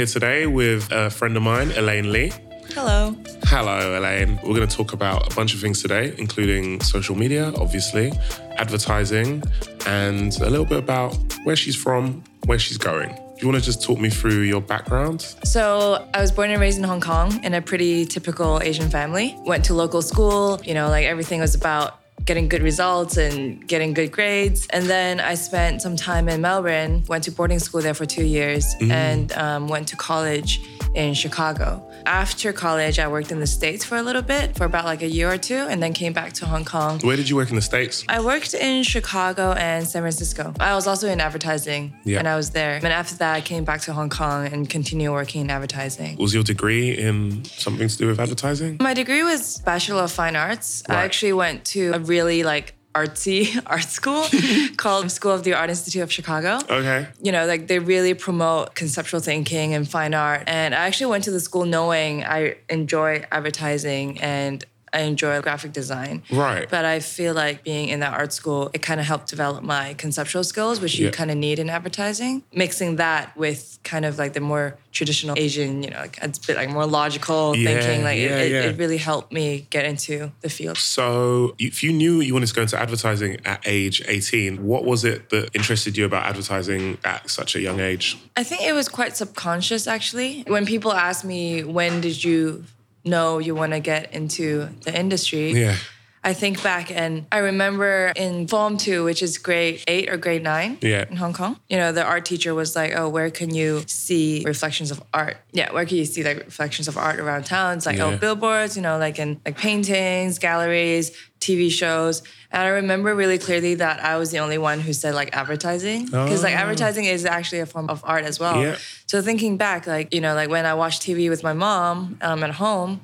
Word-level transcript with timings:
here 0.00 0.06
today 0.06 0.46
with 0.46 0.90
a 0.92 1.10
friend 1.10 1.36
of 1.36 1.42
mine, 1.42 1.70
Elaine 1.72 2.10
Lee. 2.10 2.32
Hello. 2.70 3.14
Hello, 3.44 3.98
Elaine. 3.98 4.40
We're 4.42 4.54
going 4.54 4.66
to 4.66 4.74
talk 4.74 4.94
about 4.94 5.30
a 5.30 5.36
bunch 5.36 5.52
of 5.52 5.60
things 5.60 5.82
today, 5.82 6.14
including 6.16 6.80
social 6.80 7.14
media, 7.14 7.52
obviously, 7.56 8.10
advertising, 8.56 9.42
and 9.84 10.34
a 10.40 10.48
little 10.48 10.64
bit 10.64 10.78
about 10.78 11.14
where 11.44 11.54
she's 11.54 11.76
from, 11.76 12.24
where 12.46 12.58
she's 12.58 12.78
going. 12.78 13.10
Do 13.10 13.46
you 13.46 13.48
want 13.48 13.62
to 13.62 13.64
just 13.64 13.82
talk 13.82 14.00
me 14.00 14.08
through 14.08 14.40
your 14.40 14.62
background? 14.62 15.20
So, 15.44 16.08
I 16.14 16.22
was 16.22 16.32
born 16.32 16.50
and 16.50 16.62
raised 16.62 16.78
in 16.78 16.84
Hong 16.84 17.02
Kong 17.02 17.44
in 17.44 17.52
a 17.52 17.60
pretty 17.60 18.06
typical 18.06 18.58
Asian 18.62 18.88
family. 18.88 19.36
Went 19.44 19.66
to 19.66 19.74
local 19.74 20.00
school, 20.00 20.62
you 20.64 20.72
know, 20.72 20.88
like 20.88 21.04
everything 21.04 21.40
was 21.40 21.54
about 21.54 21.99
getting 22.24 22.48
good 22.48 22.62
results 22.62 23.16
and 23.16 23.66
getting 23.66 23.94
good 23.94 24.12
grades. 24.12 24.66
And 24.70 24.86
then 24.86 25.20
I 25.20 25.34
spent 25.34 25.82
some 25.82 25.96
time 25.96 26.28
in 26.28 26.40
Melbourne, 26.40 27.04
went 27.08 27.24
to 27.24 27.32
boarding 27.32 27.58
school 27.58 27.80
there 27.80 27.94
for 27.94 28.06
two 28.06 28.24
years, 28.24 28.64
and 28.80 29.32
um, 29.32 29.68
went 29.68 29.88
to 29.88 29.96
college 29.96 30.60
in 30.94 31.14
Chicago. 31.14 31.86
After 32.06 32.52
college, 32.52 32.98
I 32.98 33.06
worked 33.08 33.30
in 33.30 33.38
the 33.40 33.46
States 33.46 33.84
for 33.84 33.96
a 33.96 34.02
little 34.02 34.22
bit, 34.22 34.56
for 34.56 34.64
about 34.64 34.84
like 34.84 35.02
a 35.02 35.06
year 35.08 35.30
or 35.32 35.36
two, 35.38 35.54
and 35.70 35.82
then 35.82 35.92
came 35.92 36.12
back 36.12 36.32
to 36.34 36.46
Hong 36.46 36.64
Kong. 36.64 36.98
Where 37.00 37.16
did 37.16 37.28
you 37.28 37.36
work 37.36 37.50
in 37.50 37.56
the 37.56 37.62
States? 37.62 38.04
I 38.08 38.20
worked 38.20 38.54
in 38.54 38.82
Chicago 38.82 39.52
and 39.52 39.86
San 39.86 40.02
Francisco. 40.02 40.52
I 40.58 40.74
was 40.74 40.86
also 40.86 41.08
in 41.08 41.20
advertising 41.20 41.92
Yeah. 42.04 42.18
and 42.18 42.28
I 42.28 42.36
was 42.36 42.50
there. 42.50 42.76
And 42.76 42.86
after 42.86 43.14
that, 43.16 43.34
I 43.34 43.40
came 43.40 43.64
back 43.64 43.82
to 43.82 43.92
Hong 43.92 44.10
Kong 44.10 44.46
and 44.46 44.68
continued 44.68 45.12
working 45.12 45.42
in 45.42 45.50
advertising. 45.50 46.16
Was 46.18 46.34
your 46.34 46.42
degree 46.42 46.96
in 46.98 47.44
something 47.44 47.86
to 47.88 47.96
do 47.96 48.06
with 48.08 48.18
advertising? 48.18 48.78
My 48.80 48.94
degree 48.94 49.22
was 49.22 49.58
Bachelor 49.58 50.02
of 50.02 50.12
Fine 50.12 50.36
Arts. 50.36 50.82
I 50.88 50.94
actually 51.04 51.32
went 51.34 51.64
to 51.66 51.92
a 51.94 51.98
really 52.00 52.42
like 52.42 52.74
artsy 52.94 53.60
art 53.66 53.84
school 53.84 54.26
called 54.76 55.10
School 55.10 55.32
of 55.32 55.44
the 55.44 55.54
Art 55.54 55.70
Institute 55.70 56.02
of 56.02 56.12
Chicago. 56.12 56.58
Okay. 56.68 57.06
You 57.22 57.32
know, 57.32 57.46
like 57.46 57.66
they 57.66 57.78
really 57.78 58.14
promote 58.14 58.74
conceptual 58.74 59.20
thinking 59.20 59.74
and 59.74 59.88
fine 59.88 60.14
art. 60.14 60.44
And 60.46 60.74
I 60.74 60.86
actually 60.86 61.06
went 61.06 61.24
to 61.24 61.30
the 61.30 61.40
school 61.40 61.64
knowing 61.64 62.24
I 62.24 62.56
enjoy 62.68 63.24
advertising 63.30 64.20
and 64.20 64.64
I 64.92 65.00
enjoy 65.00 65.40
graphic 65.40 65.72
design. 65.72 66.22
Right. 66.30 66.68
But 66.68 66.84
I 66.84 67.00
feel 67.00 67.34
like 67.34 67.64
being 67.64 67.88
in 67.88 68.00
that 68.00 68.12
art 68.12 68.32
school, 68.32 68.70
it 68.74 68.82
kind 68.82 69.00
of 69.00 69.06
helped 69.06 69.28
develop 69.28 69.62
my 69.62 69.94
conceptual 69.94 70.44
skills, 70.44 70.80
which 70.80 70.98
Yeah. 70.98 71.06
you 71.06 71.12
kind 71.12 71.30
of 71.30 71.36
need 71.36 71.58
in 71.58 71.70
advertising. 71.70 72.42
Mixing 72.52 72.96
that 72.96 73.36
with 73.36 73.78
kind 73.84 74.04
of 74.04 74.18
like 74.18 74.32
the 74.32 74.40
more 74.40 74.76
traditional 74.92 75.38
Asian, 75.38 75.82
you 75.82 75.90
know, 75.90 75.98
like 75.98 76.18
a 76.22 76.28
bit 76.46 76.56
like 76.56 76.68
more 76.68 76.86
logical 76.86 77.56
Yeah, 77.56 77.80
thinking, 77.80 78.02
like 78.04 78.18
yeah, 78.18 78.24
it, 78.38 78.46
it, 78.46 78.52
yeah. 78.52 78.62
it 78.70 78.78
really 78.78 78.96
helped 78.98 79.32
me 79.32 79.66
get 79.70 79.84
into 79.84 80.32
the 80.40 80.50
field. 80.50 80.76
So, 80.78 81.54
if 81.58 81.82
you 81.82 81.92
knew 81.92 82.20
you 82.20 82.32
wanted 82.34 82.46
to 82.48 82.54
go 82.54 82.62
into 82.62 82.78
advertising 82.78 83.38
at 83.44 83.62
age 83.66 84.02
18, 84.08 84.64
what 84.66 84.84
was 84.84 85.04
it 85.04 85.30
that 85.30 85.50
interested 85.54 85.96
you 85.96 86.04
about 86.04 86.26
advertising 86.26 86.98
at 87.04 87.30
such 87.30 87.54
a 87.54 87.60
young 87.60 87.78
age? 87.80 88.18
I 88.36 88.42
think 88.42 88.62
it 88.62 88.72
was 88.72 88.88
quite 88.88 89.16
subconscious 89.16 89.86
actually. 89.86 90.42
When 90.48 90.66
people 90.66 90.92
ask 90.92 91.24
me, 91.24 91.62
when 91.62 92.00
did 92.00 92.22
you 92.24 92.64
know 93.04 93.38
you 93.38 93.54
want 93.54 93.72
to 93.72 93.80
get 93.80 94.12
into 94.12 94.68
the 94.84 94.98
industry? 94.98 95.52
Yeah. 95.52 95.76
I 96.22 96.34
think 96.34 96.62
back 96.62 96.90
and 96.90 97.24
I 97.32 97.38
remember 97.38 98.12
in 98.14 98.46
Form 98.46 98.76
2, 98.76 99.04
which 99.04 99.22
is 99.22 99.38
grade 99.38 99.82
8 99.88 100.10
or 100.10 100.18
grade 100.18 100.42
9 100.42 100.76
Yeah. 100.82 101.06
in 101.08 101.16
Hong 101.16 101.32
Kong, 101.32 101.58
you 101.70 101.78
know, 101.78 101.92
the 101.92 102.04
art 102.04 102.26
teacher 102.26 102.54
was 102.54 102.76
like, 102.76 102.92
oh, 102.94 103.08
where 103.08 103.30
can 103.30 103.54
you 103.54 103.84
see 103.86 104.42
reflections 104.44 104.90
of 104.90 105.02
art? 105.14 105.38
Yeah, 105.52 105.72
where 105.72 105.86
can 105.86 105.96
you 105.96 106.04
see 106.04 106.22
like 106.22 106.40
reflections 106.44 106.88
of 106.88 106.98
art 106.98 107.18
around 107.18 107.44
town? 107.46 107.78
It's 107.78 107.86
like, 107.86 107.98
oh, 108.00 108.10
Yeah. 108.10 108.14
oh, 108.16 108.18
billboards, 108.18 108.76
you 108.76 108.82
know, 108.82 108.98
like 108.98 109.18
in 109.18 109.40
like 109.46 109.56
paintings, 109.56 110.38
galleries, 110.38 111.12
TV 111.40 111.70
shows. 111.70 112.22
And 112.52 112.62
I 112.62 112.68
remember 112.68 113.14
really 113.14 113.38
clearly 113.38 113.74
that 113.76 114.02
I 114.02 114.16
was 114.16 114.30
the 114.32 114.38
only 114.40 114.58
one 114.58 114.80
who 114.80 114.92
said 114.92 115.14
like 115.14 115.36
advertising. 115.36 116.06
Because 116.06 116.42
like 116.42 116.54
Oh. 116.54 116.58
advertising 116.58 117.04
is 117.04 117.24
actually 117.24 117.60
a 117.60 117.66
form 117.66 117.88
of 117.88 118.02
art 118.04 118.24
as 118.24 118.40
well. 118.40 118.60
Yeah. 118.60 118.76
So 119.06 119.22
thinking 119.22 119.56
back, 119.56 119.86
like, 119.86 120.12
you 120.12 120.20
know, 120.20 120.34
like 120.34 120.50
when 120.50 120.66
I 120.66 120.74
watched 120.74 121.02
TV 121.02 121.28
with 121.28 121.42
my 121.44 121.52
mom 121.52 122.18
um, 122.20 122.42
at 122.42 122.50
home, 122.52 123.00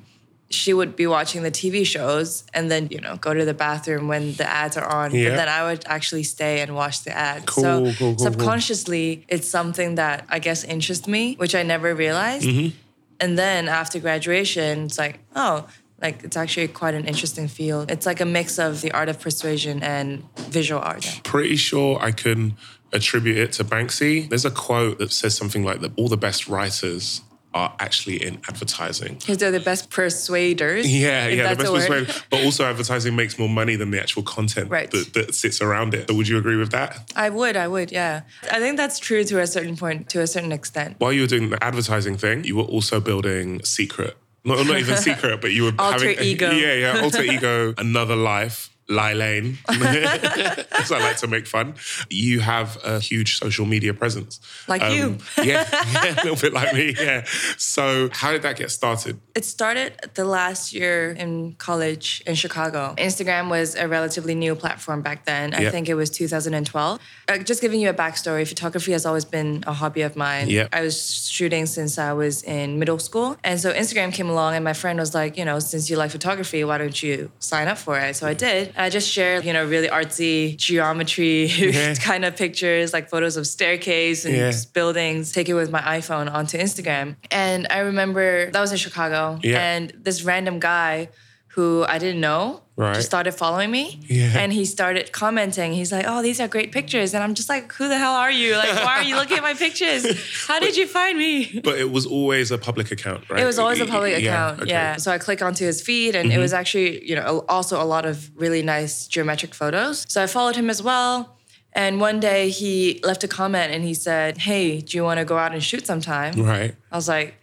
she 0.49 0.73
would 0.73 0.95
be 0.95 1.07
watching 1.07 1.43
the 1.43 1.51
TV 1.51 1.85
shows 1.85 2.43
and 2.53 2.71
then, 2.71 2.87
you 2.89 3.01
know, 3.01 3.17
go 3.17 3.33
to 3.33 3.43
the 3.43 3.53
bathroom 3.53 4.07
when 4.07 4.33
the 4.35 4.49
ads 4.49 4.77
are 4.77 4.85
on. 4.85 5.13
Yeah. 5.13 5.29
But 5.29 5.35
then 5.37 5.49
I 5.49 5.63
would 5.63 5.83
actually 5.87 6.23
stay 6.23 6.61
and 6.61 6.73
watch 6.75 7.03
the 7.03 7.11
ads. 7.11 7.45
Cool, 7.45 7.63
so 7.63 7.83
cool, 7.83 7.93
cool, 7.93 8.15
cool. 8.15 8.17
subconsciously, 8.25 9.25
it's 9.27 9.47
something 9.47 9.95
that 9.95 10.25
I 10.29 10.39
guess 10.39 10.63
interests 10.63 11.07
me, 11.07 11.35
which 11.35 11.53
I 11.55 11.63
never 11.63 11.93
realized. 11.95 12.45
Mm-hmm. 12.45 12.75
And 13.19 13.37
then 13.37 13.67
after 13.67 13.99
graduation, 13.99 14.85
it's 14.85 14.97
like, 14.97 15.19
oh, 15.35 15.67
like 16.01 16.23
it's 16.23 16.37
actually 16.37 16.67
quite 16.67 16.93
an 16.93 17.05
interesting 17.05 17.47
field. 17.47 17.89
It's 17.91 18.05
like 18.05 18.21
a 18.21 18.25
mix 18.25 18.59
of 18.59 18.81
the 18.81 18.91
art 18.91 19.09
of 19.09 19.19
persuasion 19.19 19.81
and 19.83 20.23
visual 20.37 20.81
art. 20.81 21.21
Pretty 21.23 21.55
sure 21.55 21.99
I 22.01 22.11
can 22.11 22.55
attribute 22.93 23.37
it 23.37 23.51
to 23.53 23.63
Banksy. 23.63 24.29
There's 24.29 24.45
a 24.45 24.51
quote 24.51 24.99
that 24.99 25.11
says 25.11 25.35
something 25.35 25.63
like 25.63 25.81
that 25.81 25.91
all 25.97 26.07
the 26.07 26.17
best 26.17 26.47
writers 26.47 27.21
are 27.53 27.73
actually 27.79 28.23
in 28.23 28.35
advertising. 28.47 29.15
Because 29.15 29.37
they're 29.37 29.51
the 29.51 29.59
best 29.59 29.89
persuaders. 29.89 30.85
Yeah, 30.97 31.27
yeah, 31.27 31.49
the 31.49 31.55
best 31.55 31.69
a 31.69 31.71
word. 31.71 31.87
persuader. 31.87 32.13
But 32.29 32.43
also, 32.45 32.65
advertising 32.65 33.15
makes 33.15 33.39
more 33.39 33.49
money 33.49 33.75
than 33.75 33.89
the 33.89 33.99
actual 33.99 34.21
content 34.23 34.69
Right. 34.69 34.91
that, 34.91 35.13
that 35.13 35.33
sits 35.33 35.61
around 35.61 35.93
it. 35.95 36.09
So 36.09 36.15
would 36.15 36.27
you 36.27 36.37
agree 36.37 36.57
with 36.57 36.71
that? 36.71 37.11
I 37.15 37.29
would, 37.29 37.55
I 37.57 37.67
would, 37.67 37.91
yeah. 37.91 38.21
I 38.51 38.59
think 38.59 38.77
that's 38.77 38.99
true 38.99 39.23
to 39.23 39.39
a 39.41 39.47
certain 39.47 39.75
point, 39.75 40.09
to 40.09 40.21
a 40.21 40.27
certain 40.27 40.51
extent. 40.51 40.95
While 40.99 41.13
you 41.13 41.21
were 41.21 41.27
doing 41.27 41.49
the 41.49 41.63
advertising 41.63 42.17
thing, 42.17 42.43
you 42.43 42.55
were 42.57 42.63
also 42.63 42.99
building 42.99 43.63
Secret. 43.63 44.17
Not, 44.47 44.65
not 44.65 44.79
even 44.79 44.95
Secret, 44.95 45.41
but 45.41 45.51
you 45.51 45.63
were 45.65 45.73
Alter 45.77 46.07
having 46.07 46.23
ego. 46.23 46.51
Yeah, 46.51 46.73
yeah, 46.73 47.01
alter 47.01 47.21
ego, 47.21 47.73
another 47.77 48.15
life. 48.15 48.69
Lai 48.89 49.13
Lane, 49.13 49.57
as 49.69 50.91
I 50.91 50.99
like 50.99 51.17
to 51.17 51.27
make 51.27 51.45
fun. 51.47 51.75
You 52.09 52.39
have 52.39 52.77
a 52.83 52.99
huge 52.99 53.37
social 53.39 53.65
media 53.65 53.93
presence. 53.93 54.39
Like 54.67 54.81
you. 54.93 55.17
yeah, 55.43 55.65
yeah, 55.93 56.13
a 56.13 56.23
little 56.23 56.35
bit 56.35 56.53
like 56.53 56.73
me. 56.73 56.95
Yeah. 56.97 57.23
So, 57.57 58.09
how 58.13 58.31
did 58.31 58.41
that 58.43 58.55
get 58.57 58.71
started? 58.71 59.19
It 59.35 59.45
started 59.45 59.93
the 60.13 60.25
last 60.25 60.73
year 60.73 61.11
in 61.11 61.53
college 61.53 62.23
in 62.25 62.35
Chicago. 62.35 62.93
Instagram 62.97 63.49
was 63.49 63.75
a 63.75 63.87
relatively 63.87 64.35
new 64.35 64.55
platform 64.55 65.01
back 65.01 65.25
then. 65.25 65.53
I 65.53 65.61
Yep. 65.63 65.71
think 65.73 65.89
it 65.89 65.95
was 65.95 66.09
2012. 66.09 66.99
Uh, 67.27 67.37
just 67.39 67.61
giving 67.61 67.79
you 67.81 67.89
a 67.89 67.93
backstory, 67.93 68.47
photography 68.47 68.93
has 68.93 69.05
always 69.05 69.25
been 69.25 69.63
a 69.67 69.73
hobby 69.73 70.01
of 70.03 70.15
mine. 70.15 70.49
Yep. 70.49 70.69
I 70.71 70.81
was 70.81 71.27
shooting 71.29 71.65
since 71.65 71.97
I 71.97 72.13
was 72.13 72.41
in 72.43 72.79
middle 72.79 72.99
school. 72.99 73.37
And 73.43 73.59
so 73.59 73.73
Instagram 73.73 74.13
came 74.13 74.29
along, 74.29 74.55
and 74.55 74.63
my 74.63 74.73
friend 74.73 74.97
was 74.97 75.13
like, 75.13 75.37
you 75.37 75.43
know, 75.45 75.59
since 75.59 75.89
you 75.89 75.97
like 75.97 76.11
photography, 76.11 76.63
why 76.63 76.77
don't 76.77 77.01
you 77.03 77.31
sign 77.39 77.67
up 77.67 77.77
for 77.77 77.99
it? 77.99 78.15
So 78.15 78.27
I 78.27 78.33
did. 78.33 78.73
I 78.77 78.89
just 78.89 79.09
shared, 79.09 79.43
you 79.43 79.53
know, 79.53 79.65
really 79.65 79.87
artsy 79.87 80.55
geometry 80.55 81.45
Yeah. 81.47 81.93
kind 81.95 82.23
of 82.25 82.35
pictures, 82.37 82.93
like 82.93 83.09
photos 83.09 83.35
of 83.37 83.47
staircase 83.47 84.23
and 84.25 84.35
Yeah. 84.35 84.51
buildings, 84.73 85.31
take 85.31 85.49
it 85.49 85.55
with 85.55 85.71
my 85.71 85.81
iPhone 85.81 86.31
onto 86.31 86.57
Instagram. 86.57 87.15
And 87.31 87.67
I 87.69 87.79
remember 87.79 88.51
that 88.51 88.59
was 88.61 88.71
in 88.71 88.77
Chicago. 88.77 89.39
Yeah. 89.43 89.59
And 89.59 89.93
this 89.99 90.23
random 90.23 90.59
guy 90.59 91.09
who 91.57 91.83
I 91.89 91.97
didn't 91.97 92.21
know 92.21 92.61
Right. 92.75 92.93
just 92.93 93.07
started 93.07 93.31
following 93.31 93.71
me. 93.71 93.99
Yeah. 94.07 94.37
And 94.41 94.53
he 94.53 94.63
started 94.63 95.11
commenting. 95.11 95.73
He's 95.73 95.91
like, 95.91 96.05
oh, 96.07 96.21
these 96.21 96.39
are 96.39 96.47
great 96.47 96.71
pictures. 96.71 97.15
And 97.15 97.23
I'm 97.23 97.33
just 97.33 97.49
like, 97.49 97.73
who 97.73 97.87
the 97.89 97.97
hell 97.97 98.13
are 98.13 98.29
you? 98.29 98.55
Like, 98.55 98.75
why 98.85 98.99
are 98.99 99.03
you 99.09 99.15
looking 99.15 99.37
at 99.37 99.41
my 99.41 99.55
pictures? 99.55 100.05
How 100.47 100.59
did 100.59 100.77
you 100.77 100.85
find 100.85 101.17
me? 101.17 101.59
But 101.63 101.79
it 101.79 101.89
was 101.89 102.05
always 102.05 102.51
a 102.51 102.59
public 102.59 102.91
account, 102.91 103.27
right? 103.31 103.41
It 103.41 103.45
was 103.47 103.57
always 103.57 103.81
a 103.81 103.87
public 103.87 104.11
Yeah, 104.21 104.29
account. 104.29 104.61
okay. 104.61 104.69
Yeah. 104.69 104.97
So 104.97 105.11
I 105.11 105.17
click 105.17 105.41
onto 105.41 105.65
his 105.65 105.81
feed 105.81 106.15
and 106.15 106.31
it 106.31 106.37
was 106.37 106.53
actually, 106.53 107.03
you 107.09 107.15
know, 107.15 107.43
also 107.49 107.81
a 107.81 107.87
lot 107.95 108.05
of 108.05 108.15
really 108.39 108.61
nice 108.61 109.07
geometric 109.07 109.55
photos. 109.55 110.05
So 110.07 110.21
I 110.21 110.27
followed 110.27 110.55
him 110.55 110.69
as 110.69 110.83
well. 110.83 111.35
And 111.73 111.99
one 111.99 112.19
day 112.19 112.49
he 112.51 112.99
left 113.03 113.23
a 113.23 113.27
comment 113.27 113.73
and 113.73 113.83
he 113.83 113.95
said, 113.95 114.37
Hey, 114.37 114.81
do 114.81 114.95
you 114.97 115.03
want 115.03 115.17
to 115.19 115.25
go 115.25 115.35
out 115.43 115.51
and 115.51 115.63
shoot 115.63 115.87
sometime? 115.87 116.33
Right. 116.53 116.75
I 116.91 116.95
was 116.95 117.07
like, 117.07 117.33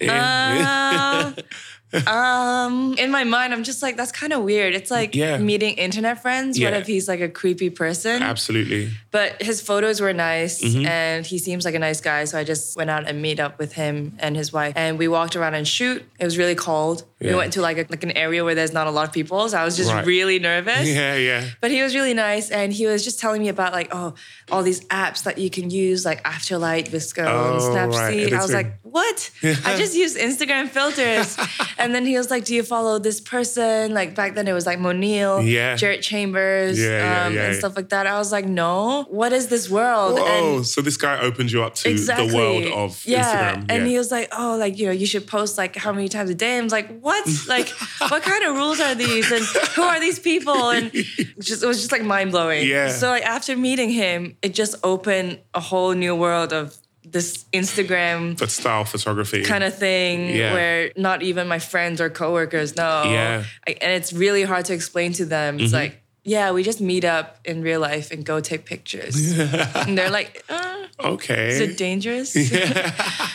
Yeah. 0.00 1.32
uh, 1.36 1.42
um, 2.06 2.94
in 2.98 3.10
my 3.10 3.24
mind, 3.24 3.52
I'm 3.52 3.64
just 3.64 3.82
like, 3.82 3.96
that's 3.96 4.12
kind 4.12 4.32
of 4.32 4.42
weird. 4.42 4.74
It's 4.74 4.90
like 4.90 5.14
Yeah. 5.14 5.38
meeting 5.38 5.74
internet 5.74 6.22
friends. 6.22 6.58
What 6.60 6.74
if 6.74 6.86
he's 6.86 7.08
like 7.08 7.20
a 7.20 7.28
creepy 7.28 7.70
person? 7.70 8.22
Absolutely. 8.22 8.90
But 9.10 9.42
his 9.42 9.60
photos 9.60 10.00
were 10.00 10.12
nice 10.12 10.62
Mm-hmm. 10.62 10.86
and 10.86 11.26
he 11.26 11.38
seems 11.38 11.64
like 11.64 11.74
a 11.74 11.78
nice 11.78 12.00
guy. 12.00 12.24
So 12.24 12.38
I 12.38 12.44
just 12.44 12.76
went 12.76 12.90
out 12.90 13.08
and 13.08 13.20
meet 13.20 13.40
up 13.40 13.58
with 13.58 13.72
him 13.72 14.14
and 14.18 14.36
his 14.36 14.52
wife. 14.52 14.74
And 14.76 14.98
we 14.98 15.08
walked 15.08 15.36
around 15.36 15.54
and 15.54 15.66
shoot. 15.66 16.04
It 16.18 16.24
was 16.24 16.38
really 16.38 16.54
cold. 16.54 17.04
Yeah. 17.20 17.32
We 17.32 17.36
went 17.36 17.52
to 17.54 17.60
like 17.60 17.76
a, 17.76 17.86
like 17.90 18.02
an 18.02 18.12
area 18.12 18.42
where 18.44 18.54
there's 18.54 18.72
not 18.72 18.86
a 18.86 18.90
lot 18.90 19.06
of 19.06 19.12
people. 19.12 19.48
So 19.48 19.58
I 19.58 19.64
was 19.64 19.76
just 19.76 19.92
Right. 19.92 20.06
really 20.06 20.38
nervous. 20.38 20.88
Yeah, 21.00 21.16
yeah. 21.16 21.44
But 21.60 21.70
he 21.70 21.82
was 21.82 21.94
really 21.94 22.14
nice 22.14 22.50
and 22.50 22.72
he 22.72 22.86
was 22.86 23.04
just 23.04 23.20
telling 23.20 23.42
me 23.42 23.48
about 23.48 23.72
like, 23.72 23.88
oh, 23.92 24.14
all 24.50 24.62
these 24.62 24.80
apps 24.86 25.24
that 25.24 25.36
you 25.38 25.50
can 25.50 25.70
use, 25.70 26.04
like 26.04 26.22
Afterlight, 26.24 26.88
VSCO, 26.88 27.18
and 27.18 27.28
Oh, 27.28 27.88
right, 27.88 28.14
Snapseed. 28.14 28.32
I 28.32 28.40
was 28.42 28.52
like, 28.54 28.80
what? 28.82 29.30
I 29.42 29.76
just 29.76 29.94
use 29.94 30.16
Instagram 30.16 30.68
filters. 30.68 31.36
and 31.78 31.94
then 31.94 32.06
he 32.06 32.16
was 32.16 32.30
like, 32.30 32.44
do 32.46 32.54
you 32.54 32.62
follow 32.62 32.98
this 32.98 33.20
person? 33.20 33.92
Like 33.92 34.14
back 34.14 34.34
then 34.34 34.48
it 34.48 34.52
was 34.54 34.64
like 34.66 34.78
Monil, 34.78 35.46
Yeah. 35.46 35.76
Jared 35.76 36.02
Chambers, 36.02 36.80
Yeah, 36.80 37.26
um, 37.26 37.36
and 37.36 37.54
stuff 37.54 37.76
like 37.76 37.90
that. 37.90 38.06
I 38.06 38.16
was 38.18 38.32
like, 38.32 38.46
no, 38.46 39.04
what 39.10 39.32
is 39.32 39.48
this 39.48 39.68
world? 39.68 40.18
Oh, 40.18 40.56
And 40.56 40.66
so 40.66 40.80
this 40.80 40.96
guy 40.96 41.20
opened 41.20 41.52
you 41.52 41.62
up 41.62 41.74
to 41.76 41.90
exactly. 41.90 42.28
the 42.28 42.34
world 42.36 42.64
of 42.66 43.04
yeah. 43.06 43.56
Instagram. 43.56 43.66
And 43.68 43.86
he 43.86 43.98
was 43.98 44.10
like, 44.10 44.28
oh, 44.36 44.56
like, 44.58 44.78
you 44.78 44.86
know, 44.86 44.92
you 44.92 45.06
should 45.06 45.26
post 45.26 45.58
like 45.58 45.76
how 45.76 45.92
many 45.92 46.08
times 46.08 46.30
a 46.30 46.34
day? 46.34 46.56
I 46.58 46.60
was 46.62 46.72
like, 46.72 46.88
what? 47.00 47.09
Like, 47.48 47.68
what 48.10 48.22
kind 48.22 48.44
of 48.44 48.54
rules 48.56 48.80
are 48.80 48.94
these? 48.94 49.30
And 49.30 49.44
who 49.74 49.82
are 49.82 50.00
these 50.00 50.18
people? 50.18 50.70
And 50.70 50.90
just, 51.40 51.62
it 51.62 51.66
was 51.66 51.78
just 51.78 51.92
like 51.92 52.02
mind 52.02 52.30
blowing. 52.32 52.66
Yeah. 52.66 52.88
So 52.88 53.08
like 53.08 53.24
after 53.24 53.56
meeting 53.56 53.90
him, 53.90 54.36
it 54.42 54.54
just 54.54 54.74
opened 54.82 55.38
a 55.54 55.60
whole 55.60 55.92
new 55.92 56.14
world 56.14 56.52
of 56.52 56.76
this 57.02 57.44
Instagram 57.52 58.38
But 58.38 58.50
style 58.50 58.84
photography. 58.84 59.42
kind 59.42 59.64
of 59.64 59.74
thing 59.76 60.28
Yeah. 60.36 60.52
where 60.52 60.92
not 60.96 61.22
even 61.22 61.48
my 61.48 61.58
friends 61.58 62.00
or 62.00 62.08
coworkers 62.10 62.76
know. 62.76 63.02
Yeah. 63.04 63.38
Mm-hmm. 63.40 63.48
I, 63.68 63.76
and 63.80 63.92
it's 63.92 64.12
really 64.12 64.42
hard 64.44 64.66
to 64.66 64.74
explain 64.74 65.12
to 65.14 65.24
them. 65.24 65.58
It's 65.58 65.72
like, 65.72 66.02
yeah, 66.22 66.52
we 66.52 66.62
just 66.62 66.80
meet 66.80 67.04
up 67.04 67.38
in 67.44 67.62
real 67.62 67.80
life 67.80 68.10
and 68.12 68.24
go 68.24 68.40
take 68.40 68.64
pictures. 68.64 69.16
and 69.74 69.96
they're 69.98 70.10
like, 70.10 70.44
uh, 70.48 70.76
Okay. 71.02 71.48
is 71.48 71.60
it 71.60 71.78
dangerous? 71.78 72.36
Yeah. 72.52 72.92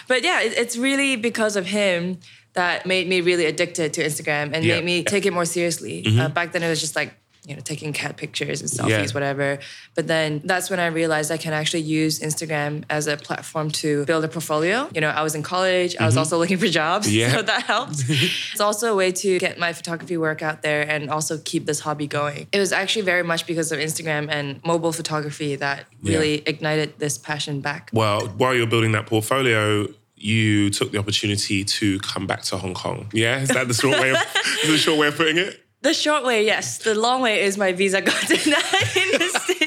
but 0.08 0.24
yeah, 0.24 0.42
it, 0.42 0.54
it's 0.56 0.78
really 0.78 1.16
because 1.16 1.56
of 1.56 1.66
him 1.66 2.20
that 2.56 2.86
made 2.86 3.08
me 3.08 3.22
really 3.22 3.46
addicted 3.46 3.94
to 3.94 4.04
Instagram 4.04 4.52
and 4.54 4.64
Yeah. 4.66 4.76
made 4.76 4.86
me 4.86 5.04
take 5.04 5.26
it 5.26 5.34
more 5.34 5.46
seriously. 5.46 6.04
Uh, 6.20 6.30
back 6.30 6.52
then, 6.54 6.64
it 6.64 6.70
was 6.70 6.80
just 6.82 6.96
like, 6.96 7.14
you 7.48 7.54
know, 7.56 7.62
taking 7.62 7.94
cat 7.94 8.18
pictures 8.18 8.60
and 8.62 8.68
selfies, 8.70 8.90
Yeah. 8.90 9.12
whatever. 9.12 9.60
But 9.94 10.08
then 10.08 10.42
that's 10.44 10.72
when 10.72 10.80
I 10.80 10.88
realized 10.88 11.32
I 11.32 11.38
can 11.38 11.54
actually 11.54 11.82
use 11.84 12.20
Instagram 12.20 12.84
as 12.90 13.06
a 13.06 13.18
platform 13.18 13.70
to 13.82 14.04
build 14.06 14.24
a 14.24 14.28
portfolio. 14.28 14.90
You 14.96 15.02
know, 15.02 15.10
I 15.10 15.22
was 15.22 15.36
in 15.36 15.44
college, 15.44 15.96
I 16.00 16.06
was 16.08 16.18
also 16.18 16.40
looking 16.40 16.58
for 16.58 16.68
jobs, 16.68 17.06
Mm-hmm. 17.16 17.20
Yeah. 17.20 17.34
so 17.36 17.42
that 17.44 17.62
helped. 17.64 18.04
it's 18.54 18.60
also 18.60 18.92
a 18.92 18.96
way 18.96 19.12
to 19.12 19.38
get 19.38 19.60
my 19.60 19.74
photography 19.74 20.18
work 20.18 20.42
out 20.42 20.64
there 20.64 20.90
and 20.90 21.12
also 21.12 21.38
keep 21.38 21.68
this 21.68 21.82
hobby 21.82 22.08
going. 22.08 22.48
It 22.52 22.60
was 22.60 22.72
actually 22.72 23.04
very 23.04 23.22
much 23.32 23.46
because 23.46 23.72
of 23.72 23.78
Instagram 23.78 24.28
and 24.32 24.60
mobile 24.66 24.92
photography 24.94 25.56
that 25.58 25.86
Yeah. 26.02 26.14
really 26.18 26.42
ignited 26.48 26.94
this 26.98 27.20
passion 27.20 27.60
back. 27.62 27.92
well, 27.94 28.22
while 28.38 28.56
you're 28.56 28.66
building 28.76 28.94
that 28.94 29.06
portfolio, 29.06 29.88
you 30.16 30.70
took 30.70 30.92
the 30.92 30.98
opportunity 30.98 31.64
to 31.64 32.00
come 32.00 32.26
back 32.28 32.42
to 32.44 32.58
Hong 32.58 32.74
Kong. 32.74 33.10
Yeah, 33.14 33.40
is 33.40 33.50
that 33.50 33.68
the 33.68 33.74
short 33.74 34.00
way 34.00 34.12
of 34.12 34.18
is 34.64 34.70
the 34.70 34.78
short 34.78 35.00
way 35.00 35.08
of 35.08 35.16
putting 35.16 35.38
it? 35.38 35.62
The 35.82 35.94
short 35.94 36.24
way, 36.24 36.44
yes. 36.46 36.80
The 36.80 36.96
long 36.96 37.22
way 37.22 37.44
is 37.44 37.58
my 37.58 37.72
visa 37.74 38.02
got 38.02 38.20
denied 38.28 38.44
in 38.44 39.12
the. 39.12 39.56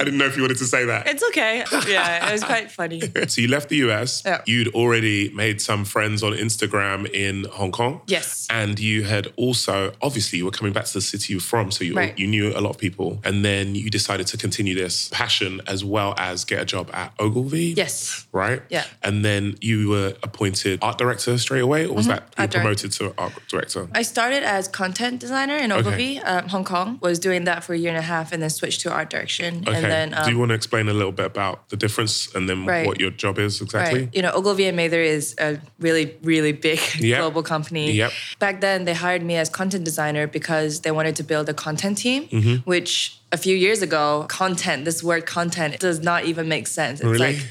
I 0.00 0.04
didn't 0.04 0.18
know 0.18 0.26
if 0.26 0.36
you 0.36 0.42
wanted 0.42 0.58
to 0.58 0.64
say 0.64 0.84
that. 0.86 1.06
It's 1.06 1.22
okay. 1.28 1.64
Yeah, 1.88 2.28
it 2.28 2.32
was 2.32 2.42
quite 2.44 2.70
funny. 2.70 3.00
So 3.28 3.40
you 3.42 3.48
left 3.48 3.68
the 3.68 3.76
US. 3.88 4.22
Yeah. 4.24 4.40
You'd 4.46 4.74
already 4.74 5.28
made 5.30 5.60
some 5.60 5.84
friends 5.84 6.22
on 6.22 6.32
Instagram 6.32 7.08
in 7.12 7.44
Hong 7.52 7.70
Kong. 7.70 8.00
Yes. 8.06 8.46
And 8.50 8.78
you 8.80 9.04
had 9.04 9.28
also, 9.36 9.92
obviously, 10.00 10.38
you 10.38 10.44
were 10.46 10.50
coming 10.50 10.72
back 10.72 10.86
to 10.86 10.94
the 10.94 11.00
city 11.00 11.34
you're 11.34 11.40
from, 11.40 11.70
so 11.70 11.84
you 11.84 11.94
Right. 11.94 12.18
you 12.18 12.26
knew 12.26 12.48
a 12.56 12.60
lot 12.60 12.70
of 12.70 12.78
people. 12.78 13.20
And 13.24 13.44
then 13.44 13.74
you 13.74 13.90
decided 13.90 14.26
to 14.28 14.36
continue 14.36 14.74
this 14.74 15.08
passion 15.12 15.60
as 15.66 15.84
well 15.84 16.14
as 16.18 16.44
get 16.44 16.60
a 16.60 16.64
job 16.64 16.90
at 16.92 17.12
Ogilvy. 17.20 17.74
Yes. 17.76 18.26
Right. 18.32 18.62
Yeah. 18.70 18.84
And 19.02 19.24
then 19.24 19.56
you 19.60 19.90
were 19.90 20.14
appointed 20.22 20.78
art 20.82 20.98
director 20.98 21.36
straight 21.38 21.60
away, 21.62 21.86
or 21.86 21.94
was 21.94 22.06
that 22.06 22.22
you 22.22 22.30
Mm-hmm. 22.30 22.40
Art 22.42 22.50
direct- 22.50 22.64
promoted 22.64 22.92
to 22.92 23.14
art 23.18 23.32
director? 23.48 23.88
I 23.94 24.02
started 24.02 24.42
as 24.44 24.66
content 24.68 25.20
designer 25.20 25.56
in 25.56 25.70
Ogilvy, 25.72 26.18
um, 26.20 26.48
Hong 26.48 26.64
Kong. 26.64 26.98
Was 27.02 27.18
doing 27.18 27.44
that 27.44 27.64
for 27.64 27.74
a 27.74 27.78
year 27.78 27.90
and 27.90 27.98
a 27.98 28.02
half, 28.14 28.32
and 28.32 28.42
then 28.42 28.50
switched 28.50 28.80
to 28.82 28.90
art 28.92 29.10
direction. 29.10 29.64
Okay. 29.66 29.76
And 29.76 29.84
then, 29.90 30.14
um, 30.14 30.24
Do 30.24 30.30
you 30.32 30.38
want 30.38 30.50
to 30.50 30.54
explain 30.54 30.88
a 30.88 30.92
little 30.94 31.12
bit 31.12 31.26
about 31.26 31.68
the 31.68 31.76
difference 31.76 32.32
and 32.34 32.48
then 32.48 32.64
Right. 32.66 32.86
what 32.86 33.00
your 33.00 33.10
job 33.10 33.38
is 33.38 33.60
exactly? 33.60 34.00
Right. 34.00 34.14
You 34.16 34.22
know, 34.22 34.32
Ogilvy 34.32 34.66
and 34.66 34.76
Mather 34.76 35.00
is 35.00 35.34
a 35.38 35.58
really, 35.78 36.16
really 36.22 36.52
big 36.52 36.80
Yep. 36.98 37.18
global 37.20 37.42
company. 37.42 37.92
Yep. 37.92 38.12
Back 38.38 38.60
then, 38.60 38.84
they 38.84 38.94
hired 38.94 39.22
me 39.22 39.36
as 39.36 39.48
content 39.48 39.84
designer 39.84 40.26
because 40.26 40.80
they 40.80 40.90
wanted 40.90 41.16
to 41.16 41.22
build 41.22 41.48
a 41.48 41.54
content 41.54 41.98
team, 41.98 42.28
Mm-hmm. 42.28 42.54
which 42.70 43.16
a 43.32 43.36
few 43.36 43.56
years 43.56 43.80
ago, 43.82 44.26
content, 44.28 44.84
this 44.84 45.02
word 45.02 45.24
content, 45.26 45.78
does 45.78 46.00
not 46.00 46.24
even 46.24 46.48
make 46.48 46.66
sense. 46.66 47.00
It's 47.00 47.08
Really? 47.08 47.34
like, 47.34 47.46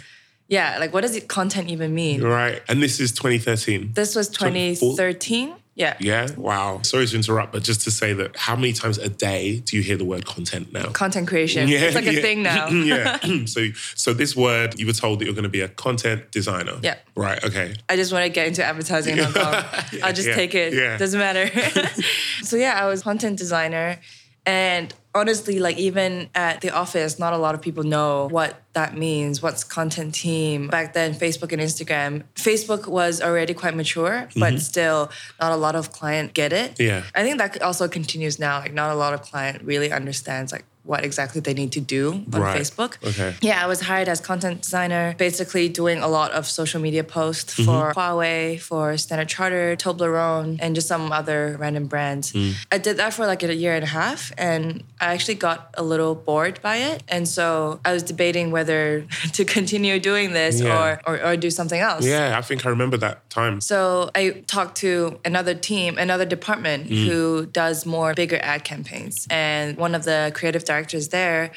yeah, 0.47 0.77
like 0.79 0.91
what 0.93 1.01
does 1.01 1.15
it 1.15 1.27
content 1.27 1.69
even 1.69 1.93
mean? 1.93 2.21
Right. 2.21 2.61
And 2.67 2.81
this 2.83 2.99
is 2.99 3.11
2013. 3.11 3.91
This 3.93 4.15
was 4.15 4.27
2013. 4.29 5.53
Yeah. 5.75 5.95
Yeah. 5.99 6.27
Wow. 6.35 6.81
Sorry 6.83 7.07
to 7.07 7.15
interrupt, 7.15 7.53
but 7.53 7.63
just 7.63 7.81
to 7.81 7.91
say 7.91 8.11
that 8.13 8.35
how 8.35 8.55
many 8.55 8.73
times 8.73 8.97
a 8.97 9.07
day 9.07 9.59
do 9.59 9.77
you 9.77 9.83
hear 9.83 9.95
the 9.95 10.03
word 10.03 10.25
content 10.25 10.73
now? 10.73 10.89
Content 10.91 11.27
creation. 11.27 11.69
Yeah, 11.69 11.79
it's 11.79 11.95
like 11.95 12.05
a 12.05 12.21
thing 12.21 12.43
now. 12.43 12.67
yeah. 12.69 13.17
so, 13.45 13.67
so 13.95 14.13
this 14.13 14.35
word, 14.35 14.77
you 14.79 14.85
were 14.85 14.93
told 14.93 15.19
that 15.19 15.25
you're 15.25 15.33
going 15.33 15.43
to 15.43 15.49
be 15.49 15.61
a 15.61 15.69
content 15.69 16.31
designer. 16.31 16.79
Yeah. 16.83 16.97
Right. 17.15 17.41
Okay. 17.43 17.75
I 17.87 17.95
just 17.95 18.11
want 18.11 18.25
to 18.25 18.29
get 18.29 18.47
into 18.47 18.63
advertising 18.63 19.17
in 19.17 19.23
Hong 19.23 19.33
Kong. 19.33 19.63
I'll 20.03 20.13
just 20.13 20.27
yeah, 20.27 20.35
take 20.35 20.53
it. 20.53 20.73
yeah. 20.73 20.97
Doesn't 20.97 21.19
matter. 21.19 21.49
so 22.43 22.57
yeah, 22.57 22.77
I 22.81 22.87
was 22.87 23.03
content 23.03 23.37
designer. 23.37 23.99
And 24.49 24.91
honestly, 25.13 25.59
like 25.59 25.77
even 25.77 26.27
at 26.33 26.61
the 26.61 26.71
office, 26.71 27.19
not 27.19 27.33
a 27.33 27.37
lot 27.37 27.53
of 27.53 27.61
people 27.61 27.83
know 27.83 28.27
what 28.31 28.59
that 28.73 28.97
means. 28.97 29.43
What's 29.43 29.63
content 29.63 30.15
team? 30.15 30.69
Back 30.69 30.93
then, 30.93 31.13
Facebook 31.13 31.51
and 31.51 31.61
Instagram. 31.61 32.23
Facebook 32.33 32.87
was 32.87 33.21
already 33.21 33.53
quite 33.53 33.75
mature, 33.75 34.27
but 34.35 34.59
still 34.59 35.11
not 35.39 35.51
a 35.51 35.55
lot 35.55 35.75
of 35.75 35.91
client 35.91 36.33
get 36.33 36.51
it. 36.51 36.71
Mm-hmm. 36.73 36.81
Yeah. 36.81 37.03
I 37.13 37.21
think 37.21 37.37
that 37.37 37.61
also 37.61 37.87
continues 37.87 38.39
now. 38.39 38.57
Like 38.57 38.73
not 38.73 38.89
a 38.89 38.95
lot 38.95 39.13
of 39.13 39.21
client 39.21 39.61
really 39.63 39.91
understands 39.91 40.51
like 40.51 40.65
what 40.91 41.01
exactly 41.09 41.39
they 41.47 41.53
need 41.61 41.71
to 41.79 41.83
do 41.97 42.03
on 42.33 42.41
Right. 42.41 42.59
Facebook. 42.61 42.91
Okay. 43.09 43.31
Yeah, 43.49 43.63
I 43.63 43.67
was 43.73 43.79
hired 43.89 44.07
as 44.13 44.19
content 44.31 44.57
designer, 44.65 45.05
basically 45.27 45.65
doing 45.81 45.99
a 46.07 46.07
lot 46.17 46.29
of 46.37 46.43
social 46.59 46.81
media 46.87 47.03
posts 47.03 47.49
Mm-hmm. 47.53 47.65
for 47.69 47.83
Huawei, 47.97 48.59
for 48.69 48.85
Standard 48.97 49.29
Chartered, 49.35 49.75
Toblerone, 49.79 50.49
and 50.63 50.69
just 50.77 50.87
some 50.87 51.11
other 51.11 51.55
random 51.63 51.85
brands. 51.93 52.25
Mm. 52.33 52.53
I 52.75 52.77
did 52.85 52.95
that 52.97 53.11
for 53.13 53.25
like 53.27 53.41
a 53.43 53.53
year 53.63 53.75
and 53.79 53.83
a 53.83 53.93
half, 54.01 54.31
and 54.37 54.83
I 54.99 55.07
actually 55.13 55.35
got 55.47 55.59
a 55.75 55.83
little 55.91 56.15
bored 56.15 56.59
by 56.61 56.77
it. 56.91 57.03
And 57.07 57.27
so 57.27 57.79
I 57.85 57.91
was 57.93 58.03
debating 58.03 58.49
whether 58.51 59.05
to 59.37 59.41
continue 59.45 59.99
doing 59.99 60.33
this 60.33 60.59
Yeah. 60.61 60.73
or, 60.81 60.89
or 61.07 61.15
or 61.27 61.33
do 61.37 61.49
something 61.59 61.79
else. 61.89 62.03
Yeah. 62.05 62.37
I 62.39 62.41
think 62.47 62.65
I 62.65 62.69
remember 62.69 62.97
that 63.05 63.15
time. 63.29 63.55
So 63.61 64.09
I 64.15 64.23
talked 64.55 64.75
to 64.85 65.19
another 65.31 65.53
team, 65.69 65.97
another 66.07 66.25
department 66.37 66.79
Mm. 66.89 67.05
who 67.07 67.45
does 67.61 67.85
more 67.85 68.09
bigger 68.21 68.39
ad 68.41 68.61
campaigns. 68.71 69.15
And 69.29 69.77
one 69.85 69.93
of 69.99 70.03
the 70.09 70.19
creative 70.33 70.63
directors 70.63 70.78
there 71.09 71.51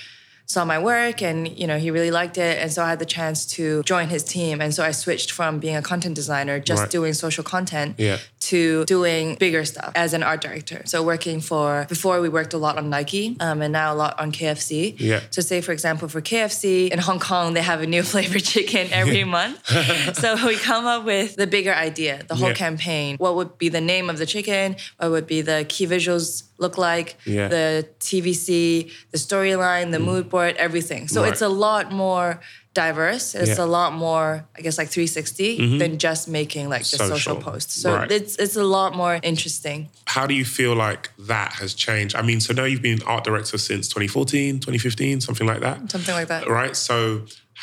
saw 0.47 0.65
my 0.65 0.79
work 0.79 1.23
and 1.23 1.49
you 1.59 1.67
know 1.67 1.79
he 1.79 1.91
really 1.91 2.11
liked 2.11 2.37
it 2.37 2.59
and 2.59 2.71
so 2.71 2.83
I 2.83 2.89
had 2.91 2.99
the 2.99 3.07
chance 3.07 3.47
to 3.57 3.83
join 3.85 4.09
his 4.09 4.23
team 4.25 4.61
and 4.61 4.75
so 4.75 4.83
I 4.85 4.91
switched 4.91 5.31
from 5.31 5.61
being 5.61 5.77
a 5.77 5.83
content 5.83 6.15
designer 6.15 6.59
just 6.61 6.81
Right. 6.83 6.91
doing 6.91 7.15
social 7.15 7.45
content 7.45 7.95
Yeah. 7.97 8.19
to 8.51 8.85
doing 8.85 9.37
bigger 9.37 9.65
stuff 9.65 9.93
as 9.95 10.13
an 10.13 10.23
art 10.23 10.41
director 10.43 10.83
so 10.85 11.03
working 11.03 11.41
for 11.41 11.87
before 11.89 12.21
we 12.21 12.29
worked 12.29 12.53
a 12.53 12.59
lot 12.59 12.77
on 12.77 12.91
Nike 12.91 13.37
um, 13.41 13.63
and 13.63 13.73
now 13.73 13.95
a 13.95 13.97
lot 13.97 14.19
on 14.21 14.31
KFC 14.33 14.97
Yeah. 14.99 15.21
so 15.31 15.41
say 15.41 15.61
for 15.63 15.73
example 15.73 16.09
for 16.09 16.21
KFC 16.21 16.91
in 16.91 16.99
Hong 16.99 17.21
Kong 17.21 17.55
they 17.55 17.63
have 17.63 17.81
a 17.81 17.87
new 17.87 18.03
flavored 18.13 18.45
chicken 18.45 18.89
every 18.91 19.25
month 19.25 19.65
so 20.21 20.35
we 20.47 20.57
come 20.57 20.85
up 20.87 21.05
with 21.05 21.37
the 21.37 21.47
bigger 21.47 21.73
idea, 21.73 22.25
the 22.29 22.35
whole 22.35 22.49
Yeah. 22.49 22.55
campaign. 22.55 23.17
What 23.17 23.37
would 23.37 23.57
be 23.59 23.69
the 23.71 23.81
name 23.81 24.11
of 24.11 24.19
the 24.19 24.27
chicken? 24.27 24.77
What 24.99 25.13
would 25.13 25.27
be 25.29 25.41
the 25.41 25.65
key 25.69 25.87
visuals 25.87 26.43
look 26.65 26.77
like? 26.79 27.09
Yeah. 27.27 27.49
Mm. 27.49 27.51
The 27.57 27.67
TVC, 28.07 28.91
the 29.15 29.19
storyline, 29.19 29.91
the 29.91 29.99
mood 30.11 30.29
board, 30.33 30.55
everything. 30.57 31.09
So 31.09 31.21
Right. 31.23 31.33
it's 31.33 31.43
a 31.43 31.49
lot 31.67 31.85
more 31.93 32.41
diverse. 32.75 33.27
It's 33.35 33.49
Yeah. 33.49 33.55
Mm-hmm. 33.55 33.63
a 33.63 33.79
lot 33.81 33.91
more, 34.07 34.29
I 34.57 34.61
guess, 34.65 34.77
like 34.79 34.89
360 34.89 35.79
than 35.81 35.99
just 35.99 36.23
making 36.29 36.65
like 36.75 36.83
the 36.83 36.97
social, 36.97 37.17
Social. 37.19 37.37
posts. 37.37 37.75
So 37.83 37.89
Right. 37.95 38.11
it's 38.19 38.35
it's 38.45 38.57
a 38.57 38.65
lot 38.79 38.91
more 39.03 39.15
interesting. 39.23 39.79
How 40.15 40.25
do 40.31 40.35
you 40.41 40.45
feel 40.59 40.75
like 40.87 41.03
that 41.33 41.51
has 41.61 41.71
changed? 41.87 42.15
I 42.21 42.23
mean, 42.23 42.41
so 42.41 42.51
now 42.55 42.65
you've 42.71 42.87
been 42.91 43.03
art 43.15 43.25
director 43.25 43.59
since 43.59 43.89
2014, 43.89 44.59
2015, 44.61 45.21
something 45.21 45.47
like 45.53 45.61
that. 45.67 45.77
Something 45.91 46.15
like 46.21 46.29
that. 46.29 46.43
Right. 46.49 46.75
So 46.77 46.97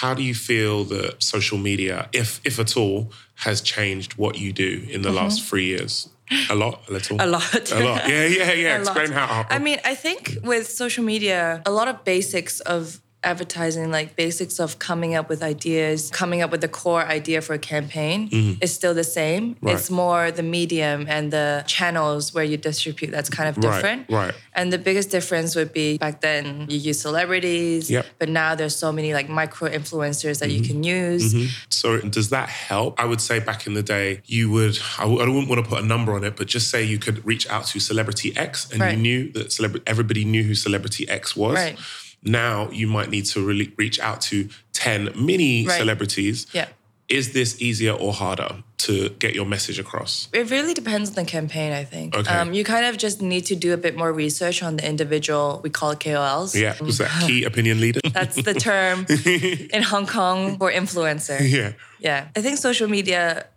how 0.02 0.14
do 0.14 0.22
you 0.30 0.36
feel 0.36 0.76
that 0.94 1.12
social 1.34 1.58
media, 1.70 1.96
if 2.14 2.40
if 2.50 2.60
at 2.60 2.78
all, 2.78 3.12
has 3.46 3.58
changed 3.62 4.12
what 4.24 4.34
you 4.44 4.52
do 4.66 4.72
in 4.96 5.02
the 5.02 5.12
last 5.20 5.38
three 5.48 5.66
years? 5.74 6.08
A 6.50 6.56
lot, 6.56 6.88
a 6.90 6.92
little. 6.94 7.18
A 7.20 7.26
lot. 7.26 7.72
a 7.72 7.80
lot. 7.84 8.08
Yeah, 8.08 8.26
yeah, 8.26 8.52
yeah. 8.54 8.78
a 8.78 8.84
lot. 8.84 8.98
Explain 8.98 9.12
how. 9.12 9.46
I 9.50 9.60
mean, 9.60 9.80
I 9.84 9.96
think 9.96 10.38
with 10.44 10.68
social 10.68 11.04
media, 11.04 11.62
a 11.66 11.72
lot 11.72 11.88
of 11.88 12.04
basics 12.04 12.60
of 12.62 13.02
advertising, 13.24 13.92
like 13.92 14.16
basics 14.16 14.60
of 14.60 14.80
coming 14.80 15.16
up 15.16 15.30
with 15.30 15.44
ideas, 15.44 16.10
coming 16.12 16.42
up 16.42 16.52
with 16.52 16.62
the 16.62 16.68
core 16.68 17.04
idea 17.04 17.42
for 17.42 17.54
a 17.54 17.60
campaign 17.60 18.30
is 18.62 18.74
still 18.74 18.94
the 18.94 19.04
same. 19.04 19.56
Mm-hmm. 19.56 19.66
Right. 19.66 19.76
It's 19.76 19.90
more 19.92 20.32
the 20.32 20.44
medium 20.44 21.06
and 21.10 21.32
the 21.32 21.64
channels 21.68 22.34
where 22.34 22.44
you 22.44 22.58
distribute 22.58 23.12
that's 23.12 23.30
kind 23.30 23.50
of 23.50 23.60
different. 23.62 24.10
right. 24.10 24.28
right. 24.28 24.36
And 24.54 24.72
the 24.74 24.78
biggest 24.78 25.10
difference 25.10 25.56
would 25.56 25.72
be 25.74 25.98
back 25.98 26.22
then 26.22 26.66
you 26.70 26.78
use 26.78 27.00
celebrities, 27.02 27.90
Yep. 27.90 28.06
but 28.20 28.30
now 28.30 28.56
there's 28.56 28.76
so 28.76 28.92
many 28.92 29.14
like 29.14 29.30
micro 29.30 29.70
influencers 29.70 30.40
that 30.40 30.50
Mm-hmm. 30.50 30.64
you 30.64 30.68
can 30.70 30.84
use. 30.84 31.52
So 31.70 32.00
does 32.00 32.30
that 32.30 32.50
help? 32.50 33.00
I 33.00 33.06
would 33.06 33.22
say 33.22 33.40
back 33.40 33.68
in 33.68 33.74
the 33.74 33.84
day, 33.84 34.22
you 34.26 34.50
would, 34.52 34.80
I 34.98 35.02
w- 35.04 35.22
I 35.22 35.28
wouldn't 35.28 35.50
want 35.50 35.64
to 35.64 35.70
put 35.70 35.84
a 35.84 35.86
number 35.86 36.14
on 36.14 36.24
it, 36.24 36.36
but 36.36 36.48
just 36.48 36.70
say 36.70 36.84
you 36.84 36.98
could 37.00 37.26
reach 37.26 37.48
out 37.50 37.66
to 37.68 37.80
celebrity 37.80 38.36
X 38.36 38.70
and 38.72 38.80
Right. 38.82 38.96
you 38.96 39.02
knew 39.02 39.32
that 39.34 39.48
celebra- 39.50 39.82
everybody 39.86 40.26
knew 40.26 40.44
who 40.44 40.56
celebrity 40.56 41.08
X 41.08 41.36
was. 41.36 41.56
Right. 41.56 41.78
Now 42.24 42.70
you 42.72 42.88
might 42.88 43.10
need 43.10 43.26
to 43.28 43.46
really 43.46 43.74
reach 43.78 44.00
out 44.00 44.22
to 44.30 44.50
10 44.74 45.12
mini 45.16 45.66
Right. 45.66 45.78
celebrities. 45.78 46.48
Yeah. 46.54 46.68
Is 47.08 47.34
this 47.34 47.60
easier 47.60 47.94
or 47.94 48.14
harder 48.14 48.64
to 48.80 49.10
get 49.18 49.34
your 49.34 49.46
message 49.46 49.80
across? 49.80 50.28
It 50.32 50.52
really 50.52 50.74
depends 50.76 51.10
on 51.10 51.16
the 51.16 51.26
campaign, 51.26 51.74
I 51.74 51.84
think. 51.84 52.16
Okay. 52.16 52.32
Um, 52.32 52.54
you 52.54 52.64
kind 52.64 52.86
of 52.86 52.98
just 52.98 53.20
need 53.22 53.46
to 53.48 53.56
do 53.56 53.74
a 53.74 53.78
bit 53.78 53.98
more 53.98 54.14
research 54.14 54.62
on 54.62 54.78
the 54.78 54.88
individual, 54.88 55.60
we 55.64 55.72
call 55.72 55.92
it 55.92 56.00
KOLs. 56.00 56.54
Yeah. 56.54 56.76
Was 56.84 57.00
that 57.00 57.10
key 57.28 57.46
opinion 57.46 57.80
leader? 57.82 58.00
That's 58.14 58.36
the 58.36 58.54
term 58.54 59.08
in 59.74 59.82
Hong 59.82 60.06
Kong 60.06 60.58
for 60.60 60.72
influencer. 60.72 61.40
yeah. 61.42 61.72
Yeah. 62.00 62.28
I 62.36 62.42
think 62.42 62.58
social 62.60 62.88
media 62.88 63.48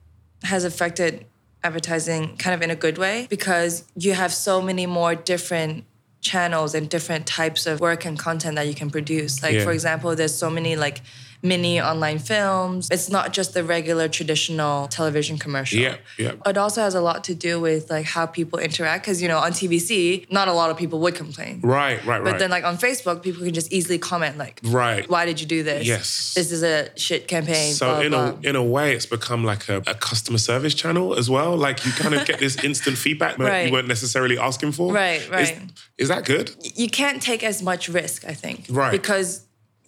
has 0.44 0.64
affected 0.64 1.26
advertising 1.62 2.36
kind 2.38 2.54
of 2.54 2.62
in 2.62 2.70
a 2.70 2.74
good 2.74 2.96
way 2.98 3.26
because 3.28 3.84
you 3.96 4.14
have 4.14 4.32
so 4.32 4.60
many 4.62 4.86
more 4.86 5.14
different 5.14 5.84
channels 6.22 6.74
and 6.74 6.88
different 6.88 7.26
types 7.26 7.66
of 7.66 7.80
work 7.80 8.06
and 8.06 8.18
content 8.18 8.54
that 8.56 8.66
you 8.66 8.74
can 8.74 8.88
produce. 8.90 9.42
Like 9.42 9.54
Yeah. 9.56 9.64
for 9.64 9.72
example, 9.72 10.16
there's 10.16 10.34
so 10.34 10.48
many 10.48 10.76
like 10.76 11.02
mini 11.42 11.80
online 11.80 12.18
films. 12.18 12.88
It's 12.90 13.10
not 13.10 13.32
just 13.32 13.52
the 13.54 13.64
regular 13.64 14.08
traditional 14.08 14.88
television 14.88 15.38
commercial. 15.38 15.80
Yeah, 15.80 15.96
yeah. 16.18 16.32
It 16.46 16.56
also 16.56 16.80
has 16.82 16.94
a 16.94 17.00
lot 17.00 17.24
to 17.24 17.34
do 17.34 17.60
with 17.60 17.90
like 17.90 18.06
how 18.06 18.26
people 18.26 18.58
interact 18.58 19.04
because 19.04 19.20
you 19.20 19.28
know 19.28 19.38
on 19.38 19.52
TVC, 19.52 20.30
not 20.30 20.48
a 20.48 20.52
lot 20.52 20.70
of 20.70 20.76
people 20.76 21.00
would 21.00 21.14
complain. 21.14 21.60
Right, 21.62 22.04
right, 22.06 22.22
right. 22.22 22.30
But 22.32 22.38
then 22.38 22.50
like 22.50 22.64
on 22.64 22.76
Facebook, 22.78 23.22
people 23.22 23.42
can 23.44 23.52
just 23.54 23.72
easily 23.72 23.98
comment 23.98 24.38
like, 24.38 24.60
Right. 24.64 25.08
why 25.10 25.26
did 25.26 25.40
you 25.40 25.46
do 25.46 25.62
this? 25.62 25.86
Yes. 25.86 26.34
This 26.34 26.52
is 26.52 26.62
a 26.62 26.90
shit 26.96 27.26
campaign. 27.28 27.72
So 27.74 27.86
blah, 27.86 28.00
in 28.00 28.10
blah. 28.12 28.34
a 28.42 28.48
in 28.48 28.56
a 28.56 28.62
way, 28.62 28.94
it's 28.94 29.06
become 29.06 29.44
like 29.44 29.68
a, 29.68 29.78
a 29.86 29.94
customer 29.94 30.38
service 30.38 30.74
channel 30.74 31.14
as 31.18 31.28
well. 31.28 31.56
Like 31.56 31.84
you 31.84 31.92
kind 31.92 32.14
of 32.14 32.26
get 32.26 32.38
this 32.38 32.62
instant 32.64 32.96
feedback 32.98 33.36
that 33.38 33.44
Right. 33.48 33.66
you 33.66 33.72
weren't 33.72 33.88
necessarily 33.88 34.38
asking 34.38 34.72
for. 34.72 34.92
Right, 34.92 35.20
Is, 35.22 35.28
right. 35.30 35.58
is 35.98 36.08
that 36.08 36.24
good? 36.24 36.54
you 36.76 36.88
can't 36.88 37.20
take 37.20 37.42
as 37.42 37.62
much 37.62 37.88
risk, 37.88 38.24
I 38.24 38.34
think. 38.34 38.66
Right. 38.70 38.92
Because 38.92 39.44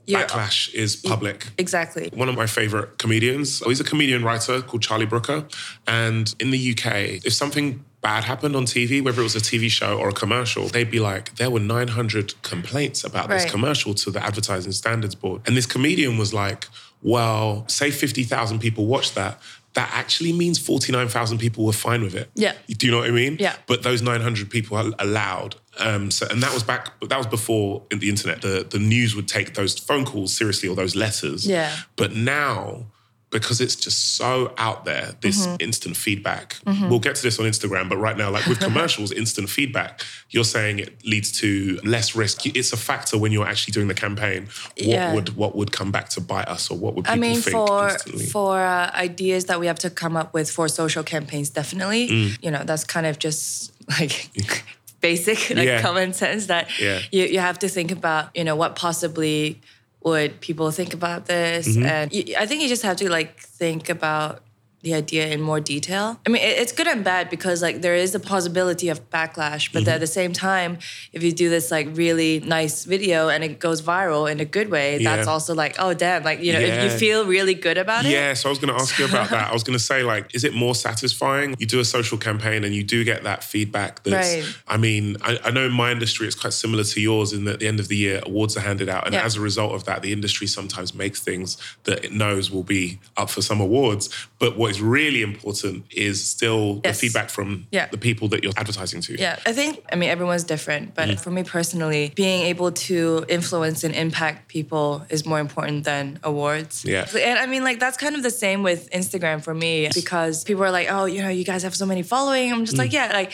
Backlash 0.06 0.72
is 0.74 0.96
public. 0.96 1.46
exactly. 1.58 2.10
One 2.14 2.28
of 2.28 2.36
my 2.36 2.46
favorite 2.46 2.98
comedians, 2.98 3.62
oh, 3.64 3.68
he's 3.68 3.80
a 3.80 3.84
comedian 3.84 4.24
writer 4.24 4.60
called 4.60 4.82
Charlie 4.82 5.06
Brooker. 5.06 5.46
And 5.86 6.34
in 6.38 6.50
the 6.50 6.70
UK, 6.72 7.24
if 7.24 7.32
something 7.32 7.84
bad 8.00 8.24
happened 8.24 8.54
on 8.54 8.66
TV, 8.66 9.02
whether 9.02 9.20
it 9.20 9.24
was 9.24 9.34
a 9.34 9.40
TV 9.40 9.70
show 9.70 9.98
or 9.98 10.10
a 10.10 10.12
commercial, 10.12 10.68
they'd 10.68 10.90
be 10.90 11.00
like, 11.00 11.36
there 11.36 11.48
were 11.48 11.60
900 11.60 12.42
complaints 12.42 13.02
about 13.02 13.30
this 13.30 13.50
commercial 13.50 13.94
to 13.94 14.10
the 14.10 14.22
Advertising 14.22 14.72
Standards 14.72 15.14
Board. 15.14 15.40
And 15.46 15.56
this 15.56 15.66
comedian 15.66 16.18
was 16.18 16.34
like, 16.34 16.68
well, 17.02 17.64
say 17.68 17.90
50,000 17.90 18.58
people 18.58 18.86
watched 18.86 19.14
that. 19.14 19.40
That 19.74 19.90
actually 19.92 20.32
means 20.32 20.58
49,000 20.58 21.38
people 21.38 21.64
were 21.64 21.72
fine 21.72 22.02
with 22.02 22.14
it. 22.14 22.30
Yeah. 22.34 22.54
Do 22.68 22.86
you 22.86 22.92
know 22.92 22.98
what 22.98 23.08
I 23.08 23.12
mean? 23.12 23.36
Yeah. 23.40 23.56
But 23.66 23.82
those 23.82 24.02
900 24.02 24.48
people 24.48 24.76
are 24.76 24.92
allowed. 24.98 25.56
Um, 25.78 26.10
so, 26.10 26.26
and 26.30 26.42
that 26.42 26.54
was 26.54 26.62
back, 26.62 26.98
that 27.00 27.16
was 27.18 27.26
before 27.26 27.82
in 27.90 27.98
the 27.98 28.08
internet, 28.08 28.40
the, 28.40 28.66
the 28.68 28.78
news 28.78 29.16
would 29.16 29.26
take 29.26 29.54
those 29.54 29.76
phone 29.76 30.04
calls 30.04 30.36
seriously 30.36 30.68
or 30.68 30.76
those 30.76 30.94
letters. 30.94 31.46
Yeah. 31.46 31.74
But 31.96 32.14
now, 32.14 32.86
because 33.34 33.60
it's 33.60 33.76
just 33.76 34.14
so 34.16 34.54
out 34.56 34.84
there, 34.86 35.06
this 35.20 35.38
Mm-hmm. 35.46 35.56
instant 35.66 35.96
feedback. 35.96 36.56
We'll 36.88 37.04
get 37.08 37.16
to 37.16 37.22
this 37.22 37.38
on 37.40 37.44
Instagram, 37.46 37.88
but 37.92 37.98
right 37.98 38.16
now, 38.16 38.30
like 38.30 38.46
with 38.46 38.60
commercials, 38.68 39.10
instant 39.12 39.50
feedback, 39.50 39.92
you're 40.30 40.44
saying 40.56 40.78
it 40.78 41.04
leads 41.04 41.30
to 41.40 41.78
less 41.84 42.14
risk. 42.16 42.46
It's 42.46 42.72
a 42.72 42.76
factor 42.76 43.18
when 43.18 43.30
you're 43.32 43.46
actually 43.52 43.72
doing 43.72 43.88
the 43.88 43.94
campaign. 44.06 44.40
What 44.46 44.86
Yeah. 44.94 45.12
would 45.14 45.28
what 45.36 45.52
would 45.56 45.70
come 45.78 45.90
back 45.96 46.08
to 46.14 46.20
bite 46.32 46.48
us, 46.56 46.70
or 46.70 46.78
what 46.78 46.94
would 46.94 47.06
I 47.06 47.14
people 47.16 47.28
mean, 47.28 47.40
think 47.42 47.56
for 47.56 47.88
instantly? 47.90 48.26
for 48.26 48.52
uh, 48.64 48.90
ideas 49.08 49.42
that 49.46 49.58
we 49.60 49.66
have 49.66 49.78
to 49.80 49.90
come 49.90 50.16
up 50.16 50.32
with 50.32 50.48
for 50.50 50.68
social 50.68 51.02
campaigns, 51.02 51.50
definitely. 51.50 52.08
Mm. 52.08 52.38
You 52.44 52.50
know, 52.52 52.62
that's 52.64 52.84
kind 52.84 53.06
of 53.06 53.18
just 53.18 53.72
like 53.98 54.30
basic, 55.00 55.38
like 55.50 55.66
Yeah. 55.66 55.82
common 55.82 56.12
sense 56.14 56.46
that 56.46 56.64
Yeah. 56.80 57.00
you 57.10 57.24
you 57.34 57.40
have 57.40 57.58
to 57.58 57.68
think 57.68 57.90
about. 57.90 58.24
You 58.38 58.44
know, 58.44 58.56
what 58.62 58.76
possibly 58.76 59.60
would 60.04 60.40
people 60.40 60.70
think 60.70 60.94
about 60.94 61.26
this, 61.26 61.66
Mm-hmm. 61.68 61.86
and 61.86 62.12
you, 62.12 62.34
I 62.38 62.46
think 62.46 62.62
you 62.62 62.68
just 62.68 62.82
have 62.82 62.96
to 62.98 63.10
like 63.10 63.40
think 63.40 63.88
about 63.88 64.42
the 64.84 64.94
idea 64.94 65.26
in 65.34 65.40
more 65.40 65.60
detail. 65.60 66.20
I 66.26 66.28
mean, 66.30 66.42
it's 66.42 66.72
good 66.72 66.86
and 66.86 67.02
bad 67.02 67.30
because 67.30 67.60
like 67.62 67.80
there 67.82 67.94
is 67.96 68.14
a 68.14 68.20
possibility 68.20 68.88
of 68.90 68.98
backlash, 69.10 69.72
but 69.72 69.82
Mm-hmm. 69.84 69.88
at 69.96 70.00
the 70.00 70.06
same 70.06 70.32
time, 70.32 70.78
if 71.12 71.22
you 71.22 71.32
do 71.32 71.48
this 71.50 71.70
like 71.70 71.88
really 71.92 72.40
nice 72.40 72.84
video 72.84 73.28
and 73.28 73.42
it 73.42 73.58
goes 73.58 73.82
viral 73.82 74.30
in 74.30 74.40
a 74.40 74.44
good 74.56 74.68
way, 74.70 75.02
that's 75.02 75.26
also 75.26 75.52
like, 75.54 75.74
oh 75.78 75.92
damn, 75.94 76.22
like 76.22 76.40
you 76.40 76.52
know, 76.52 76.60
if 76.60 76.76
you 76.84 76.90
feel 76.98 77.26
really 77.26 77.54
good 77.54 77.78
about 77.78 78.04
it. 78.06 78.12
Yeah, 78.12 78.34
so 78.34 78.48
I 78.48 78.50
was 78.50 78.58
going 78.58 78.72
to 78.74 78.80
ask 78.80 78.98
you 78.98 79.06
about 79.06 79.30
that. 79.30 79.50
I 79.50 79.52
was 79.52 79.64
going 79.64 79.78
to 79.78 79.84
say, 79.84 80.02
like, 80.02 80.34
is 80.34 80.44
it 80.44 80.54
more 80.54 80.74
satisfying? 80.74 81.54
You 81.58 81.66
do 81.66 81.80
a 81.80 81.84
social 81.84 82.18
campaign 82.18 82.64
and 82.64 82.74
you 82.74 82.84
do 82.84 83.04
get 83.04 83.24
that 83.24 83.42
feedback. 83.44 84.02
That's, 84.04 84.14
Right. 84.36 84.56
I 84.68 84.76
mean, 84.76 85.16
I, 85.22 85.38
I 85.44 85.50
know 85.50 85.66
in 85.66 85.72
my 85.72 85.90
industry 85.90 86.26
it's 86.26 86.36
quite 86.36 86.52
similar 86.52 86.84
to 86.84 87.00
yours 87.00 87.32
in 87.32 87.44
that 87.44 87.54
at 87.54 87.60
the 87.60 87.66
end 87.68 87.80
of 87.80 87.88
the 87.88 87.96
year, 87.96 88.20
awards 88.24 88.56
are 88.56 88.60
handed 88.60 88.88
out. 88.88 89.06
And 89.06 89.14
Yeah. 89.14 89.24
as 89.24 89.36
a 89.36 89.40
result 89.40 89.72
of 89.72 89.84
that, 89.84 90.02
the 90.02 90.12
industry 90.12 90.46
sometimes 90.46 90.94
makes 90.94 91.20
things 91.20 91.56
that 91.84 92.04
it 92.04 92.12
knows 92.12 92.50
will 92.50 92.62
be 92.62 92.98
up 93.16 93.30
for 93.30 93.42
some 93.42 93.60
awards. 93.60 94.08
But 94.38 94.56
what 94.56 94.73
is 94.74 94.80
really 94.82 95.22
important 95.22 95.84
is 95.90 96.16
still 96.34 96.80
the 96.80 96.92
feedback 96.92 97.28
from 97.30 97.66
Yeah. 97.70 97.86
the 97.96 97.98
people 98.08 98.26
that 98.28 98.42
you're 98.42 98.52
advertising 98.56 99.00
to. 99.06 99.12
Yeah, 99.18 99.36
I 99.46 99.52
think, 99.52 99.72
I 99.92 99.96
mean, 99.96 100.10
everyone's 100.10 100.44
different, 100.54 100.94
but 100.94 101.08
Mm. 101.08 101.20
for 101.24 101.30
me 101.30 101.42
personally, 101.44 102.12
being 102.14 102.42
able 102.52 102.70
to 102.88 103.24
influence 103.28 103.84
and 103.86 103.94
impact 103.94 104.38
people 104.48 105.04
is 105.14 105.24
more 105.24 105.40
important 105.40 105.84
than 105.84 106.18
awards. 106.22 106.84
Yeah. 106.84 107.06
And 107.30 107.38
I 107.38 107.46
mean, 107.46 107.62
like, 107.68 107.78
that's 107.80 107.96
kind 108.04 108.14
of 108.16 108.22
the 108.22 108.30
same 108.44 108.62
with 108.62 108.80
Instagram 108.90 109.42
for 109.42 109.54
me 109.54 109.88
because 109.94 110.44
people 110.44 110.62
are 110.64 110.70
like, 110.78 110.88
oh, 110.90 111.04
you 111.06 111.22
know, 111.22 111.28
you 111.28 111.44
guys 111.44 111.62
have 111.62 111.74
so 111.76 111.86
many 111.86 112.02
following. 112.02 112.52
I'm 112.52 112.64
just 112.64 112.78
like, 112.78 112.90
Mm. 112.90 112.94
yeah, 113.00 113.10
like, 113.12 113.32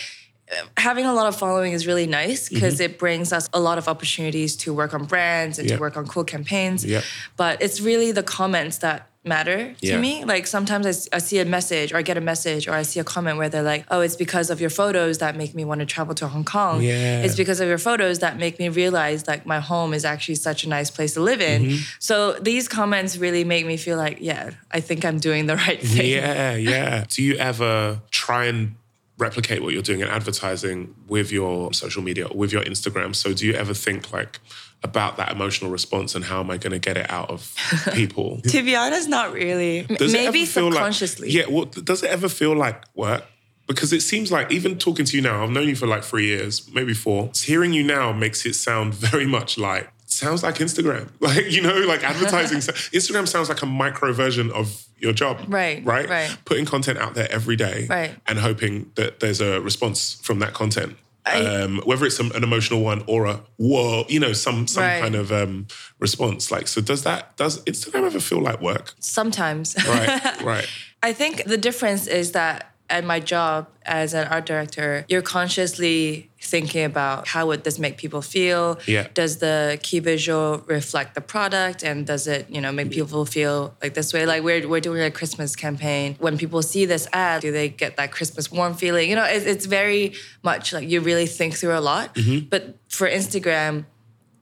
Having 0.76 1.06
a 1.06 1.14
lot 1.14 1.28
of 1.28 1.37
following 1.38 1.73
is 1.75 1.87
really 1.87 2.09
nice 2.09 2.49
because 2.49 2.80
it 2.80 2.99
brings 2.99 3.32
us 3.32 3.49
a 3.52 3.61
lot 3.61 3.78
of 3.78 3.87
opportunities 3.87 4.56
to 4.56 4.75
work 4.75 4.92
on 4.94 5.04
brands 5.04 5.61
and 5.61 5.68
Mm-hmm. 5.68 5.76
To 5.76 5.80
work 5.80 5.97
on 5.97 6.09
cool 6.09 6.25
campaigns. 6.25 6.85
Yeah. 6.85 7.02
But 7.37 7.62
it's 7.62 7.80
really 7.80 8.11
the 8.11 8.25
comments 8.25 8.78
that 8.78 9.06
matter 9.23 9.75
to 9.75 9.87
Yeah. 9.87 10.00
me. 10.00 10.25
Like 10.25 10.47
sometimes 10.47 11.09
I 11.12 11.19
see 11.19 11.39
a 11.41 11.45
message 11.45 11.93
or 11.93 11.99
I 11.99 12.03
get 12.03 12.17
a 12.17 12.23
message 12.23 12.67
or 12.67 12.73
I 12.73 12.83
see 12.83 13.00
a 13.00 13.05
comment 13.05 13.37
where 13.37 13.49
they're 13.50 13.62
like, 13.62 13.85
oh, 13.91 14.00
it's 14.00 14.17
because 14.17 14.49
of 14.49 14.61
your 14.61 14.71
photos 14.71 15.19
that 15.19 15.37
make 15.37 15.55
me 15.55 15.65
want 15.65 15.81
to 15.81 15.87
travel 15.87 16.15
to 16.17 16.29
Hong 16.29 16.45
Kong. 16.45 16.83
Yeah. 16.83 17.23
It's 17.23 17.37
because 17.37 17.61
of 17.61 17.69
your 17.69 17.79
photos 17.79 18.21
that 18.21 18.39
make 18.39 18.59
me 18.59 18.69
realize 18.71 19.27
like 19.27 19.45
my 19.45 19.61
home 19.61 19.93
is 19.93 20.05
actually 20.07 20.37
such 20.37 20.65
a 20.65 20.69
nice 20.69 20.91
place 20.91 21.15
to 21.15 21.21
live 21.21 21.43
in. 21.43 21.62
Mm-hmm. 21.65 21.83
So 21.99 22.33
these 22.41 22.67
comments 22.67 23.19
really 23.19 23.45
make 23.45 23.67
me 23.67 23.77
feel 23.77 23.99
like, 23.99 24.19
yeah, 24.21 24.50
I 24.71 24.81
think 24.81 25.05
I'm 25.05 25.19
doing 25.19 25.47
the 25.47 25.57
right 25.67 25.81
thing. 25.83 26.11
Yeah, 26.11 26.55
yeah. 26.57 27.05
Do 27.09 27.23
you 27.23 27.35
ever 27.37 28.00
try 28.11 28.47
and 28.47 28.75
replicate 29.21 29.62
what 29.62 29.73
you're 29.73 29.83
doing 29.83 30.00
in 30.00 30.09
advertising 30.09 30.95
with 31.07 31.31
your 31.31 31.73
social 31.73 32.03
media 32.03 32.27
or 32.27 32.37
with 32.37 32.53
your 32.53 32.62
Instagram? 32.62 33.15
So 33.15 33.33
do 33.33 33.47
you 33.47 33.55
ever 33.55 33.75
think 33.75 34.12
like 34.12 34.41
about 34.83 35.17
that 35.19 35.31
emotional 35.31 35.71
response 35.71 36.15
and 36.15 36.25
how 36.25 36.41
am 36.41 36.50
I 36.50 36.57
going 36.57 36.73
to 36.73 36.79
get 36.79 36.97
it 36.97 37.11
out 37.11 37.31
of 37.31 37.55
people? 37.93 38.41
To 38.43 38.62
be 38.62 38.75
honest, 38.75 39.09
not 39.09 39.33
really. 39.33 39.83
Does 39.83 40.12
Maybe 40.12 40.47
subconsciously. 40.47 41.29
Like, 41.29 41.35
yeah, 41.35 41.55
well, 41.55 41.67
does 41.67 42.03
it 42.03 42.11
ever 42.11 42.29
feel 42.29 42.57
like 42.57 42.83
work? 42.95 43.25
Because 43.67 43.93
it 43.93 44.00
seems 44.00 44.33
like 44.33 44.50
even 44.50 44.79
talking 44.79 45.05
to 45.05 45.17
you 45.17 45.23
now, 45.23 45.45
I've 45.45 45.50
known 45.50 45.69
you 45.69 45.77
for 45.77 45.87
like 45.87 46.03
three 46.03 46.27
years, 46.27 46.69
maybe 46.73 46.93
four. 46.93 47.31
Hearing 47.37 47.73
you 47.73 47.85
now 47.85 48.12
makes 48.12 48.45
it 48.45 48.55
sound 48.55 48.95
very 49.11 49.27
much 49.27 49.59
like 49.59 49.89
sounds 50.07 50.43
like 50.43 50.57
Instagram. 50.57 51.09
Like, 51.21 51.53
you 51.53 51.62
know, 51.62 51.77
like 51.87 52.03
advertising. 52.03 52.59
Instagram 52.59 53.29
sounds 53.29 53.49
like 53.49 53.62
a 53.62 53.67
micro 53.67 54.12
version 54.12 54.50
of 54.50 54.85
your 55.00 55.12
job. 55.12 55.40
Right, 55.49 55.85
Right. 55.85 56.09
right. 56.09 56.37
Putting 56.45 56.64
content 56.66 56.99
out 56.99 57.14
there 57.14 57.30
every 57.30 57.57
day. 57.57 57.87
Right. 57.88 58.14
And 58.26 58.38
hoping 58.38 58.90
that 58.97 59.21
there's 59.21 59.40
a 59.40 59.61
response 59.61 60.19
from 60.23 60.38
that 60.40 60.52
content. 60.54 60.97
I- 61.26 61.45
um, 61.45 61.80
whether 61.85 62.07
it's 62.07 62.19
an 62.19 62.33
emotional 62.42 62.80
one 62.80 63.04
or 63.07 63.26
a 63.26 63.40
whoa, 63.59 64.04
you 64.09 64.19
know, 64.19 64.33
some 64.33 64.66
some 64.66 64.83
Right. 64.85 65.02
kind 65.02 65.14
of 65.14 65.30
um, 65.30 65.66
response. 65.99 66.50
Like, 66.50 66.66
so 66.66 66.80
does 66.80 67.02
that 67.04 67.37
does 67.37 67.62
Instagram 67.64 68.04
ever 68.07 68.21
feel 68.21 68.40
like 68.40 68.61
work? 68.62 68.95
Sometimes. 69.00 69.76
Right, 69.87 70.42
right. 70.42 70.66
I 71.02 71.12
think 71.12 71.45
the 71.45 71.59
difference 71.59 72.07
is 72.07 72.33
that 72.33 72.73
at 72.90 73.04
my 73.04 73.20
job 73.20 73.68
as 73.87 74.12
an 74.12 74.26
art 74.26 74.44
director, 74.44 75.06
you're 75.09 75.23
consciously 75.23 76.30
thinking 76.40 76.85
about 76.85 77.28
how 77.28 77.47
would 77.47 77.64
this 77.64 77.78
make 77.78 77.97
people 77.97 78.20
feel? 78.20 78.78
Yeah. 78.87 79.06
Does 79.14 79.38
the 79.38 79.78
key 79.82 80.00
visual 80.00 80.62
reflect 80.66 81.14
the 81.14 81.20
product 81.20 81.82
and 81.82 82.06
does 82.06 82.26
it, 82.26 82.50
you 82.50 82.61
know, 82.61 82.73
make 82.73 82.90
people 82.90 83.25
feel 83.25 83.75
like 83.82 83.94
this 83.94 84.12
way? 84.12 84.26
Like 84.26 84.42
we're, 84.42 84.68
we're 84.68 84.80
doing 84.80 85.02
a 85.02 85.11
Christmas 85.11 85.56
campaign. 85.56 86.16
When 86.18 86.37
people 86.37 86.62
see 86.62 86.85
this 86.85 87.09
ad, 87.12 87.42
do 87.42 87.52
they 87.52 87.68
get 87.68 87.97
that 87.97 88.12
Christmas 88.12 88.50
warm 88.50 88.75
feeling? 88.75 89.09
You 89.09 89.16
know, 89.16 89.25
it, 89.25 89.47
it's 89.47 89.66
very 89.66 90.14
much 90.42 90.73
like 90.73 90.88
you 90.88 91.00
really 91.00 91.26
think 91.26 91.54
through 91.54 91.76
a 91.76 91.80
lot. 91.80 92.14
Mm-hmm. 92.14 92.49
But 92.49 92.76
for 92.88 93.09
Instagram, 93.09 93.85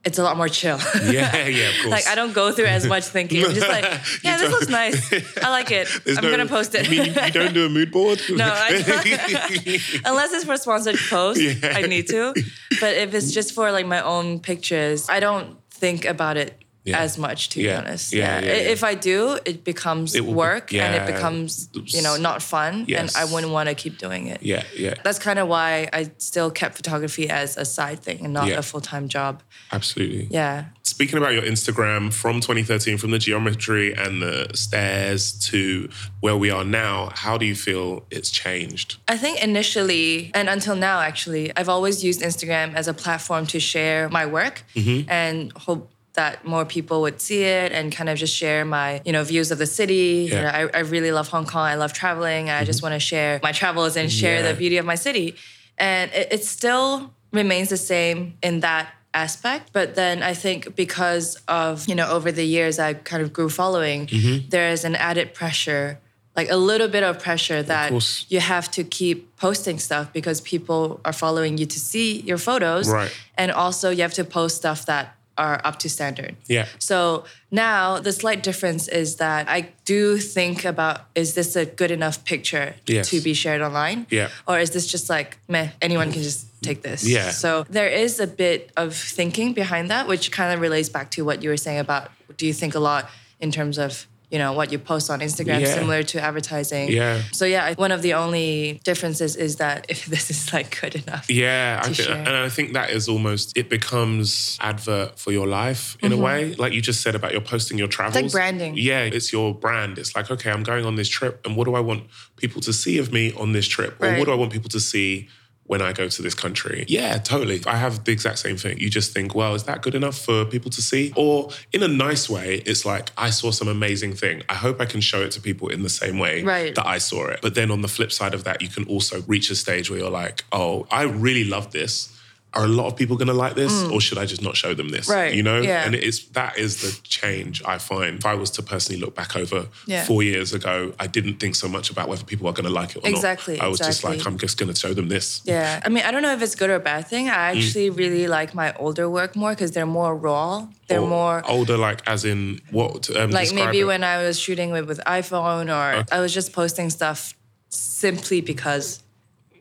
it's 0.09 0.17
a 0.19 0.23
lot 0.23 0.35
more 0.37 0.49
chill. 0.49 0.79
Yeah, 1.03 1.47
yeah, 1.47 1.69
of 1.69 1.75
course. 1.83 1.91
Like 1.91 2.07
I 2.07 2.15
don't 2.15 2.33
go 2.33 2.51
through 2.51 2.65
as 2.65 2.85
much 2.85 3.05
thinking. 3.05 3.45
I'm 3.45 3.53
just 3.53 3.67
like, 3.67 3.83
yeah, 4.23 4.37
this 4.37 4.51
looks 4.51 4.67
nice. 4.67 4.97
I 5.43 5.49
like 5.49 5.71
it. 5.71 5.87
There's 6.03 6.17
I'm 6.17 6.23
no- 6.25 6.31
gonna 6.31 6.47
post 6.47 6.73
it. 6.75 6.83
You 6.89 6.91
mean 7.03 7.13
you, 7.13 7.31
don't 7.31 7.53
do 7.53 7.65
a 7.65 7.69
mood 7.69 7.91
board? 7.91 8.19
No, 8.29 8.45
I 8.51 8.69
Unless 10.05 10.33
it's 10.33 10.45
for 10.45 10.57
sponsored 10.57 10.97
posts, 11.09 11.41
Yeah. 11.41 11.73
I 11.77 11.81
need 11.83 12.07
to. 12.09 12.33
But 12.81 12.95
if 12.97 13.13
it's 13.13 13.31
just 13.31 13.53
for 13.53 13.71
like 13.71 13.85
my 13.85 14.01
own 14.01 14.39
pictures, 14.39 15.07
I 15.09 15.19
don't 15.19 15.57
think 15.71 16.05
about 16.05 16.35
it 16.37 16.57
Yeah. 16.89 16.99
as 17.05 17.17
much, 17.17 17.49
to 17.49 17.61
Yeah. 17.61 17.81
be 17.81 17.87
honest. 17.87 18.13
Yeah, 18.13 18.39
yeah, 18.39 18.51
I- 18.51 18.55
yeah. 18.55 18.73
If 18.75 18.83
I 18.83 18.93
do, 18.95 19.39
it 19.45 19.63
becomes 19.63 20.15
It 20.15 20.21
will 20.25 20.33
be- 20.33 20.45
work 20.47 20.73
and 20.73 20.95
it 20.99 21.05
becomes, 21.13 21.69
you 21.95 22.01
know, 22.01 22.15
not 22.17 22.41
fun. 22.41 22.85
And 22.99 23.11
I 23.15 23.25
wouldn't 23.25 23.53
want 23.57 23.69
to 23.69 23.75
keep 23.75 23.97
doing 23.97 24.27
it. 24.27 24.39
yeah, 24.41 24.63
yeah, 24.75 24.95
That's 25.03 25.19
kind 25.19 25.39
of 25.39 25.47
why 25.47 25.89
I 25.93 26.11
still 26.17 26.49
kept 26.51 26.75
photography 26.75 27.29
as 27.29 27.57
a 27.57 27.65
side 27.65 27.99
thing 28.05 28.19
and 28.25 28.33
not 28.33 28.47
Yeah. 28.47 28.57
a 28.59 28.61
full 28.61 28.81
time 28.81 29.07
job. 29.07 29.41
absolutely. 29.71 30.27
Yeah. 30.31 30.65
Speaking 30.83 31.17
about 31.21 31.33
your 31.33 31.43
Instagram 31.43 32.11
from 32.11 32.41
2013, 32.41 32.97
from 32.97 33.11
the 33.11 33.19
geometry 33.19 33.93
and 33.93 34.21
the 34.21 34.47
stairs 34.55 35.31
to 35.49 35.87
where 36.21 36.35
we 36.35 36.49
are 36.49 36.63
now, 36.65 37.11
how 37.13 37.37
do 37.37 37.45
you 37.45 37.55
feel 37.55 38.05
it's 38.09 38.31
changed? 38.31 38.97
I 39.07 39.15
think 39.17 39.41
initially 39.43 40.31
and 40.33 40.49
until 40.49 40.75
now, 40.75 40.99
actually, 41.01 41.51
I've 41.55 41.69
always 41.69 42.03
used 42.03 42.21
Instagram 42.21 42.73
as 42.75 42.87
a 42.87 42.93
platform 42.93 43.45
to 43.47 43.59
share 43.59 44.09
my 44.09 44.25
work 44.25 44.63
Mm-hmm. 44.75 45.09
and 45.09 45.51
hope 45.55 45.91
that 46.13 46.43
more 46.45 46.65
people 46.65 47.01
would 47.01 47.21
see 47.21 47.43
it 47.43 47.71
and 47.71 47.91
kind 47.91 48.09
of 48.09 48.17
just 48.17 48.35
share 48.35 48.65
my, 48.65 49.01
you 49.05 49.11
know, 49.11 49.23
views 49.23 49.51
of 49.51 49.57
the 49.57 49.65
city. 49.65 50.27
You 50.29 50.35
know, 50.41 50.47
I, 50.47 50.69
I 50.73 50.79
really 50.79 51.11
love 51.11 51.27
Hong 51.29 51.45
Kong. 51.45 51.65
I 51.65 51.75
love 51.75 51.93
traveling. 51.93 52.49
And 52.49 52.57
I 52.57 52.63
just 52.65 52.81
want 52.81 52.93
to 52.93 52.99
share 52.99 53.39
my 53.43 53.51
travels 53.51 53.95
and 53.95 54.11
share 54.11 54.37
Mm-hmm. 54.37 54.45
Yeah. 54.45 54.51
the 54.51 54.57
beauty 54.57 54.77
of 54.77 54.85
my 54.85 54.95
city. 54.95 55.35
And 55.77 56.11
it, 56.13 56.27
it 56.31 56.43
still 56.45 57.13
remains 57.31 57.69
the 57.69 57.77
same 57.77 58.37
in 58.41 58.61
that 58.61 58.91
aspect. 59.13 59.71
But 59.71 59.95
then 59.95 60.21
I 60.23 60.33
think 60.33 60.75
because 60.75 61.35
of, 61.47 61.87
you 61.87 61.95
know, 61.95 62.09
over 62.09 62.31
the 62.31 62.43
years 62.43 62.79
I 62.79 62.93
kind 62.95 63.21
of 63.23 63.31
grew 63.31 63.49
following, 63.49 64.07
Mm-hmm. 64.07 64.49
there 64.49 64.69
is 64.71 64.83
an 64.83 64.95
added 64.95 65.33
pressure, 65.33 65.99
like 66.35 66.49
a 66.49 66.57
little 66.57 66.87
bit 66.87 67.03
of 67.03 67.19
pressure 67.19 67.61
that 67.63 67.89
course. 67.91 68.25
you 68.29 68.39
have 68.39 68.69
to 68.71 68.83
keep 68.83 69.35
posting 69.37 69.79
stuff 69.79 70.11
because 70.13 70.41
people 70.41 71.01
are 71.05 71.13
following 71.13 71.57
you 71.57 71.65
to 71.65 71.79
see 71.79 72.19
your 72.21 72.37
photos. 72.37 72.89
Right. 72.89 73.11
And 73.37 73.51
also 73.51 73.89
you 73.89 74.01
have 74.01 74.13
to 74.15 74.23
post 74.23 74.57
stuff 74.57 74.85
that 74.87 75.15
are 75.39 75.59
up 75.63 75.79
to 75.79 75.89
standard. 75.89 76.35
Yeah. 76.47 76.65
So 76.77 77.23
now 77.49 77.99
the 77.99 78.11
slight 78.11 78.43
difference 78.43 78.87
is 79.01 79.15
that 79.15 79.47
I 79.49 79.69
do 79.85 80.17
think 80.17 80.65
about 80.65 80.97
is 81.15 81.33
this 81.33 81.55
a 81.55 81.65
good 81.65 81.91
enough 81.91 82.17
picture 82.25 82.75
Yes. 82.85 83.09
to 83.09 83.21
be 83.21 83.33
shared 83.33 83.61
online? 83.61 84.05
Yeah. 84.11 84.29
Or 84.47 84.59
is 84.59 84.69
this 84.71 84.85
just 84.85 85.09
like, 85.09 85.37
meh, 85.47 85.69
anyone 85.81 86.11
can 86.11 86.21
just 86.21 86.45
take 86.61 86.81
this? 86.83 87.07
Yeah. 87.07 87.31
So 87.31 87.65
there 87.69 87.87
is 88.05 88.19
a 88.19 88.27
bit 88.27 88.71
of 88.75 88.93
thinking 88.93 89.53
behind 89.53 89.89
that, 89.89 90.07
which 90.07 90.31
kind 90.31 90.53
of 90.53 90.59
relates 90.59 90.89
back 90.89 91.09
to 91.11 91.23
what 91.23 91.41
you 91.41 91.49
were 91.49 91.57
saying 91.65 91.79
about 91.79 92.11
do 92.37 92.45
you 92.45 92.53
think 92.53 92.75
a 92.75 92.79
lot 92.79 93.09
in 93.39 93.51
terms 93.51 93.77
of 93.77 94.05
you 94.31 94.37
know 94.37 94.53
what 94.53 94.71
you 94.71 94.77
post 94.77 95.09
on 95.09 95.19
Instagram, 95.21 95.61
Yeah. 95.61 95.73
similar 95.73 96.03
to 96.03 96.21
advertising. 96.21 96.91
Yeah. 96.91 97.21
So 97.31 97.45
yeah, 97.45 97.73
one 97.75 97.91
of 97.91 98.01
the 98.01 98.13
only 98.13 98.79
differences 98.83 99.35
is 99.35 99.55
that 99.57 99.85
if 99.89 100.05
this 100.05 100.29
is 100.29 100.53
like 100.53 100.79
good 100.79 100.95
enough. 100.95 101.29
Yeah, 101.29 101.79
I 101.83 101.87
to 101.87 101.95
think, 101.95 102.07
share. 102.07 102.17
and 102.17 102.29
I 102.29 102.49
think 102.49 102.73
that 102.73 102.91
is 102.91 103.07
almost 103.07 103.57
it 103.57 103.69
becomes 103.69 104.57
advert 104.61 105.17
for 105.17 105.31
your 105.31 105.47
life 105.47 105.97
in 106.01 106.11
a 106.11 106.15
mm-hmm. 106.15 106.23
way. 106.23 106.55
Like 106.55 106.73
you 106.73 106.81
just 106.81 107.01
said 107.01 107.15
about 107.15 107.31
your 107.31 107.41
posting 107.41 107.77
your 107.77 107.87
travels, 107.87 108.21
Like 108.21 108.31
branding. 108.31 108.75
Yeah, 108.77 109.01
it's 109.03 109.33
your 109.33 109.53
brand. 109.53 109.97
It's 109.97 110.15
like 110.15 110.29
okay, 110.29 110.51
I'm 110.51 110.63
going 110.63 110.85
on 110.85 110.95
this 110.95 111.09
trip, 111.09 111.45
and 111.45 111.55
what 111.55 111.65
do 111.65 111.75
I 111.75 111.79
want 111.79 112.03
people 112.37 112.61
to 112.61 112.73
see 112.73 112.97
of 112.99 113.11
me 113.11 113.33
on 113.33 113.53
this 113.53 113.67
trip, 113.67 114.01
or 114.01 114.07
Right. 114.07 114.19
what 114.19 114.25
do 114.25 114.31
I 114.31 114.35
want 114.35 114.51
people 114.51 114.69
to 114.69 114.79
see? 114.79 115.27
When 115.69 115.83
I 115.83 115.93
go 115.93 116.09
to 116.09 116.21
this 116.23 116.33
country. 116.33 116.83
Yeah, 116.87 117.19
totally. 117.19 117.61
I 117.67 117.75
have 117.75 118.03
the 118.03 118.11
exact 118.11 118.39
same 118.39 118.57
thing. 118.57 118.79
You 118.79 118.89
just 118.89 119.13
think, 119.13 119.35
well, 119.35 119.53
is 119.53 119.65
that 119.65 119.83
good 119.83 119.93
enough 119.93 120.17
for 120.17 120.43
people 120.43 120.71
to 120.71 120.81
see? 120.81 121.13
Or 121.15 121.51
in 121.71 121.83
a 121.83 121.87
nice 121.87 122.27
way, 122.27 122.63
it's 122.65 122.85
like, 122.87 123.11
I 123.15 123.29
saw 123.29 123.51
some 123.51 123.67
amazing 123.67 124.13
thing. 124.15 124.41
I 124.49 124.55
hope 124.55 124.81
I 124.81 124.85
can 124.85 124.99
show 124.99 125.21
it 125.21 125.29
to 125.33 125.39
people 125.41 125.67
in 125.69 125.83
the 125.83 125.89
same 126.01 126.17
way 126.17 126.41
Right. 126.41 126.73
that 126.73 126.87
I 126.87 126.97
saw 126.97 127.27
it. 127.27 127.41
But 127.43 127.53
then 127.53 127.69
on 127.69 127.83
the 127.83 127.87
flip 127.87 128.11
side 128.11 128.33
of 128.33 128.45
that, 128.45 128.63
you 128.63 128.67
can 128.67 128.85
also 128.85 129.21
reach 129.27 129.51
a 129.51 129.55
stage 129.55 129.91
where 129.91 129.99
you're 129.99 130.09
like, 130.09 130.43
oh, 130.51 130.87
I 130.89 131.03
really 131.03 131.43
love 131.43 131.71
this. 131.71 132.09
Are 132.55 132.63
a 132.65 132.67
lot 132.67 132.87
of 132.87 132.95
people 132.95 133.15
going 133.15 133.27
to 133.27 133.33
like 133.33 133.53
this, 133.53 133.83
or 133.91 134.01
should 134.01 134.17
I 134.17 134.25
just 134.25 134.41
not 134.41 134.55
show 134.57 134.73
them 134.73 134.89
this? 134.89 135.07
Mm. 135.07 135.13
Right, 135.15 135.33
You 135.35 135.43
know, 135.43 135.61
yeah. 135.61 135.85
and 135.85 135.93
it's 135.93 136.23
that 136.29 136.57
is 136.57 136.81
the 136.81 136.99
change 137.03 137.61
I 137.63 137.77
find. 137.77 138.17
If 138.17 138.25
I 138.25 138.33
was 138.33 138.49
to 138.51 138.63
personally 138.63 138.99
look 138.99 139.13
back 139.15 139.35
over 139.35 139.67
Yeah. 139.85 140.03
four 140.03 140.23
years 140.23 140.51
ago, 140.51 140.93
I 140.99 141.05
didn't 141.05 141.35
think 141.39 141.53
so 141.53 141.67
much 141.67 141.91
about 141.91 142.07
whether 142.09 142.23
people 142.23 142.47
are 142.47 142.53
going 142.53 142.65
to 142.65 142.71
like 142.71 142.95
it 142.95 143.05
or 143.05 143.07
Exactly, 143.07 143.57
not. 143.57 143.65
I 143.65 143.67
was 143.67 143.77
just 143.77 144.03
like, 144.03 144.25
I'm 144.25 144.39
just 144.39 144.57
going 144.57 144.73
to 144.73 144.79
show 144.79 144.95
them 144.95 145.09
this. 145.09 145.41
Yeah. 145.45 145.79
I 145.85 145.89
mean, 145.89 146.03
I 146.03 146.09
don't 146.09 146.23
know 146.23 146.33
if 146.33 146.41
it's 146.41 146.55
good 146.55 146.71
or 146.71 146.75
a 146.75 146.79
bad 146.79 147.07
thing. 147.07 147.27
Mm. 147.27 147.37
I 147.37 147.55
actually 147.55 147.91
really 147.91 148.27
like 148.27 148.55
my 148.55 148.73
older 148.77 149.07
work 149.07 149.35
more 149.35 149.51
because 149.51 149.71
they're 149.71 149.85
more 149.85 150.15
raw. 150.15 150.67
They're 150.87 151.01
Or 151.01 151.07
more 151.07 151.43
older, 151.47 151.77
like 151.77 152.01
as 152.07 152.25
in 152.25 152.61
what? 152.71 153.15
Um, 153.15 153.29
like 153.29 153.53
maybe 153.53 153.81
it. 153.81 153.83
when 153.85 154.03
I 154.03 154.23
was 154.25 154.39
shooting 154.39 154.71
with 154.71 154.87
with 154.87 154.99
iPhone 155.05 155.67
or 155.69 156.03
I 156.11 156.19
was 156.19 156.33
just 156.33 156.51
posting 156.51 156.89
stuff 156.89 157.35
simply 157.69 158.41
because 158.41 159.03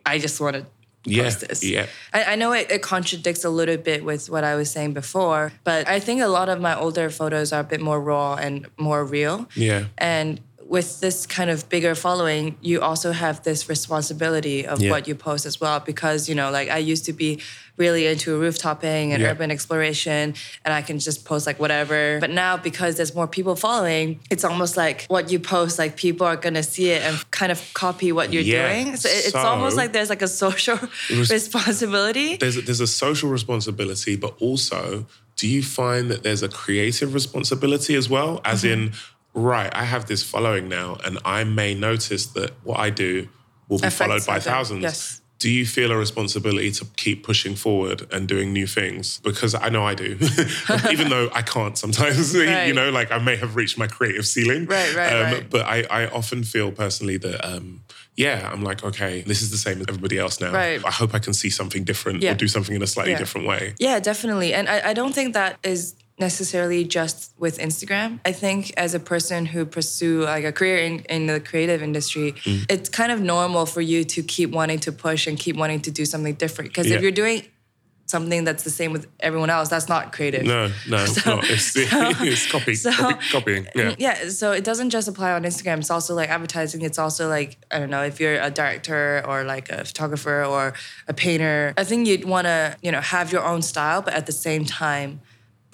I 0.07 0.19
just 0.19 0.41
wanted 0.41 0.65
Yeah, 1.09 1.31
this. 1.31 1.65
yeah. 1.65 1.87
I, 2.13 2.25
I 2.25 2.35
know 2.37 2.53
it, 2.53 2.71
it 2.71 2.83
contradicts 2.83 3.45
a 3.45 3.51
little 3.51 3.77
bit 3.77 4.05
with 4.05 4.29
what 4.31 4.45
I 4.45 4.55
was 4.55 4.71
saying 4.71 4.95
before, 4.95 5.53
but 5.65 5.89
I 5.89 6.01
think 6.01 6.21
a 6.23 6.29
lot 6.29 6.49
of 6.49 6.61
my 6.61 6.79
older 6.79 7.11
photos 7.11 7.53
are 7.53 7.61
a 7.61 7.65
bit 7.65 7.81
more 7.81 8.01
raw 8.01 8.35
and 8.35 8.67
more 8.79 9.05
real. 9.05 9.49
Yeah. 9.55 9.87
And 9.97 10.41
with 10.69 11.01
this 11.01 11.27
kind 11.27 11.49
of 11.49 11.67
bigger 11.71 11.95
following, 11.95 12.57
you 12.61 12.81
also 12.83 13.11
have 13.13 13.43
this 13.43 13.69
responsibility 13.71 14.67
of 14.67 14.81
Yeah. 14.83 14.91
what 14.91 15.09
you 15.09 15.15
post 15.15 15.47
as 15.47 15.59
well. 15.61 15.81
Because, 15.81 16.29
you 16.29 16.35
know, 16.35 16.51
like 16.51 16.69
I 16.69 16.77
used 16.79 17.07
to 17.07 17.15
be 17.15 17.41
really 17.79 18.07
into 18.07 18.39
rooftoping 18.39 19.13
and 19.13 19.23
Yeah. 19.23 19.31
urban 19.31 19.51
exploration, 19.51 20.35
and 20.65 20.75
I 20.75 20.83
can 20.83 20.99
just 20.99 21.25
post 21.25 21.47
like 21.47 21.59
whatever. 21.59 22.19
But 22.21 22.31
now, 22.31 22.57
because 22.59 22.97
there's 22.97 23.15
more 23.15 23.27
people 23.27 23.55
following, 23.57 24.21
it's 24.31 24.45
almost 24.45 24.77
like 24.77 25.07
what 25.09 25.31
you 25.33 25.39
post, 25.39 25.79
like 25.79 25.97
people 25.97 26.27
are 26.27 26.37
gonna 26.37 26.63
see 26.63 26.91
it 26.91 27.03
and 27.03 27.17
kind 27.31 27.51
of 27.51 27.59
copy 27.73 28.13
what 28.13 28.33
you're 28.33 28.43
Yeah. 28.43 28.69
doing. 28.69 28.97
So 28.97 29.09
it- 29.09 29.25
it's 29.27 29.33
So- 29.33 29.39
almost 29.39 29.77
like 29.77 29.93
there's 29.95 30.11
like 30.11 30.23
a 30.23 30.29
social 30.29 30.79
was- 31.11 31.31
responsibility. 31.39 32.37
there's 32.37 32.57
a, 32.59 32.61
there's 32.63 32.81
a 32.81 32.87
social 32.87 33.31
responsibility, 33.31 34.17
but 34.17 34.35
also, 34.41 35.07
do 35.37 35.47
you 35.47 35.63
find 35.63 36.11
that 36.11 36.25
there's 36.25 36.43
a 36.43 36.49
creative 36.49 37.15
responsibility 37.15 37.95
as 37.95 38.09
well? 38.11 38.41
As 38.45 38.65
Mm-hmm. 38.65 38.73
in, 38.73 38.93
right, 39.39 39.75
I 39.75 39.85
have 39.85 40.07
this 40.07 40.23
following 40.23 40.69
now, 40.69 40.97
and 41.05 41.19
I 41.25 41.45
may 41.45 41.75
notice 41.75 42.27
that 42.29 42.53
what 42.65 42.79
I 42.79 42.91
do 42.91 43.29
will 43.69 43.79
be 43.79 43.87
Affects 43.87 43.97
followed 43.97 44.27
by 44.27 44.41
thousands. 44.41 44.83
yes. 44.83 45.21
Do 45.41 45.49
you 45.49 45.67
feel 45.67 45.93
a 45.93 45.97
responsibility 45.97 46.73
to 46.73 46.85
keep 46.97 47.23
pushing 47.23 47.55
forward 47.55 48.09
and 48.13 48.27
doing 48.27 48.53
new 48.53 48.67
things? 48.67 49.21
Because 49.23 49.55
I 49.55 49.69
know 49.69 49.85
I 49.87 49.95
do, 49.95 50.19
even 50.91 51.11
though 51.11 51.31
I 51.33 51.43
can't 51.43 51.79
sometimes. 51.79 52.35
you 52.69 52.73
know, 52.73 52.91
like 52.91 53.13
I 53.13 53.19
may 53.19 53.37
have 53.37 53.55
reached 53.55 53.79
my 53.79 53.87
creative 53.87 54.27
ceiling. 54.27 54.67
Right, 54.67 54.93
right, 54.97 55.13
um, 55.13 55.23
right. 55.33 55.49
But 55.49 55.67
I, 55.67 55.85
I 55.91 56.07
often 56.09 56.43
feel 56.43 56.73
personally 56.73 57.19
that, 57.19 57.45
um, 57.49 57.85
yeah, 58.17 58.51
I'm 58.53 58.65
like, 58.65 58.83
okay, 58.83 59.21
this 59.21 59.41
is 59.41 59.53
the 59.53 59.59
same 59.59 59.79
as 59.81 59.87
everybody 59.89 60.19
else 60.19 60.41
now. 60.41 60.53
Right. 60.53 60.85
I 60.85 60.91
hope 60.91 61.15
I 61.15 61.21
can 61.21 61.33
see 61.35 61.51
something 61.51 61.85
different 61.85 62.21
Yeah. 62.21 62.33
or 62.33 62.35
do 62.35 62.49
something 62.49 62.75
in 62.75 62.83
a 62.83 62.87
slightly 62.89 63.13
Yeah. 63.13 63.19
different 63.19 63.47
way. 63.47 63.75
Yeah, 63.79 64.01
definitely. 64.01 64.53
And 64.55 64.69
I, 64.69 64.89
I 64.91 64.93
don't 64.93 65.15
think 65.15 65.35
that 65.35 65.59
is 65.63 65.95
necessarily 66.21 66.85
just 66.85 67.33
with 67.39 67.59
Instagram. 67.59 68.21
I 68.25 68.33
think 68.33 68.73
as 68.77 68.95
a 68.95 69.01
person 69.01 69.47
who 69.47 69.65
pursue 69.65 70.23
like 70.25 70.45
a 70.45 70.53
career 70.53 70.79
in, 70.79 71.01
in 71.09 71.27
the 71.27 71.41
creative 71.41 71.83
industry, 71.83 72.33
Mm. 72.45 72.67
it's 72.71 72.89
kind 72.89 73.13
of 73.13 73.21
normal 73.21 73.67
for 73.67 73.81
you 73.81 74.05
to 74.05 74.23
keep 74.23 74.51
wanting 74.51 74.79
to 74.81 74.93
push 74.93 75.27
and 75.27 75.39
keep 75.39 75.57
wanting 75.57 75.81
to 75.83 75.91
do 75.91 76.05
something 76.05 76.35
different. 76.35 76.71
Because 76.71 76.87
Yeah. 76.89 76.97
if 76.97 77.03
you're 77.03 77.11
doing 77.13 77.43
something 78.07 78.45
that's 78.45 78.65
the 78.65 78.71
same 78.71 78.91
with 78.91 79.07
everyone 79.21 79.51
else, 79.51 79.69
that's 79.69 79.87
not 79.89 80.13
creative. 80.13 80.45
No, 80.47 80.71
no, 80.89 80.97
it's 81.05 81.27
not. 81.27 81.45
It's, 81.45 81.77
it's 81.77 82.51
copy, 82.51 82.75
so- 82.75 82.91
copy, 82.91 83.29
copying. 83.31 83.67
Yeah. 83.75 83.95
Yeah, 83.99 84.29
so 84.31 84.53
it 84.53 84.65
doesn't 84.65 84.91
just 84.91 85.09
apply 85.09 85.33
on 85.33 85.43
Instagram. 85.45 85.79
It's 85.79 85.91
also 85.91 86.15
like 86.15 86.31
advertising. 86.31 86.81
It's 86.83 86.99
also 86.99 87.29
like 87.29 87.59
I 87.71 87.79
don't 87.79 87.91
know 87.91 88.03
if 88.05 88.19
you're 88.19 88.41
a 88.41 88.51
director 88.51 89.23
or 89.29 89.45
like 89.45 89.69
a 89.71 89.85
photographer 89.85 90.43
or 90.45 90.73
a 91.07 91.13
painter. 91.15 91.75
I 91.77 91.85
think 91.85 92.07
you'd 92.09 92.25
want 92.25 92.47
to 92.47 92.77
you 92.83 92.91
know 92.93 93.01
have 93.03 93.31
your 93.31 93.45
own 93.45 93.61
style, 93.63 94.01
but 94.03 94.15
at 94.15 94.25
the 94.27 94.33
same 94.33 94.65
time 94.65 95.21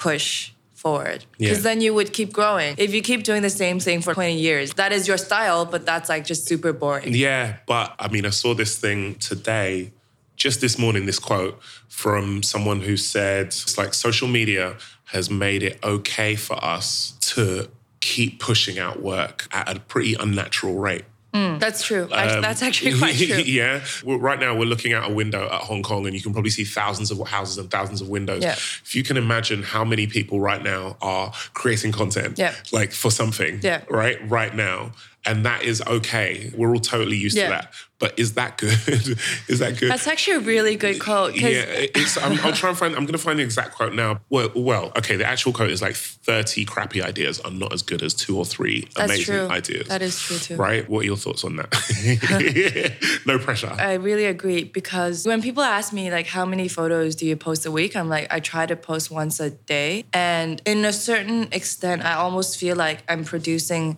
push 0.08 0.52
forward 0.74 1.24
because 1.38 1.58
Yeah. 1.58 1.68
then 1.68 1.80
you 1.80 1.94
would 1.94 2.10
keep 2.12 2.30
growing. 2.40 2.74
If 2.76 2.92
you 2.94 3.00
keep 3.10 3.22
doing 3.30 3.42
the 3.42 3.54
same 3.64 3.78
thing 3.80 4.02
for 4.02 4.12
20 4.12 4.36
years, 4.48 4.74
that 4.74 4.92
is 4.92 5.08
your 5.08 5.16
style, 5.28 5.64
but 5.64 5.86
that's 5.86 6.08
like 6.12 6.24
just 6.26 6.46
super 6.46 6.72
boring. 6.74 7.14
Yeah, 7.14 7.44
but 7.66 7.86
I 7.98 8.08
mean, 8.08 8.26
I 8.26 8.30
saw 8.30 8.54
this 8.54 8.76
thing 8.84 9.14
today, 9.30 9.92
just 10.36 10.60
this 10.60 10.76
morning, 10.78 11.06
this 11.06 11.18
quote 11.18 11.54
from 11.88 12.42
someone 12.42 12.80
who 12.82 12.96
said 12.98 13.46
it's 13.46 13.78
like 13.78 13.94
social 13.94 14.28
media 14.28 14.76
has 15.14 15.30
made 15.30 15.62
it 15.62 15.78
okay 15.82 16.34
for 16.36 16.56
us 16.74 17.14
to 17.32 17.68
keep 18.00 18.38
pushing 18.48 18.78
out 18.78 18.96
work 19.02 19.48
at 19.52 19.74
a 19.74 19.80
pretty 19.80 20.14
unnatural 20.24 20.74
rate. 20.88 21.04
That's 21.34 21.82
true. 21.82 22.08
Act- 22.12 22.42
that's 22.42 22.62
actually 22.62 22.96
quite 22.98 23.16
true. 23.16 23.34
Um, 23.36 23.42
yeah. 23.46 23.84
Well, 24.04 24.18
right 24.18 24.38
now, 24.38 24.56
we're 24.56 24.66
looking 24.66 24.92
out 24.92 25.10
a 25.10 25.12
window 25.12 25.46
at 25.46 25.62
Hong 25.62 25.82
Kong, 25.82 26.06
and 26.06 26.14
you 26.14 26.22
can 26.22 26.32
probably 26.32 26.50
see 26.50 26.64
thousands 26.64 27.10
of 27.10 27.18
houses 27.26 27.58
and 27.58 27.70
thousands 27.70 28.00
of 28.00 28.08
windows. 28.08 28.42
Yeah. 28.42 28.52
If 28.52 28.94
you 28.94 29.02
can 29.02 29.16
imagine 29.16 29.62
how 29.64 29.84
many 29.84 30.06
people 30.06 30.38
right 30.40 30.62
now 30.62 30.96
are 31.02 31.32
creating 31.54 31.92
content, 31.92 32.38
Yeah. 32.38 32.54
like 32.72 32.92
for 32.92 33.10
something, 33.10 33.60
Yeah. 33.62 33.82
right, 33.90 34.18
right 34.30 34.54
now, 34.54 34.92
and 35.26 35.44
that 35.46 35.62
is 35.62 35.82
okay. 35.86 36.52
We're 36.56 36.70
all 36.74 36.80
totally 36.80 37.16
used 37.16 37.36
Yeah. 37.36 37.44
to 37.44 37.50
that. 37.50 37.72
But 38.00 38.18
is 38.18 38.34
that 38.34 38.58
good? 38.58 38.72
is 39.48 39.60
that 39.60 39.78
good? 39.78 39.90
That's 39.90 40.06
actually 40.08 40.36
a 40.36 40.40
really 40.40 40.76
good 40.76 41.00
quote. 41.00 41.36
yeah, 41.36 41.64
it's, 41.68 42.18
I'm, 42.18 42.38
I'll 42.40 42.52
try 42.52 42.68
and 42.68 42.76
find. 42.76 42.94
I'm 42.94 43.04
going 43.04 43.12
to 43.12 43.18
find 43.18 43.38
the 43.38 43.42
exact 43.44 43.74
quote 43.76 43.94
now. 43.94 44.20
Well, 44.28 44.50
well, 44.54 44.92
okay. 44.98 45.16
The 45.16 45.24
actual 45.24 45.52
quote 45.52 45.70
is 45.70 45.80
like 45.80 45.94
30 45.94 46.64
crappy 46.66 47.00
ideas 47.02 47.40
are 47.40 47.52
not 47.52 47.72
as 47.72 47.82
good 47.82 48.02
as 48.02 48.12
two 48.12 48.36
or 48.36 48.44
three 48.44 48.88
That's 48.96 49.10
amazing 49.12 49.24
true. 49.36 49.48
ideas. 49.48 49.88
That 49.88 50.02
is 50.02 50.20
true 50.20 50.36
too. 50.38 50.56
Right? 50.56 50.86
What 50.90 51.00
are 51.00 51.06
your 51.06 51.16
thoughts 51.16 51.44
on 51.44 51.56
that? 51.56 53.22
no 53.26 53.38
pressure. 53.38 53.72
I 53.78 53.94
really 53.94 54.26
agree 54.26 54.64
because 54.64 55.24
when 55.24 55.40
people 55.40 55.62
ask 55.62 55.92
me 55.92 56.10
like 56.10 56.26
how 56.26 56.44
many 56.44 56.68
photos 56.68 57.14
do 57.14 57.24
you 57.26 57.36
post 57.36 57.64
a 57.64 57.70
week, 57.70 57.96
I'm 57.96 58.08
like 58.08 58.26
I 58.30 58.40
try 58.40 58.66
to 58.66 58.76
post 58.76 59.10
once 59.10 59.40
a 59.40 59.50
day, 59.50 60.04
and 60.12 60.60
in 60.66 60.84
a 60.84 60.92
certain 60.92 61.48
extent, 61.52 62.04
I 62.04 62.14
almost 62.14 62.58
feel 62.58 62.76
like 62.76 63.02
I'm 63.08 63.24
producing 63.24 63.96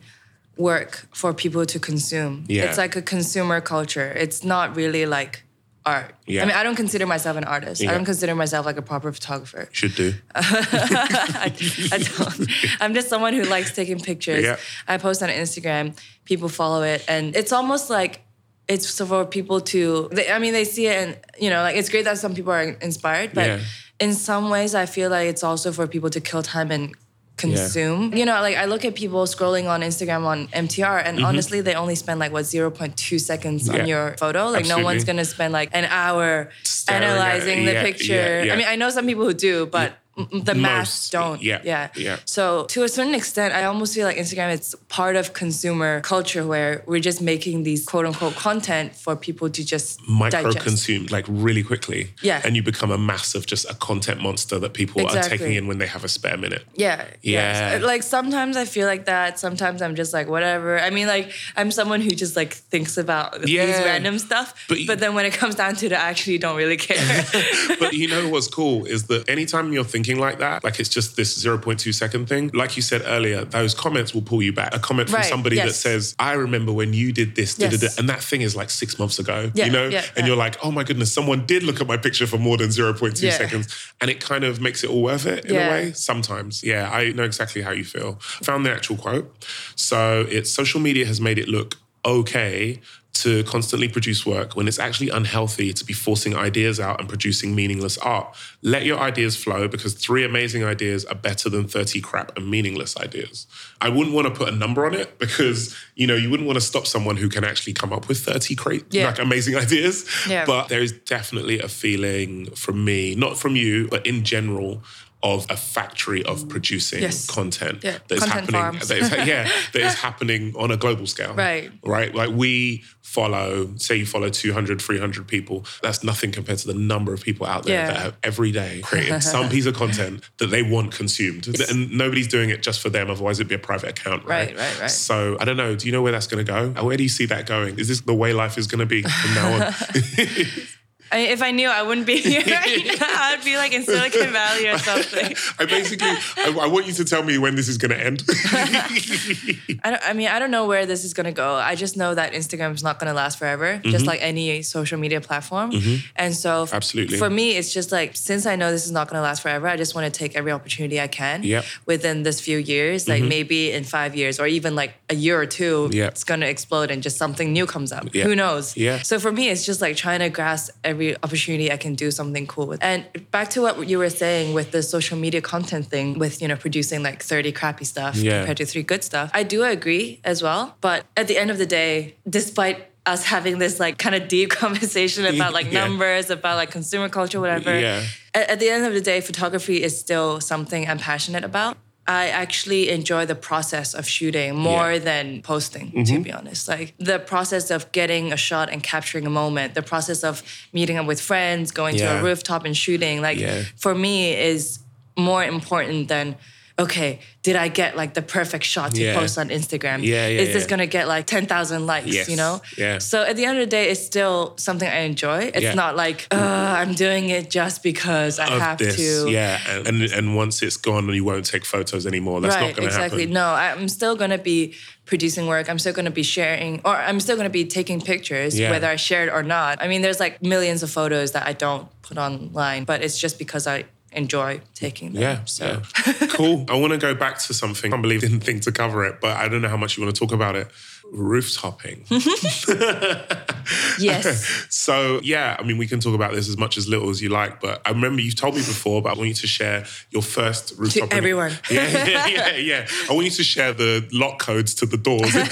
work 0.56 1.06
for 1.12 1.34
people 1.34 1.66
to 1.66 1.78
consume. 1.78 2.44
Yeah. 2.48 2.64
It's 2.64 2.78
like 2.78 2.96
a 2.96 3.02
consumer 3.02 3.60
culture. 3.60 4.10
It's 4.16 4.42
not 4.44 4.74
really 4.76 5.04
like 5.06 5.42
art. 5.84 6.14
Yeah. 6.26 6.42
I 6.42 6.46
mean, 6.46 6.56
I 6.56 6.62
don't 6.62 6.74
consider 6.76 7.06
myself 7.06 7.36
an 7.36 7.44
artist. 7.44 7.80
Yeah. 7.80 7.90
I 7.90 7.94
don't 7.94 8.04
consider 8.04 8.34
myself 8.34 8.66
like 8.66 8.76
a 8.76 8.82
proper 8.82 9.12
photographer. 9.12 9.68
Should 9.72 9.94
do. 9.94 10.14
I, 10.34 11.52
I 11.92 11.98
don't. 11.98 12.50
I'm 12.80 12.94
just 12.94 13.08
someone 13.08 13.34
who 13.34 13.42
likes 13.44 13.72
taking 13.74 14.00
pictures. 14.00 14.44
Yeah. 14.44 14.56
I 14.88 14.98
post 14.98 15.22
on 15.22 15.28
Instagram. 15.28 15.96
People 16.24 16.48
follow 16.48 16.82
it, 16.82 17.04
and 17.08 17.36
it's 17.36 17.52
almost 17.52 17.90
like 17.90 18.22
it's 18.68 18.98
for 19.00 19.24
people 19.24 19.60
to. 19.60 20.08
They, 20.12 20.30
I 20.30 20.38
mean, 20.38 20.52
they 20.52 20.64
see 20.64 20.86
it, 20.86 20.96
and 21.08 21.18
you 21.38 21.50
know, 21.50 21.62
like 21.62 21.76
it's 21.76 21.88
great 21.88 22.04
that 22.04 22.18
some 22.18 22.34
people 22.34 22.52
are 22.52 22.62
inspired, 22.62 23.32
but 23.32 23.46
Yeah. 23.46 23.60
in 24.00 24.14
some 24.14 24.50
ways, 24.50 24.74
I 24.74 24.86
feel 24.86 25.10
like 25.10 25.28
it's 25.28 25.44
also 25.44 25.70
for 25.72 25.86
people 25.86 26.10
to 26.10 26.20
kill 26.20 26.42
time 26.42 26.70
and 26.70 26.94
consume. 27.36 28.14
You 28.14 28.24
know, 28.24 28.40
like 28.40 28.56
I 28.56 28.64
look 28.64 28.84
at 28.84 28.94
people 28.94 29.22
scrolling 29.24 29.68
on 29.68 29.80
Instagram 29.82 30.24
on 30.24 30.46
MTR, 30.48 31.02
and 31.04 31.24
honestly, 31.24 31.60
they 31.60 31.74
only 31.74 31.94
spend 31.94 32.18
like 32.20 32.32
what 32.32 32.44
0.2 32.44 33.20
seconds 33.20 33.64
Mm-hmm. 33.68 33.74
Yeah. 33.74 33.80
on 33.82 33.88
your 33.88 34.16
photo. 34.18 34.48
Like 34.50 34.66
no 34.66 34.78
one's 34.80 35.04
gonna 35.04 35.24
spend 35.24 35.52
like 35.52 35.70
an 35.72 35.84
hour 35.86 36.50
Staring 36.62 37.02
analyzing 37.04 37.64
the 37.64 37.72
Yeah, 37.74 37.82
picture. 37.82 38.14
yeah, 38.14 38.42
yeah. 38.44 38.52
I 38.54 38.56
mean, 38.56 38.66
I 38.68 38.76
know 38.76 38.90
some 38.90 39.06
people 39.06 39.24
who 39.24 39.34
do, 39.34 39.66
but 39.66 39.94
the 40.16 40.54
mass 40.54 40.88
Most, 40.88 41.12
don't. 41.12 41.42
yeah, 41.42 41.60
yeah, 41.62 41.88
yeah. 41.94 42.16
So 42.24 42.64
to 42.66 42.84
a 42.84 42.88
certain 42.88 43.14
extent, 43.14 43.52
I 43.52 43.64
almost 43.64 43.94
feel 43.94 44.06
like 44.06 44.16
Instagram 44.16 44.54
it's 44.54 44.74
part 44.88 45.14
of 45.14 45.34
consumer 45.34 46.00
culture 46.00 46.46
where 46.46 46.82
we're 46.86 47.00
just 47.00 47.20
making 47.20 47.64
these 47.64 47.84
quote 47.84 48.06
unquote 48.06 48.34
content 48.34 48.94
for 48.94 49.14
people 49.14 49.50
to 49.50 49.64
just 49.64 50.00
Micro 50.08 50.44
digest. 50.44 50.64
consumed 50.64 51.10
like 51.10 51.26
really 51.28 51.62
quickly. 51.62 52.12
Yeah. 52.22 52.40
And 52.44 52.56
you 52.56 52.62
become 52.62 52.90
a 52.90 52.96
mass 52.96 53.34
of 53.34 53.46
just 53.46 53.68
a 53.70 53.74
content 53.74 54.22
monster 54.22 54.58
that 54.58 54.72
people 54.72 55.06
are 55.06 55.22
taking 55.22 55.52
in 55.52 55.66
when 55.66 55.78
they 55.78 55.86
have 55.86 56.02
a 56.02 56.08
spare 56.08 56.38
minute. 56.38 56.64
Yeah. 56.74 57.04
Yeah. 57.22 57.72
yes. 57.72 57.82
Like 57.82 58.02
sometimes 58.02 58.56
I 58.56 58.64
feel 58.64 58.86
like 58.86 59.04
that. 59.04 59.38
Sometimes 59.38 59.82
I'm 59.82 59.96
just 59.96 60.14
like 60.14 60.28
whatever. 60.28 60.78
I 60.78 60.88
mean, 60.88 61.08
like 61.08 61.32
I'm 61.56 61.70
someone 61.70 62.00
who 62.00 62.10
just 62.10 62.36
like 62.36 62.54
thinks 62.54 62.96
about 62.96 63.42
these 63.42 63.58
random 63.58 64.18
stuff. 64.18 64.54
But 64.68 64.78
But, 64.86 65.00
then 65.00 65.14
when 65.14 65.26
it 65.26 65.34
comes 65.34 65.56
down 65.56 65.74
to 65.76 65.86
it, 65.86 65.92
I 65.92 66.08
actually 66.08 66.38
don't 66.38 66.56
really 66.56 66.78
care. 66.78 67.24
but 67.78 67.92
you 67.92 68.08
know 68.08 68.30
what's 68.30 68.48
cool 68.48 68.86
is 68.86 69.08
that 69.08 69.28
anytime 69.28 69.74
you're 69.74 69.84
thinking 69.84 70.05
like 70.14 70.38
that, 70.38 70.62
like 70.62 70.78
it's 70.78 70.88
just 70.88 71.16
this 71.16 71.36
0.2 71.44 71.92
second 71.92 72.28
thing, 72.28 72.50
like 72.54 72.76
you 72.76 72.82
said 72.82 73.02
earlier, 73.04 73.44
those 73.44 73.74
comments 73.74 74.14
will 74.14 74.22
pull 74.22 74.42
you 74.42 74.52
back. 74.52 74.74
A 74.74 74.78
comment 74.78 75.08
from 75.08 75.16
Right, 75.16 75.24
somebody 75.24 75.56
that 75.56 75.74
says, 75.74 76.14
I 76.18 76.34
remember 76.34 76.72
when 76.72 76.92
you 76.92 77.12
did 77.12 77.34
this, 77.34 77.56
da, 77.56 77.68
da, 77.68 77.76
da," 77.78 77.88
and 77.98 78.08
that 78.08 78.22
thing 78.22 78.42
is 78.42 78.54
like 78.54 78.70
six 78.70 78.98
months 78.98 79.18
ago, 79.18 79.50
Yeah, 79.54 79.66
you 79.66 79.72
know? 79.72 79.88
yeah, 79.88 80.04
and 80.16 80.18
yeah. 80.18 80.26
you're 80.26 80.36
like, 80.36 80.56
oh 80.64 80.70
my 80.70 80.84
goodness, 80.84 81.12
someone 81.12 81.44
did 81.46 81.64
look 81.64 81.80
at 81.80 81.86
my 81.86 81.96
picture 81.96 82.26
for 82.26 82.38
more 82.38 82.56
than 82.56 82.68
0.2 82.70 83.20
Yeah. 83.22 83.32
seconds. 83.32 83.66
And 84.00 84.10
it 84.10 84.20
kind 84.20 84.44
of 84.44 84.60
makes 84.60 84.84
it 84.84 84.90
all 84.90 85.02
worth 85.02 85.26
it 85.26 85.44
in 85.46 85.56
a 85.56 85.58
way. 85.70 85.92
Sometimes. 85.94 86.62
Yeah, 86.62 86.88
I 86.90 87.10
know 87.12 87.24
exactly 87.24 87.62
how 87.62 87.72
you 87.72 87.84
feel. 87.84 88.18
Found 88.42 88.64
the 88.64 88.72
actual 88.72 88.96
quote. 88.96 89.44
So 89.74 90.26
it's 90.28 90.50
social 90.52 90.80
media 90.80 91.06
has 91.06 91.20
made 91.20 91.38
it 91.38 91.48
look 91.48 91.76
okay 92.04 92.80
to 93.22 93.44
constantly 93.44 93.88
produce 93.88 94.24
work 94.26 94.56
when 94.56 94.66
it's 94.68 94.78
actually 94.78 95.08
unhealthy 95.10 95.72
to 95.72 95.84
be 95.84 95.92
forcing 95.92 96.34
ideas 96.36 96.78
out 96.80 97.00
and 97.00 97.08
producing 97.08 97.54
meaningless 97.54 97.96
art. 97.98 98.34
Let 98.62 98.84
your 98.84 98.98
ideas 98.98 99.36
flow 99.36 99.68
because 99.68 99.94
three 99.94 100.24
amazing 100.24 100.64
ideas 100.64 101.04
are 101.04 101.14
better 101.14 101.48
than 101.48 101.68
30 101.68 102.00
crap 102.00 102.36
and 102.36 102.50
meaningless 102.50 102.96
ideas. 102.96 103.46
I 103.80 103.88
wouldn't 103.88 104.14
want 104.14 104.26
to 104.26 104.34
put 104.34 104.48
a 104.48 104.56
number 104.56 104.86
on 104.86 104.94
it 104.94 105.18
because, 105.18 105.76
you 105.94 106.06
know, 106.06 106.14
you 106.16 106.30
wouldn't 106.30 106.46
want 106.46 106.56
to 106.56 106.64
stop 106.64 106.86
someone 106.86 107.16
who 107.16 107.28
can 107.28 107.44
actually 107.44 107.72
come 107.74 107.92
up 107.92 108.08
with 108.08 108.18
30 108.18 108.54
great, 108.54 108.84
Yeah. 108.90 109.06
like 109.06 109.18
amazing 109.18 109.56
ideas. 109.66 110.04
Yeah. 110.28 110.44
But 110.46 110.68
there 110.68 110.80
is 110.82 110.92
definitely 110.92 111.58
a 111.60 111.68
feeling 111.68 112.50
from 112.54 112.84
me, 112.84 113.14
not 113.14 113.38
from 113.38 113.56
you, 113.56 113.88
but 113.88 114.06
in 114.06 114.24
general, 114.24 114.82
of 115.22 115.46
a 115.50 115.56
factory 115.56 116.22
of 116.24 116.48
producing 116.48 117.02
Yes. 117.02 117.26
content 117.26 117.80
Yeah. 117.82 117.98
that 118.08 118.14
is 118.16 118.20
Content 118.24 118.50
happening. 118.52 118.80
That 118.86 118.98
is, 118.98 119.10
yeah, 119.26 119.50
that 119.72 119.82
is 119.82 119.94
happening 119.94 120.52
on 120.56 120.70
a 120.70 120.76
global 120.76 121.06
scale. 121.06 121.34
Right. 121.34 121.70
Right. 121.82 122.14
Like 122.14 122.30
we 122.30 122.84
follow, 123.02 123.70
say 123.76 123.96
you 123.96 124.06
follow 124.06 124.28
200, 124.28 124.80
300 124.80 125.26
people. 125.26 125.64
That's 125.82 126.04
nothing 126.04 126.32
compared 126.32 126.58
to 126.58 126.66
the 126.66 126.74
number 126.74 127.12
of 127.14 127.22
people 127.22 127.46
out 127.46 127.64
there 127.64 127.74
Yeah. 127.80 127.86
that 127.86 127.96
have 127.96 128.16
every 128.22 128.52
day 128.52 128.80
created 128.84 129.22
some 129.34 129.48
piece 129.48 129.64
of 129.66 129.74
content 129.74 130.22
that 130.38 130.48
they 130.48 130.62
want 130.62 130.92
consumed. 130.92 131.48
And 131.70 131.90
nobody's 131.92 132.28
doing 132.28 132.50
it 132.50 132.62
just 132.62 132.80
for 132.80 132.90
them. 132.90 133.10
Otherwise, 133.10 133.40
it'd 133.40 133.48
be 133.48 133.54
a 133.54 133.58
private 133.58 133.90
account. 133.90 134.24
Right. 134.24 134.48
Right, 134.48 134.58
right, 134.58 134.80
right. 134.82 134.90
So 134.90 135.36
I 135.40 135.44
don't 135.44 135.56
know. 135.56 135.74
Do 135.74 135.86
you 135.86 135.92
know 135.92 136.02
where 136.02 136.12
that's 136.12 136.26
going 136.26 136.44
to 136.44 136.52
go? 136.52 136.84
Where 136.84 136.96
do 136.96 137.02
you 137.02 137.08
see 137.08 137.26
that 137.26 137.46
going? 137.46 137.78
Is 137.78 137.88
this 137.88 138.00
the 138.02 138.14
way 138.14 138.32
life 138.32 138.58
is 138.58 138.66
going 138.66 138.80
to 138.80 138.86
be 138.86 139.02
from 139.02 139.34
now 139.34 139.66
on? 139.66 139.74
I 141.12 141.18
if 141.18 141.42
I 141.42 141.50
knew, 141.50 141.68
I 141.68 141.82
wouldn't 141.82 142.06
be 142.06 142.18
here 142.18 142.42
right 142.46 142.84
now. 143.00 143.06
I'd 143.08 143.44
be 143.44 143.56
like 143.56 143.72
in 143.72 143.84
Silicon 143.84 144.32
Valley 144.32 144.68
or 144.68 144.78
something. 144.78 145.36
I 145.58 145.66
basically, 145.66 146.08
I, 146.08 146.58
I 146.62 146.66
want 146.66 146.86
you 146.86 146.92
to 146.94 147.04
tell 147.04 147.22
me 147.22 147.38
when 147.38 147.54
this 147.54 147.68
is 147.68 147.78
going 147.78 147.90
to 147.90 148.04
end. 148.04 148.24
I, 148.28 149.90
don't, 149.90 150.02
I 150.04 150.12
mean, 150.12 150.28
I 150.28 150.38
don't 150.38 150.50
know 150.50 150.66
where 150.66 150.86
this 150.86 151.04
is 151.04 151.14
going 151.14 151.26
to 151.26 151.32
go. 151.32 151.54
I 151.54 151.74
just 151.74 151.96
know 151.96 152.14
that 152.14 152.32
Instagram 152.32 152.74
is 152.74 152.82
not 152.82 152.98
going 152.98 153.08
to 153.08 153.14
last 153.14 153.38
forever, 153.38 153.80
just 153.84 153.98
mm-hmm. 153.98 154.06
like 154.06 154.22
any 154.22 154.62
social 154.62 154.98
media 154.98 155.20
platform. 155.20 155.72
Mm-hmm. 155.72 156.06
And 156.16 156.34
so, 156.34 156.62
f- 156.62 156.74
Absolutely. 156.74 157.18
for 157.18 157.30
me, 157.30 157.56
it's 157.56 157.72
just 157.72 157.92
like, 157.92 158.16
since 158.16 158.46
I 158.46 158.56
know 158.56 158.70
this 158.70 158.86
is 158.86 158.92
not 158.92 159.08
going 159.08 159.18
to 159.18 159.22
last 159.22 159.42
forever, 159.42 159.68
I 159.68 159.76
just 159.76 159.94
want 159.94 160.12
to 160.12 160.16
take 160.16 160.36
every 160.36 160.52
opportunity 160.52 161.00
I 161.00 161.08
can 161.08 161.42
Yep. 161.42 161.64
within 161.86 162.22
this 162.22 162.40
few 162.40 162.58
years. 162.58 163.08
Like 163.08 163.20
mm-hmm. 163.20 163.28
maybe 163.28 163.72
in 163.72 163.84
five 163.84 164.16
years 164.16 164.40
or 164.40 164.46
even 164.46 164.74
like 164.74 164.94
a 165.10 165.14
year 165.14 165.40
or 165.40 165.46
two, 165.46 165.88
Yep. 165.92 166.12
it's 166.12 166.24
going 166.24 166.40
to 166.40 166.48
explode 166.48 166.90
and 166.90 167.02
just 167.02 167.16
something 167.16 167.52
new 167.52 167.66
comes 167.66 167.92
up. 167.92 168.14
Yeah. 168.14 168.24
Who 168.24 168.34
knows? 168.34 168.76
Yeah. 168.76 169.02
So 169.02 169.18
for 169.18 169.30
me, 169.30 169.50
it's 169.50 169.64
just 169.64 169.80
like 169.80 169.96
trying 169.96 170.20
to 170.20 170.30
grasp 170.30 170.72
every 170.82 170.95
opportunity 171.22 171.70
I 171.72 171.76
can 171.76 171.94
do 171.94 172.10
something 172.10 172.46
cool 172.46 172.66
with. 172.66 172.82
And 172.82 173.04
back 173.30 173.50
to 173.50 173.62
what 173.62 173.88
you 173.88 173.98
were 173.98 174.10
saying 174.10 174.54
with 174.54 174.70
the 174.72 174.82
social 174.82 175.16
media 175.18 175.40
content 175.40 175.86
thing, 175.86 176.18
with 176.18 176.40
you 176.42 176.48
know 176.48 176.56
producing 176.56 177.02
like 177.02 177.22
thirty 177.22 177.52
crappy 177.52 177.84
stuff 177.84 178.16
Yeah. 178.16 178.38
compared 178.38 178.58
to 178.58 178.66
three 178.66 178.82
good 178.82 179.02
stuff. 179.04 179.30
I 179.34 179.42
do 179.42 179.62
agree 179.64 180.20
as 180.24 180.42
well. 180.42 180.76
But 180.80 181.04
at 181.16 181.28
the 181.28 181.36
end 181.38 181.50
of 181.50 181.58
the 181.58 181.66
day, 181.66 182.16
despite 182.28 182.78
us 183.06 183.24
having 183.24 183.58
this 183.58 183.78
like 183.78 183.98
kind 183.98 184.14
of 184.16 184.26
deep 184.26 184.50
conversation 184.64 185.24
about 185.26 185.52
like 185.52 185.70
Yeah. 185.72 185.84
numbers, 185.86 186.28
about 186.30 186.56
like 186.56 186.70
consumer 186.70 187.08
culture, 187.08 187.40
whatever. 187.40 187.78
Yeah. 187.78 188.02
At, 188.34 188.50
at 188.50 188.58
the 188.60 188.68
end 188.68 188.84
of 188.84 188.92
the 188.94 189.00
day, 189.00 189.20
photography 189.20 189.82
is 189.82 189.98
still 189.98 190.40
something 190.40 190.88
I'm 190.88 190.98
passionate 190.98 191.44
about. 191.44 191.76
I 192.08 192.28
actually 192.28 192.88
enjoy 192.90 193.26
the 193.26 193.34
process 193.34 193.92
of 193.94 194.06
shooting 194.06 194.54
more 194.54 194.92
Yeah. 194.92 194.98
than 195.00 195.42
posting, 195.42 195.90
Mm-hmm. 195.90 196.14
to 196.16 196.20
be 196.20 196.32
honest. 196.32 196.68
Like 196.68 196.94
the 196.98 197.18
process 197.18 197.70
of 197.70 197.90
getting 197.92 198.32
a 198.32 198.36
shot 198.36 198.70
and 198.70 198.80
capturing 198.82 199.26
a 199.26 199.30
moment, 199.30 199.74
the 199.74 199.82
process 199.82 200.22
of 200.22 200.42
meeting 200.72 200.98
up 200.98 201.06
with 201.06 201.20
friends, 201.20 201.72
going 201.72 201.96
to 201.96 202.04
a 202.18 202.22
rooftop 202.22 202.64
and 202.64 202.76
shooting, 202.76 203.20
like 203.22 203.38
Yeah. 203.38 203.64
for 203.76 203.94
me 203.94 204.34
is 204.34 204.78
more 205.18 205.42
important 205.44 206.08
than 206.08 206.36
okay, 206.78 207.20
did 207.42 207.56
I 207.56 207.68
get 207.68 207.96
like 207.96 208.12
the 208.12 208.20
perfect 208.20 208.64
shot 208.64 208.94
to 208.96 209.02
Yeah. 209.02 209.14
post 209.18 209.38
on 209.38 209.48
Instagram? 209.48 210.02
Yeah, 210.04 210.26
yeah, 210.28 210.40
Is 210.42 210.52
this 210.52 210.64
yeah. 210.64 210.68
gonna 210.68 210.86
get 210.86 211.08
like 211.08 211.24
10,000 211.26 211.86
likes, 211.86 212.06
Yes. 212.08 212.28
you 212.28 212.36
know? 212.36 212.60
Yeah. 212.76 212.98
So 212.98 213.22
at 213.22 213.36
the 213.36 213.46
end 213.46 213.58
of 213.58 213.62
the 213.64 213.70
day, 213.70 213.88
it's 213.88 214.04
still 214.04 214.54
something 214.58 214.86
I 214.86 215.00
enjoy. 215.00 215.50
It's 215.54 215.74
not 215.74 215.96
like, 215.96 216.26
I'm 216.30 216.92
doing 216.94 217.30
it 217.30 217.48
just 217.50 217.82
because 217.82 218.38
I 218.38 218.48
of 218.54 218.60
have 218.60 218.76
this, 218.78 218.96
to. 218.96 219.30
yeah, 219.30 219.58
and, 219.86 220.02
and 220.02 220.36
once 220.36 220.62
it's 220.62 220.76
gone, 220.76 221.08
you 221.14 221.24
won't 221.24 221.46
take 221.46 221.64
photos 221.64 222.06
anymore. 222.06 222.40
That's 222.42 222.54
right, 222.56 222.66
not 222.68 222.76
going 222.76 222.88
to 222.88 222.94
happen. 222.94 223.04
exactly. 223.04 223.22
happen. 223.22 223.34
No, 223.34 223.46
I'm 223.82 223.88
still 223.88 224.14
gonna 224.16 224.36
be 224.38 224.74
producing 225.06 225.46
work. 225.46 225.70
I'm 225.70 225.78
still 225.78 225.92
gonna 225.94 226.10
be 226.10 226.24
sharing, 226.24 226.80
or 226.84 226.94
I'm 226.96 227.20
still 227.20 227.36
gonna 227.38 227.48
be 227.48 227.64
taking 227.64 228.00
pictures, 228.02 228.58
Yeah. 228.58 228.70
whether 228.70 228.88
I 228.88 228.96
share 228.96 229.26
it 229.26 229.32
or 229.32 229.42
not. 229.42 229.80
I 229.80 229.88
mean, 229.88 230.02
there's 230.02 230.20
like 230.20 230.42
millions 230.42 230.82
of 230.82 230.90
photos 230.90 231.32
that 231.32 231.46
I 231.46 231.52
don't 231.54 231.88
put 232.02 232.18
online, 232.18 232.84
but 232.84 233.02
it's 233.02 233.18
just 233.18 233.38
because 233.38 233.66
I 233.66 233.84
enjoy 234.16 234.60
taking 234.74 235.12
them. 235.12 235.22
Yeah, 235.22 235.44
So 235.44 235.82
yeah. 236.06 236.26
cool. 236.30 236.64
I 236.68 236.76
want 236.76 236.92
to 236.92 236.98
go 236.98 237.14
back 237.14 237.38
to 237.40 237.54
something. 237.54 237.90
I 237.90 237.94
can't 237.94 238.02
believe 238.02 238.24
I 238.24 238.28
didn't 238.28 238.44
think 238.44 238.62
to 238.62 238.72
cover 238.72 239.04
it, 239.04 239.20
but 239.20 239.36
I 239.36 239.48
don't 239.48 239.62
know 239.62 239.68
how 239.68 239.76
much 239.76 239.96
you 239.96 240.02
want 240.04 240.14
to 240.16 240.18
talk 240.20 240.32
about 240.32 240.56
it. 240.56 240.68
Rooftopping. 241.12 242.04
yes. 243.98 244.66
so 244.70 245.20
yeah, 245.22 245.56
I 245.58 245.62
mean, 245.62 245.78
we 245.78 245.86
can 245.86 246.00
talk 246.00 246.14
about 246.14 246.32
this 246.32 246.48
as 246.48 246.56
much 246.56 246.76
as 246.76 246.88
little 246.88 247.10
as 247.10 247.22
you 247.22 247.28
like, 247.28 247.60
but 247.60 247.80
I 247.86 247.90
remember 247.90 248.20
you've 248.22 248.36
told 248.36 248.54
me 248.54 248.60
before, 248.60 249.02
but 249.02 249.10
I 249.10 249.16
want 249.16 249.28
you 249.28 249.34
to 249.34 249.46
share 249.46 249.84
your 250.10 250.22
first 250.22 250.74
rooftop. 250.76 251.10
To 251.10 251.16
everyone. 251.16 251.52
Yeah, 251.70 252.06
yeah, 252.06 252.26
yeah, 252.26 252.56
yeah. 252.56 252.86
I 253.08 253.12
want 253.12 253.26
you 253.26 253.30
to 253.32 253.44
share 253.44 253.72
the 253.72 254.08
lock 254.12 254.40
codes 254.40 254.74
to 254.76 254.86
the 254.86 254.96
doors 254.96 255.34
of 255.34 255.48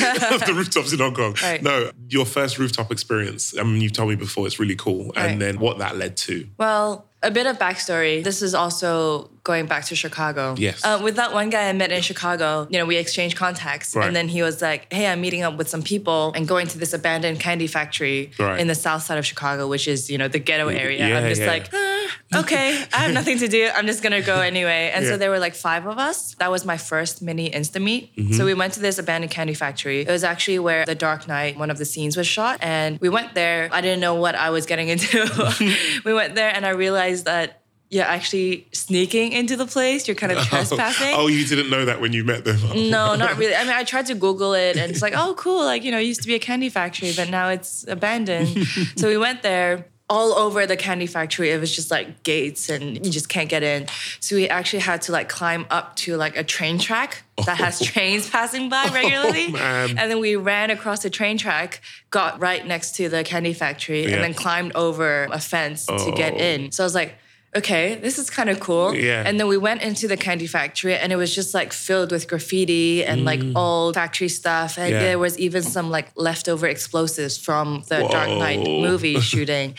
the 0.47 0.53
rooftops 0.55 0.93
in 0.93 0.99
Hong 0.99 1.15
Kong. 1.15 1.35
Right. 1.43 1.63
No, 1.63 1.91
your 2.09 2.27
first 2.27 2.59
rooftop 2.59 2.91
experience. 2.91 3.57
I 3.57 3.63
mean, 3.63 3.81
you've 3.81 3.93
told 3.93 4.09
me 4.11 4.17
before 4.17 4.47
it's 4.47 4.59
really 4.59 4.77
cool, 4.77 5.13
Right. 5.17 5.31
and 5.31 5.41
then 5.41 5.59
what 5.61 5.79
that 5.79 5.97
led 5.97 6.17
to. 6.19 6.49
Well, 6.59 7.07
a 7.25 7.31
bit 7.31 7.47
of 7.47 7.59
backstory. 7.59 8.23
This 8.23 8.43
is 8.43 8.55
also 8.55 9.31
going 9.45 9.67
back 9.67 9.85
to 9.85 9.95
Chicago. 9.95 10.55
Yes. 10.59 10.83
Uh, 10.85 10.99
with 11.03 11.17
that 11.17 11.33
one 11.35 11.51
guy 11.51 11.69
I 11.69 11.73
met 11.75 11.93
in 11.93 12.01
Chicago, 12.01 12.67
you 12.71 12.79
know, 12.79 12.87
we 12.87 12.97
exchanged 12.97 13.37
contacts. 13.37 13.95
Right. 13.95 14.07
And 14.07 14.17
then 14.17 14.27
he 14.29 14.41
was 14.43 14.63
like, 14.63 14.91
hey, 14.93 15.07
I'm 15.07 15.21
meeting 15.21 15.43
up 15.43 15.57
with 15.59 15.69
some 15.69 15.83
people 15.83 16.33
and 16.35 16.49
going 16.49 16.67
to 16.69 16.79
this 16.79 16.95
abandoned 16.95 17.41
candy 17.41 17.67
factory 17.67 18.33
Right. 18.39 18.59
in 18.59 18.69
the 18.69 18.75
south 18.75 19.03
side 19.03 19.19
of 19.19 19.27
Chicago, 19.27 19.69
which 19.69 19.87
is, 19.87 20.11
you 20.11 20.17
know, 20.17 20.29
the 20.29 20.39
ghetto 20.39 20.69
area. 20.69 21.07
Yeah, 21.07 21.19
I'm 21.19 21.29
just 21.29 21.43
yeah. 21.43 21.47
like, 21.47 21.69
"Ah, 21.75 22.41
okay, 22.41 22.85
I 22.95 22.97
have 23.05 23.13
nothing 23.13 23.39
to 23.39 23.49
do. 23.49 23.69
I'm 23.75 23.87
just 23.87 24.03
going 24.03 24.13
to 24.13 24.23
go 24.23 24.41
anyway. 24.41 24.91
And 24.95 25.05
Yeah. 25.05 25.11
so 25.13 25.17
there 25.19 25.29
were 25.31 25.39
like 25.39 25.55
five 25.55 25.87
of 25.87 25.99
us. 25.99 26.35
That 26.37 26.51
was 26.51 26.65
my 26.65 26.79
first 26.79 27.21
mini 27.21 27.51
Insta 27.51 27.83
meet. 27.83 28.17
Mm-hmm. 28.17 28.33
So 28.33 28.47
we 28.47 28.55
went 28.55 28.73
to 28.75 28.81
this 28.81 28.99
abandoned 28.99 29.31
candy 29.31 29.55
factory. 29.55 30.01
It 30.01 30.09
was 30.09 30.25
actually 30.25 30.59
where 30.61 30.87
The 30.87 30.95
Dark 30.95 31.29
Knight, 31.29 31.59
one 31.59 31.71
of 31.71 31.77
the 31.77 31.85
scenes 31.85 32.17
was 32.17 32.27
shot. 32.27 32.61
And 32.63 32.99
we 32.99 33.11
went 33.11 33.35
there. 33.35 33.69
I 33.71 33.83
didn't 33.83 34.01
know 34.01 34.15
what 34.15 34.35
I 34.37 34.49
was 34.51 34.65
getting 34.65 34.89
into. 34.89 35.77
we 36.07 36.15
went 36.15 36.35
there 36.35 36.49
and 36.49 36.65
I 36.65 36.71
realized 36.71 37.27
that 37.27 37.61
you're 37.95 38.05
actually 38.05 38.67
sneaking 38.73 39.31
into 39.33 39.57
the 39.57 39.67
place. 39.67 40.09
You're 40.09 40.17
kind 40.17 40.33
of 40.33 40.39
oh. 40.41 40.45
trespassing. 40.45 41.15
Oh, 41.15 41.29
you 41.29 41.47
didn't 41.47 41.71
know 41.71 41.85
that 41.85 42.01
when 42.01 42.13
you 42.13 42.25
met 42.25 42.45
them. 42.45 42.59
No, 42.91 43.15
not 43.17 43.39
really. 43.39 43.55
I 43.55 43.63
mean, 43.63 43.73
I 43.73 43.85
tried 43.85 44.07
to 44.07 44.15
Google 44.15 44.53
it 44.53 44.77
and 44.77 44.91
it's 44.91 45.01
like, 45.01 45.15
oh, 45.17 45.35
cool. 45.39 45.65
Like, 45.65 45.85
you 45.85 45.93
know, 45.93 45.99
it 45.99 46.05
used 46.05 46.23
to 46.23 46.27
be 46.27 46.35
a 46.35 46.41
candy 46.41 46.69
factory, 46.69 47.13
but 47.15 47.31
now 47.31 47.51
it's 47.51 47.87
abandoned. 47.87 48.67
so 48.97 49.09
we 49.09 49.17
went 49.17 49.43
there. 49.43 49.87
All 50.11 50.35
over 50.35 50.67
the 50.67 50.77
candy 50.77 51.07
factory, 51.07 51.51
it 51.51 51.59
was 51.59 51.75
just 51.75 51.91
like 51.91 52.23
gates 52.25 52.69
and 52.69 53.07
you 53.07 53.11
just 53.11 53.31
can't 53.31 53.49
get 53.49 53.63
in. 53.63 53.87
So 54.21 54.37
we 54.37 54.51
actually 54.51 54.81
had 54.81 55.01
to 55.03 55.13
like 55.13 55.31
climb 55.31 55.65
up 55.71 55.97
to 55.97 56.17
like 56.17 56.37
a 56.37 56.45
train 56.45 56.79
track 56.79 57.23
that 57.47 57.57
has 57.57 57.81
oh. 57.81 57.87
trains 57.87 58.29
passing 58.29 58.69
by 58.69 58.85
oh, 58.87 58.93
regularly. 58.93 59.55
Oh. 59.55 59.59
And 59.97 60.11
then 60.11 60.21
we 60.21 60.37
ran 60.37 60.69
across 60.69 61.03
the 61.03 61.09
train 61.09 61.39
track, 61.39 61.81
got 62.11 62.39
right 62.39 62.67
next 62.67 62.97
to 62.97 63.09
the 63.09 63.25
candy 63.25 63.55
factory, 63.55 64.03
Yeah. 64.03 64.17
and 64.17 64.25
then 64.25 64.35
climbed 64.35 64.73
over 64.75 65.25
a 65.33 65.41
fence 65.41 65.87
to 65.87 66.13
get 66.15 66.35
Oh. 66.35 66.37
in. 66.37 66.71
So 66.71 66.85
I 66.85 66.87
was 66.87 66.95
like, 66.95 67.17
okay, 67.57 67.95
this 67.97 68.19
is 68.19 68.31
kind 68.31 68.51
of 68.51 68.59
cool. 68.61 68.95
Yeah. 68.95 69.23
And 69.25 69.39
then 69.39 69.47
we 69.49 69.57
went 69.57 69.83
into 69.83 70.09
the 70.09 70.17
candy 70.17 70.47
factory 70.47 70.95
and 70.97 71.13
it 71.13 71.17
was 71.17 71.35
just 71.35 71.55
like 71.55 71.73
filled 71.73 72.11
with 72.13 72.27
graffiti 72.29 73.05
and 73.05 73.25
like 73.25 73.43
old 73.55 73.95
factory 73.95 74.29
stuff. 74.29 74.77
And 74.79 74.89
Mm. 74.89 74.91
Yeah. 74.93 74.99
there 75.01 75.19
was 75.19 75.39
even 75.39 75.63
some 75.63 75.91
like 75.91 76.09
leftover 76.17 76.67
explosives 76.67 77.39
from 77.39 77.85
the 77.89 78.01
Dark 78.11 78.29
Knight 78.29 78.61
movie 78.61 79.21
shooting. 79.31 79.75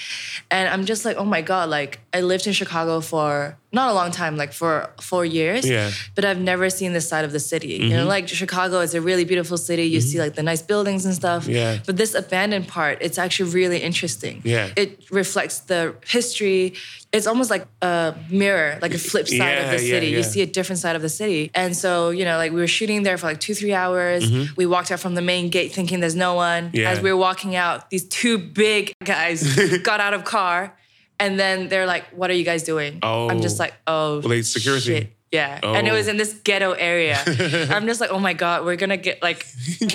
And 0.50 0.70
I'm 0.70 0.86
just 0.86 1.06
like, 1.06 1.18
oh 1.18 1.26
my 1.26 1.42
God, 1.42 1.70
like 1.70 2.00
I 2.14 2.22
lived 2.22 2.48
in 2.48 2.54
Chicago 2.54 3.02
for 3.02 3.58
not 3.76 3.92
a 3.92 3.94
long 3.94 4.10
time, 4.12 4.36
like 4.38 4.54
for 4.54 4.90
four 5.00 5.24
years. 5.26 5.68
Yeah. 5.68 5.92
But 6.16 6.26
I've 6.26 6.40
never 6.40 6.70
seen 6.70 6.94
this 6.94 7.08
side 7.08 7.26
of 7.26 7.32
the 7.32 7.40
city. 7.40 7.74
You 7.76 7.90
know, 7.98 8.06
like 8.08 8.28
Chicago 8.28 8.80
is 8.80 8.94
a 8.96 9.02
really 9.02 9.26
beautiful 9.26 9.58
city. 9.58 9.84
You 9.84 10.02
see 10.02 10.18
like 10.20 10.34
the 10.36 10.44
nice 10.44 10.62
buildings 10.62 11.06
and 11.06 11.14
stuff. 11.14 11.48
Yeah. 11.48 11.78
But 11.86 11.98
this 11.98 12.16
abandoned 12.16 12.68
part, 12.68 12.98
it's 13.02 13.18
actually 13.18 13.52
really 13.52 13.80
interesting. 13.90 14.42
Yeah. 14.44 14.70
It 14.76 14.90
reflects 15.12 15.60
the 15.60 15.96
history. 16.08 16.74
It's 17.12 17.28
almost 17.28 17.50
like 17.50 17.66
a 17.82 18.16
mirror, 18.30 18.78
like 18.82 18.94
a 18.94 18.98
flip 18.98 19.28
side 19.28 19.38
Yeah, 19.38 19.66
of 19.66 19.72
the 19.72 19.80
city. 19.80 20.08
yeah. 20.08 20.18
You 20.18 20.24
see 20.24 20.42
a 20.42 20.46
different 20.46 20.80
side 20.80 20.96
of 20.96 21.02
the 21.02 21.10
city. 21.22 21.52
And 21.54 21.76
so, 21.76 22.10
you 22.10 22.26
know, 22.26 22.38
like 22.38 22.52
we 22.52 22.60
were 22.60 22.68
shooting 22.68 23.04
there 23.04 23.18
for 23.18 23.28
like 23.28 23.40
two, 23.40 23.54
three 23.54 23.74
hours. 23.74 24.24
We 24.58 24.66
walked 24.66 24.92
out 24.92 25.00
from 25.00 25.16
the 25.16 25.22
main 25.22 25.50
gate 25.50 25.72
thinking 25.74 26.00
there's 26.00 26.16
no 26.16 26.34
one. 26.36 26.66
Mm-hmm. 26.68 26.78
Yeah. 26.78 26.92
As 26.92 27.02
we 27.02 27.12
were 27.12 27.18
walking 27.30 27.56
out, 27.56 27.90
these 27.90 28.06
two 28.08 28.38
big 28.38 28.94
guys 29.04 29.40
got 29.84 30.00
out 30.00 30.14
of 30.14 30.24
car. 30.26 30.74
And 31.19 31.39
then 31.39 31.67
they're 31.69 31.86
like, 31.86 32.06
what 32.10 32.30
are 32.30 32.34
you 32.34 32.43
guys 32.43 32.63
doing? 32.63 32.99
Oh, 33.01 33.30
I'm 33.30 33.41
just 33.41 33.60
Oh. 33.60 33.63
like, 33.63 33.73
oh, 33.88 34.19
Well, 34.19 34.30
they 34.30 34.41
security. 34.41 34.86
shit. 34.86 35.12
Yeah, 35.32 35.60
and 35.63 35.86
it 35.86 35.89
Oh. 35.91 35.95
was 35.95 36.08
in 36.08 36.15
this 36.15 36.34
ghetto 36.34 36.71
area. 36.73 37.17
I'm 37.69 37.88
just 37.88 37.99
like, 37.99 38.10
oh 38.10 38.19
my 38.19 38.32
god, 38.34 38.63
we're 38.63 38.78
gonna 38.78 38.95
get 38.95 39.21
like, 39.21 39.45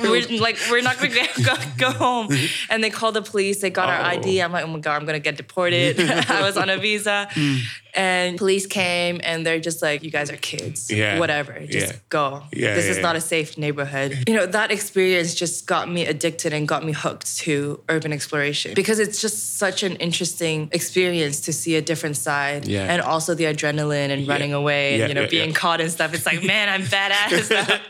we're 0.03 0.27
like, 0.41 0.59
we're 0.71 0.83
not 0.83 0.99
gonna 0.99 1.15
go, 1.43 1.55
go 1.79 1.91
home. 1.93 2.29
And 2.69 2.85
they 2.85 2.91
called 2.91 3.15
the 3.15 3.23
police. 3.23 3.61
They 3.63 3.71
got 3.71 3.89
our 3.89 4.01
Oh. 4.01 4.17
ID. 4.19 4.43
I'm 4.43 4.53
like, 4.53 4.65
oh 4.65 4.69
my 4.69 4.81
god, 4.81 4.97
I'm 5.01 5.07
gonna 5.07 5.19
get 5.21 5.37
deported. 5.39 5.99
I 6.31 6.43
was 6.43 6.59
on 6.59 6.69
a 6.69 6.77
visa, 6.77 7.29
mm. 7.33 7.61
And 7.95 8.39
police 8.39 8.67
came 8.67 9.21
and 9.23 9.45
they're 9.47 9.61
just 9.61 9.83
like, 9.83 10.03
you 10.03 10.11
guys 10.11 10.31
are 10.31 10.37
kids. 10.37 10.91
Yeah. 10.91 11.19
whatever, 11.19 11.59
just 11.67 11.93
Yeah. 11.93 11.99
go. 12.09 12.43
Yeah, 12.53 12.75
this 12.75 12.85
yeah, 12.87 12.91
is 12.93 12.97
yeah. 12.99 13.03
not 13.03 13.17
a 13.17 13.21
safe 13.21 13.57
neighborhood. 13.59 14.25
You 14.29 14.35
know, 14.35 14.47
that 14.47 14.71
experience 14.71 15.35
just 15.35 15.67
got 15.67 15.91
me 15.91 16.07
addicted 16.07 16.53
and 16.53 16.67
got 16.69 16.85
me 16.85 16.93
hooked 16.93 17.39
to 17.39 17.81
urban 17.89 18.13
exploration 18.13 18.75
because 18.75 18.99
it's 18.99 19.21
just 19.21 19.57
such 19.59 19.83
an 19.83 19.97
interesting 19.97 20.69
experience 20.73 21.41
to 21.43 21.53
see 21.53 21.77
a 21.77 21.83
different 21.83 22.17
side 22.17 22.67
Yeah. 22.67 22.85
and 22.93 23.03
also 23.03 23.35
the 23.35 23.45
adrenaline 23.45 24.11
and 24.11 24.27
running 24.29 24.53
away 24.53 25.01
and 25.01 25.09
you 25.09 25.15
know 25.15 25.27
being 25.29 25.53
caught 25.53 25.81
and 25.81 25.91
stuff. 25.91 26.15
It's 26.15 26.27
like, 26.27 26.43
man, 26.45 26.69
I'm 26.69 26.83
badass. 26.83 27.81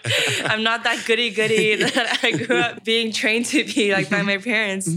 I'm 0.50 0.62
not 0.62 0.84
that 0.84 1.04
goody 1.06 1.30
goody 1.30 1.74
that 1.82 2.20
I 2.22 2.30
grew 2.32 2.56
up 2.56 2.84
being 2.84 3.12
trained 3.12 3.46
to 3.46 3.64
be 3.64 3.92
like 3.92 4.08
by 4.10 4.22
my 4.22 4.38
parents. 4.38 4.88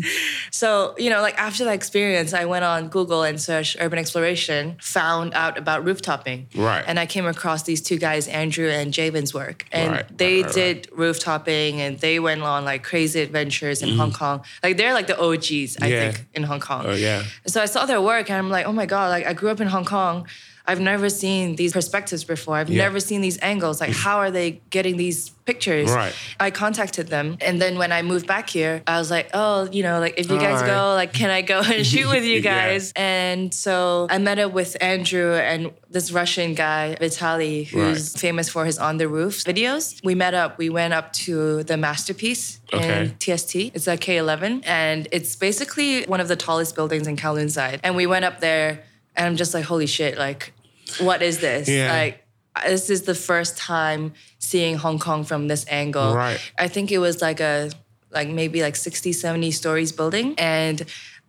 So, 0.51 0.95
you 0.97 1.09
know, 1.09 1.21
like 1.21 1.37
after 1.37 1.65
that 1.65 1.73
experience, 1.73 2.33
I 2.33 2.45
went 2.45 2.63
on 2.63 2.89
Google 2.89 3.23
and 3.23 3.39
searched 3.41 3.77
urban 3.79 3.99
exploration, 3.99 4.77
found 4.93 5.33
out 5.33 5.57
about 5.57 5.83
rooftopping. 5.83 6.39
Right. 6.55 6.83
And 6.87 6.99
I 6.99 7.05
came 7.05 7.25
across 7.25 7.63
these 7.63 7.81
two 7.81 7.97
guys, 7.97 8.27
Andrew 8.27 8.69
and 8.69 8.93
Javen's 8.93 9.33
work. 9.33 9.65
And 9.71 9.91
Right, 9.93 10.17
they 10.17 10.43
right, 10.43 10.53
did 10.53 10.87
rooftopping 10.91 11.79
and 11.81 11.99
they 11.99 12.19
went 12.19 12.41
on 12.43 12.63
like 12.65 12.83
crazy 12.83 13.19
adventures 13.21 13.81
in 13.81 13.89
Hong 13.97 14.11
Kong. 14.11 14.43
Like 14.61 14.77
they're 14.77 14.93
like 14.93 15.07
the 15.07 15.19
OGs, 15.19 15.77
I 15.81 15.87
Mm. 15.87 15.89
Yeah. 15.91 16.11
think, 16.11 16.15
in 16.33 16.43
Hong 16.43 16.59
Kong. 16.59 16.83
Oh 16.87 16.93
yeah. 16.93 17.23
So 17.47 17.61
I 17.61 17.65
saw 17.65 17.85
their 17.85 18.01
work 18.01 18.29
and 18.29 18.37
I'm 18.37 18.49
like, 18.57 18.65
oh 18.65 18.71
my 18.81 18.85
God, 18.85 19.07
like 19.15 19.25
I 19.25 19.33
grew 19.33 19.49
up 19.49 19.59
in 19.61 19.67
Hong 19.67 19.85
Kong. 19.85 20.27
I've 20.65 20.79
never 20.79 21.09
seen 21.09 21.55
these 21.57 21.73
perspectives 21.73 22.23
before. 22.23 22.55
I've 22.55 22.69
Yeah. 22.69 22.83
never 22.83 22.99
seen 23.01 23.19
these 23.21 23.37
angles. 23.41 23.81
Like, 23.81 23.89
mm. 23.91 23.95
how 24.03 24.17
are 24.19 24.31
they 24.31 24.61
getting 24.69 24.95
these 24.95 25.29
pictures? 25.45 25.89
Right. 25.91 26.13
I 26.39 26.51
contacted 26.51 27.07
them. 27.09 27.37
And 27.41 27.61
then 27.61 27.77
when 27.77 27.91
I 27.91 28.01
moved 28.01 28.27
back 28.27 28.49
here, 28.49 28.81
I 28.87 28.97
was 28.97 29.11
like, 29.11 29.29
oh, 29.33 29.67
you 29.71 29.83
know, 29.83 29.99
like 29.99 30.13
if 30.17 30.29
you 30.31 30.37
guys 30.39 30.61
Hi. 30.61 30.67
go, 30.67 30.93
like, 30.95 31.11
can 31.11 31.29
I 31.29 31.41
go 31.41 31.59
and 31.59 31.85
shoot 31.91 32.07
with 32.07 32.23
you 32.23 32.35
Yeah. 32.39 32.67
guys? 32.69 32.93
And 32.95 33.53
so 33.53 34.07
I 34.09 34.19
met 34.19 34.39
up 34.39 34.53
with 34.53 34.77
Andrew 34.79 35.33
and 35.35 35.71
this 35.89 36.11
Russian 36.13 36.53
guy, 36.53 36.95
Vitaly, 36.99 37.67
who's 37.67 38.13
Right. 38.13 38.19
famous 38.21 38.47
for 38.47 38.63
his 38.65 38.77
on 38.79 38.97
the 38.97 39.09
roof 39.09 39.43
videos. 39.43 39.99
We 40.01 40.15
met 40.15 40.33
up, 40.33 40.57
we 40.57 40.69
went 40.69 40.93
up 40.93 41.11
to 41.27 41.63
the 41.63 41.75
masterpiece 41.75 42.59
Okay. 42.73 43.01
in 43.01 43.15
TST. 43.19 43.71
It's 43.75 43.87
a 43.87 43.97
K11. 43.97 44.63
And 44.65 45.09
it's 45.11 45.35
basically 45.35 46.03
one 46.05 46.21
of 46.21 46.29
the 46.29 46.37
tallest 46.37 46.73
buildings 46.73 47.05
in 47.05 47.17
Kowloon 47.17 47.51
side. 47.51 47.81
And 47.83 47.97
we 47.97 48.05
went 48.07 48.23
up 48.23 48.39
there 48.39 48.79
and 49.15 49.27
I'm 49.27 49.35
just 49.35 49.53
like, 49.53 49.65
holy 49.65 49.87
shit, 49.87 50.17
like, 50.17 50.53
what 50.99 51.21
is 51.21 51.39
this? 51.39 51.67
Yeah. 51.69 51.91
Like, 51.91 52.25
this 52.65 52.89
is 52.89 53.03
the 53.03 53.15
first 53.15 53.57
time 53.57 54.13
seeing 54.39 54.75
Hong 54.75 54.99
Kong 54.99 55.23
from 55.23 55.47
this 55.47 55.65
angle. 55.67 56.13
Right. 56.15 56.39
I 56.57 56.67
think 56.67 56.91
it 56.91 56.99
was 56.99 57.21
like 57.21 57.39
a, 57.39 57.71
like 58.11 58.29
maybe 58.29 58.61
like 58.61 58.75
60, 58.75 59.11
70 59.11 59.51
stories 59.51 59.91
building. 59.91 60.35
And 60.37 60.85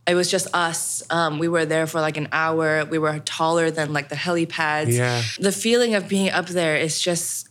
it 0.07 0.14
was 0.14 0.31
just 0.31 0.55
us. 0.55 1.03
Um, 1.09 1.38
we 1.38 1.49
were 1.49 1.64
there 1.64 1.87
for 1.87 2.01
like 2.03 2.18
an 2.18 2.29
hour. 2.31 2.85
We 2.85 2.99
were 2.99 3.20
taller 3.20 3.70
than 3.70 3.94
like 3.94 4.11
the 4.11 4.16
helipads. 4.16 4.92
Yeah. 4.92 5.23
The 5.38 5.53
feeling 5.53 5.94
of 5.94 6.09
being 6.09 6.29
up 6.31 6.47
there 6.49 6.77
is 6.77 7.01
just 7.01 7.49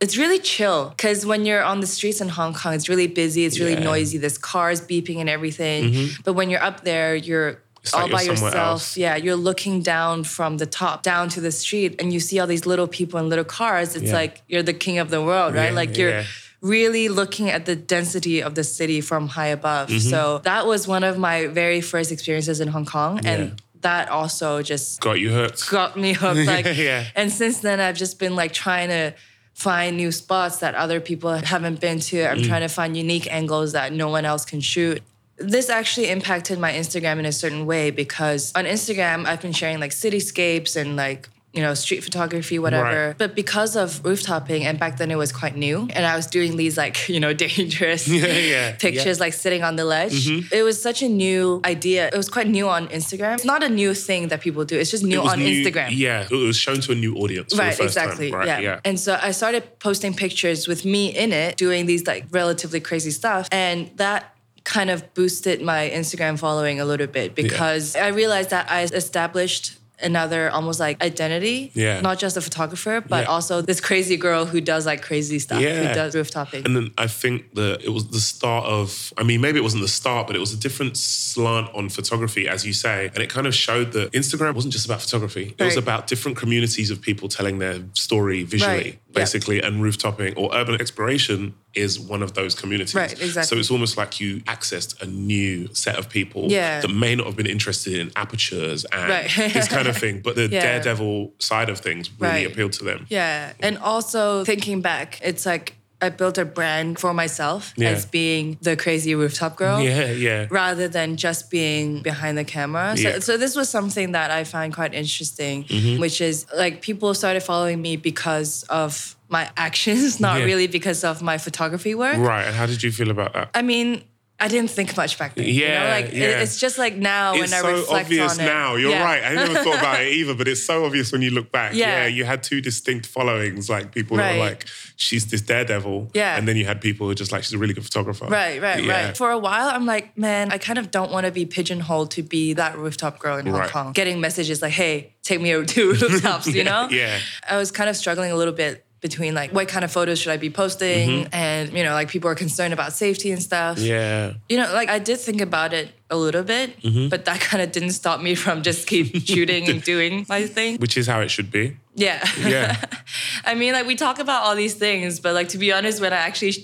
it's 0.00 0.16
really 0.16 0.38
chill 0.38 0.90
because 0.90 1.26
when 1.26 1.44
you're 1.44 1.64
on 1.64 1.80
the 1.80 1.86
streets 1.88 2.20
in 2.20 2.28
Hong 2.28 2.54
Kong, 2.54 2.72
it's 2.74 2.88
really 2.88 3.08
busy, 3.08 3.44
it's 3.44 3.58
really 3.58 3.72
Yeah. 3.72 3.78
Mm-hmm. 3.78 3.84
noisy, 3.86 4.18
there's 4.18 4.38
cars 4.38 4.80
beeping 4.80 5.16
and 5.18 5.28
everything. 5.28 6.10
But 6.24 6.34
when 6.34 6.50
you're 6.50 6.62
up 6.62 6.84
there, 6.84 7.16
you're 7.16 7.60
all 7.94 8.08
by 8.08 8.22
yourself. 8.22 8.54
else. 8.54 8.96
Yeah, 8.96 9.16
you're 9.16 9.36
looking 9.36 9.82
down 9.82 10.24
from 10.24 10.56
the 10.58 10.66
top 10.66 11.02
down 11.02 11.28
to 11.30 11.40
the 11.40 11.52
street 11.52 12.00
and 12.00 12.12
you 12.12 12.20
see 12.20 12.38
all 12.40 12.46
these 12.46 12.66
little 12.66 12.88
people 12.88 13.18
in 13.20 13.28
little 13.28 13.44
cars. 13.44 13.94
It's 13.96 14.06
Yeah. 14.06 14.14
like 14.14 14.42
you're 14.48 14.62
the 14.62 14.74
king 14.74 14.98
of 14.98 15.10
the 15.10 15.22
world, 15.22 15.54
right? 15.54 15.66
Yeah, 15.70 15.80
like 15.82 15.96
you're 15.96 16.10
yeah. 16.10 16.24
really 16.60 17.08
looking 17.08 17.50
at 17.50 17.66
the 17.66 17.76
density 17.76 18.42
of 18.42 18.54
the 18.54 18.64
city 18.64 19.00
from 19.00 19.28
high 19.28 19.48
above. 19.48 19.88
Mm-hmm. 19.88 20.10
So 20.10 20.40
that 20.44 20.66
was 20.66 20.88
one 20.88 21.04
of 21.04 21.18
my 21.18 21.46
very 21.46 21.80
first 21.80 22.10
experiences 22.12 22.60
in 22.60 22.68
Hong 22.68 22.84
Kong. 22.86 23.20
And 23.24 23.60
that 23.82 24.08
also 24.08 24.60
just 24.62 25.00
Got 25.00 25.20
you 25.20 25.30
hooked. 25.30 25.70
got 25.70 25.96
me 25.96 26.12
hooked. 26.22 26.46
Like, 26.46 26.66
Yeah. 26.76 27.04
and 27.14 27.30
since 27.30 27.58
then, 27.60 27.78
I've 27.80 27.96
just 27.96 28.18
been 28.18 28.34
like 28.34 28.52
trying 28.52 28.88
to 28.88 29.14
find 29.54 29.96
new 29.96 30.12
spots 30.12 30.58
that 30.58 30.74
other 30.76 31.00
people 31.00 31.30
haven't 31.32 31.80
been 31.80 31.98
to. 31.98 32.16
Mm. 32.16 32.30
I'm 32.30 32.42
trying 32.42 32.60
to 32.62 32.68
find 32.68 32.96
unique 32.96 33.26
angles 33.32 33.72
that 33.72 33.92
no 33.92 34.08
one 34.08 34.24
else 34.24 34.44
can 34.44 34.60
shoot. 34.60 35.02
This 35.38 35.70
actually 35.70 36.08
impacted 36.10 36.58
my 36.58 36.72
Instagram 36.72 37.18
in 37.18 37.26
a 37.26 37.32
certain 37.32 37.64
way 37.66 37.90
because 37.90 38.52
on 38.54 38.64
Instagram, 38.64 39.24
I've 39.26 39.40
been 39.40 39.52
sharing 39.52 39.78
like 39.80 39.92
cityscapes 39.92 40.76
and 40.76 40.96
like, 40.96 41.28
you 41.54 41.62
know, 41.62 41.72
street 41.74 42.04
photography, 42.04 42.58
whatever. 42.58 43.08
Right. 43.08 43.18
But 43.18 43.34
because 43.34 43.74
of 43.74 44.02
rooftopping, 44.04 44.64
and 44.64 44.78
back 44.78 44.98
then 44.98 45.10
it 45.10 45.16
was 45.16 45.32
quite 45.32 45.56
new, 45.56 45.88
and 45.94 46.04
I 46.04 46.14
was 46.14 46.26
doing 46.26 46.56
these 46.56 46.76
like, 46.76 47.08
you 47.14 47.20
know, 47.20 47.32
dangerous 47.32 48.06
Yeah, 48.18 48.26
yeah, 48.26 48.76
pictures 48.76 49.18
like 49.18 49.32
sitting 49.32 49.62
on 49.64 49.76
the 49.76 49.84
ledge. 49.84 50.26
Mm-hmm. 50.26 50.54
It 50.54 50.62
was 50.62 50.80
such 50.80 51.02
a 51.02 51.08
new 51.08 51.60
idea. 51.64 52.08
It 52.08 52.16
was 52.16 52.28
quite 52.28 52.48
new 52.48 52.68
on 52.68 52.88
Instagram. 52.88 53.34
It's 53.36 53.44
not 53.46 53.62
a 53.62 53.68
new 53.68 53.94
thing 53.94 54.28
that 54.28 54.40
people 54.40 54.64
do. 54.66 54.76
It's 54.78 54.90
just 54.90 55.02
new 55.04 55.22
It 55.22 55.28
on 55.30 55.38
new- 55.38 55.64
Instagram. 55.64 55.88
Yeah, 55.92 56.26
it 56.30 56.34
was 56.34 56.56
shown 56.56 56.80
to 56.82 56.92
a 56.92 56.94
new 56.94 57.16
audience. 57.16 57.54
For 57.54 57.60
Right, 57.60 57.70
the 57.70 57.84
first 57.84 57.96
exactly. 57.96 58.30
Time. 58.30 58.40
Right, 58.40 58.46
yeah. 58.48 58.58
yeah. 58.60 58.80
And 58.84 59.00
so 59.00 59.18
I 59.20 59.30
started 59.30 59.78
posting 59.78 60.14
pictures 60.14 60.68
with 60.68 60.84
me 60.84 61.16
in 61.16 61.32
it, 61.32 61.56
doing 61.56 61.86
these 61.86 62.06
like 62.06 62.26
relatively 62.30 62.80
crazy 62.80 63.10
stuff. 63.10 63.48
And 63.50 63.90
that 63.96 64.34
kind 64.68 64.90
of 64.90 64.98
boosted 65.14 65.62
my 65.62 65.90
Instagram 65.94 66.38
following 66.38 66.78
a 66.80 66.84
little 66.84 67.06
bit 67.06 67.34
because 67.34 67.96
I 67.96 68.08
realized 68.08 68.50
that 68.50 68.70
I 68.70 68.82
established 68.82 69.74
another 70.00 70.48
almost 70.50 70.78
like 70.78 71.02
identity. 71.02 71.72
Yeah. 71.74 72.00
Not 72.00 72.20
just 72.20 72.36
a 72.36 72.40
photographer, 72.40 73.00
but 73.00 73.22
Yeah. 73.24 73.30
also 73.34 73.60
this 73.62 73.80
crazy 73.80 74.16
girl 74.16 74.44
who 74.46 74.60
does 74.60 74.86
like 74.86 75.02
crazy 75.02 75.40
stuff, 75.40 75.60
Yeah. 75.60 75.88
who 75.88 75.92
does 75.92 76.14
rooftopping. 76.14 76.64
And 76.64 76.76
then 76.76 76.92
I 76.96 77.08
think 77.08 77.54
that 77.54 77.82
it 77.82 77.88
was 77.88 78.06
the 78.06 78.20
start 78.20 78.64
of, 78.66 79.12
I 79.18 79.24
mean, 79.24 79.40
maybe 79.40 79.58
it 79.58 79.62
wasn't 79.64 79.82
the 79.82 79.88
start, 79.88 80.28
but 80.28 80.36
it 80.36 80.38
was 80.38 80.52
a 80.52 80.56
different 80.56 80.96
slant 80.96 81.68
on 81.74 81.88
photography, 81.88 82.46
as 82.46 82.64
you 82.64 82.72
say. 82.72 83.10
And 83.12 83.18
it 83.24 83.28
kind 83.28 83.48
of 83.48 83.54
showed 83.56 83.90
that 83.92 84.12
Instagram 84.12 84.54
wasn't 84.54 84.72
just 84.72 84.86
about 84.86 85.02
photography, 85.02 85.54
it 85.58 85.64
was 85.64 85.76
about 85.76 86.06
different 86.06 86.36
communities 86.36 86.90
of 86.92 87.00
people 87.00 87.28
telling 87.28 87.58
their 87.58 87.80
story 87.94 88.44
visually, 88.44 88.72
Right. 88.76 88.98
Basically. 89.12 89.60
And 89.62 89.82
rooftopping 89.82 90.34
or 90.36 90.54
urban 90.54 90.80
exploration 90.80 91.54
is 91.74 91.98
one 91.98 92.22
of 92.22 92.34
those 92.34 92.54
communities. 92.54 92.94
Right, 92.94 93.10
exactly. 93.12 93.42
So 93.44 93.56
it's 93.56 93.70
almost 93.70 93.96
like 93.96 94.20
you 94.20 94.40
accessed 94.42 95.00
a 95.02 95.06
new 95.06 95.68
set 95.74 95.96
of 95.98 96.08
people 96.10 96.50
Yeah. 96.50 96.80
that 96.80 96.88
may 96.88 97.14
not 97.14 97.26
have 97.26 97.36
been 97.36 97.46
interested 97.46 97.94
in 97.98 98.12
apertures 98.16 98.84
and 98.92 99.08
Right. 99.10 99.30
this 99.54 99.66
kind 99.68 99.88
of 99.88 99.96
thing, 99.96 100.20
but 100.20 100.36
the 100.36 100.48
Yeah. 100.48 100.60
daredevil 100.62 101.32
side 101.38 101.68
of 101.70 101.80
things 101.80 102.10
really 102.18 102.32
Right. 102.32 102.46
appealed 102.46 102.72
to 102.74 102.84
them. 102.84 103.06
Yeah. 103.08 103.52
And 103.60 103.78
also 103.78 104.44
thinking 104.44 104.82
back, 104.82 105.18
it's 105.22 105.46
like 105.46 105.74
I 106.00 106.10
built 106.10 106.38
a 106.38 106.44
brand 106.44 106.98
for 106.98 107.12
myself 107.12 107.72
Yeah. 107.76 107.90
as 107.90 108.06
being 108.06 108.56
the 108.62 108.76
crazy 108.76 109.14
rooftop 109.16 109.56
girl. 109.56 109.80
Yeah, 109.82 110.12
yeah. 110.12 110.46
rather 110.50 110.86
than 110.86 111.16
just 111.16 111.50
being 111.50 112.02
behind 112.02 112.38
the 112.38 112.44
camera. 112.44 112.96
So, 112.96 113.02
Yeah. 113.02 113.10
Mm-hmm. 113.14 113.20
so 113.20 113.36
this 113.36 113.56
was 113.56 113.68
something 113.68 114.12
that 114.12 114.30
I 114.30 114.44
find 114.44 114.72
quite 114.72 114.94
interesting, 114.94 115.64
which 115.98 116.20
is 116.20 116.46
like 116.56 116.82
people 116.82 117.14
started 117.14 117.42
following 117.42 117.82
me 117.82 117.96
because 117.96 118.62
of 118.64 119.16
my 119.28 119.50
actions, 119.56 120.20
not 120.26 120.38
Yeah. 120.38 120.44
really 120.46 120.68
because 120.68 121.02
of 121.04 121.20
my 121.20 121.36
photography 121.36 121.94
work. 121.94 122.16
Right. 122.18 122.44
And 122.46 122.54
how 122.54 122.66
did 122.66 122.82
you 122.82 122.92
feel 122.92 123.10
about 123.10 123.32
that? 123.34 123.50
I 123.54 123.62
mean, 123.62 124.02
I 124.40 124.46
didn't 124.46 124.70
think 124.70 124.96
much 124.96 125.18
back 125.18 125.34
then. 125.34 125.46
you 125.46 125.62
know? 125.62 125.66
Yeah, 125.72 125.90
like 125.90 126.12
yeah. 126.12 126.40
it's 126.42 126.60
just 126.60 126.78
like 126.78 126.94
now 126.94 127.34
It's 127.34 127.50
when 127.50 127.64
I 127.64 127.68
reflect 127.72 128.04
obvious 128.06 128.34
on 128.38 128.44
it. 128.44 128.48
now. 128.48 128.76
You're 128.76 128.90
Yeah. 128.92 129.02
right. 129.04 129.24
I 129.24 129.34
never 129.34 129.54
thought 129.54 129.78
about 129.80 130.00
it 130.00 130.12
either, 130.18 130.34
but 130.34 130.46
it's 130.46 130.62
so 130.62 130.84
obvious 130.84 131.10
when 131.10 131.22
you 131.22 131.30
look 131.30 131.50
back. 131.50 131.74
Yeah. 131.74 132.06
you 132.06 132.24
had 132.24 132.44
two 132.44 132.60
distinct 132.60 133.06
followings. 133.06 133.68
Like 133.68 133.92
people 133.92 134.16
that 134.16 134.34
were 134.34 134.40
like, 134.40 134.66
she's 134.94 135.26
this 135.26 135.40
daredevil. 135.42 136.10
Yeah. 136.14 136.36
And 136.36 136.46
then 136.46 136.56
you 136.56 136.66
had 136.66 136.80
people 136.80 137.06
who 137.08 137.10
are 137.10 137.16
just 137.16 137.32
like, 137.32 137.42
she's 137.42 137.52
a 137.54 137.58
really 137.58 137.74
good 137.74 137.82
photographer. 137.84 138.26
Right, 138.26 138.62
right, 138.62 138.84
Yeah. 138.84 139.06
right. 139.06 139.16
For 139.16 139.30
a 139.30 139.38
while, 139.38 139.68
I'm 139.70 139.86
like, 139.86 140.16
man, 140.16 140.52
I 140.52 140.58
kind 140.58 140.78
of 140.78 140.92
don't 140.92 141.10
want 141.10 141.26
to 141.26 141.32
be 141.32 141.44
pigeonholed 141.44 142.12
to 142.12 142.22
be 142.22 142.52
that 142.52 142.78
rooftop 142.78 143.18
girl 143.18 143.38
in 143.38 143.46
Hong 143.46 143.58
Right. 143.58 143.70
Kong. 143.70 143.92
Getting 143.92 144.20
messages 144.20 144.62
like, 144.62 144.72
hey, 144.72 145.14
take 145.24 145.40
me 145.40 145.52
over 145.52 145.66
to 145.66 145.90
rooftops, 145.94 146.46
you 146.46 146.62
know? 146.70 146.86
Yeah. 146.90 147.18
I 147.48 147.56
was 147.56 147.72
kind 147.72 147.90
of 147.90 147.96
struggling 147.96 148.30
a 148.30 148.36
little 148.36 148.54
bit 148.54 148.84
between 149.00 149.34
like 149.34 149.52
what 149.52 149.68
kind 149.68 149.84
of 149.84 149.92
photos 149.92 150.18
should 150.18 150.32
I 150.32 150.36
be 150.38 150.50
posting 150.50 151.28
and 151.32 151.72
you 151.72 151.84
know 151.84 151.92
like 151.92 152.08
people 152.08 152.28
are 152.30 152.34
concerned 152.34 152.72
about 152.74 152.92
safety 152.92 153.30
and 153.30 153.42
stuff. 153.42 153.76
Mm-hmm. 153.78 153.86
Yeah. 153.86 154.32
You 154.48 154.56
know, 154.58 154.72
like 154.72 154.88
I 154.88 154.98
did 154.98 155.18
think 155.20 155.40
about 155.40 155.72
it 155.72 155.90
a 156.10 156.16
little 156.16 156.42
bit, 156.42 156.80
Mm-hmm. 156.82 157.08
but 157.08 157.24
that 157.26 157.40
kind 157.40 157.62
of 157.62 157.70
didn't 157.72 157.90
stop 157.92 158.20
me 158.20 158.34
from 158.34 158.62
just 158.62 158.86
keep 158.88 159.14
shooting 159.26 159.68
and 159.68 159.82
doing 159.82 160.26
my 160.28 160.46
thing. 160.46 160.78
Which 160.78 160.96
is 160.96 161.06
how 161.06 161.20
it 161.20 161.30
should 161.30 161.50
be. 161.50 161.76
Yeah. 161.94 162.26
Yeah. 162.40 162.76
I 163.44 163.54
mean, 163.54 163.72
like 163.72 163.86
we 163.86 163.94
talk 163.96 164.18
about 164.18 164.42
all 164.44 164.54
these 164.56 164.74
things, 164.74 165.20
but 165.20 165.34
like 165.34 165.48
to 165.50 165.58
be 165.58 165.72
honest, 165.72 166.00
when 166.00 166.12
I 166.12 166.16
actually 166.16 166.54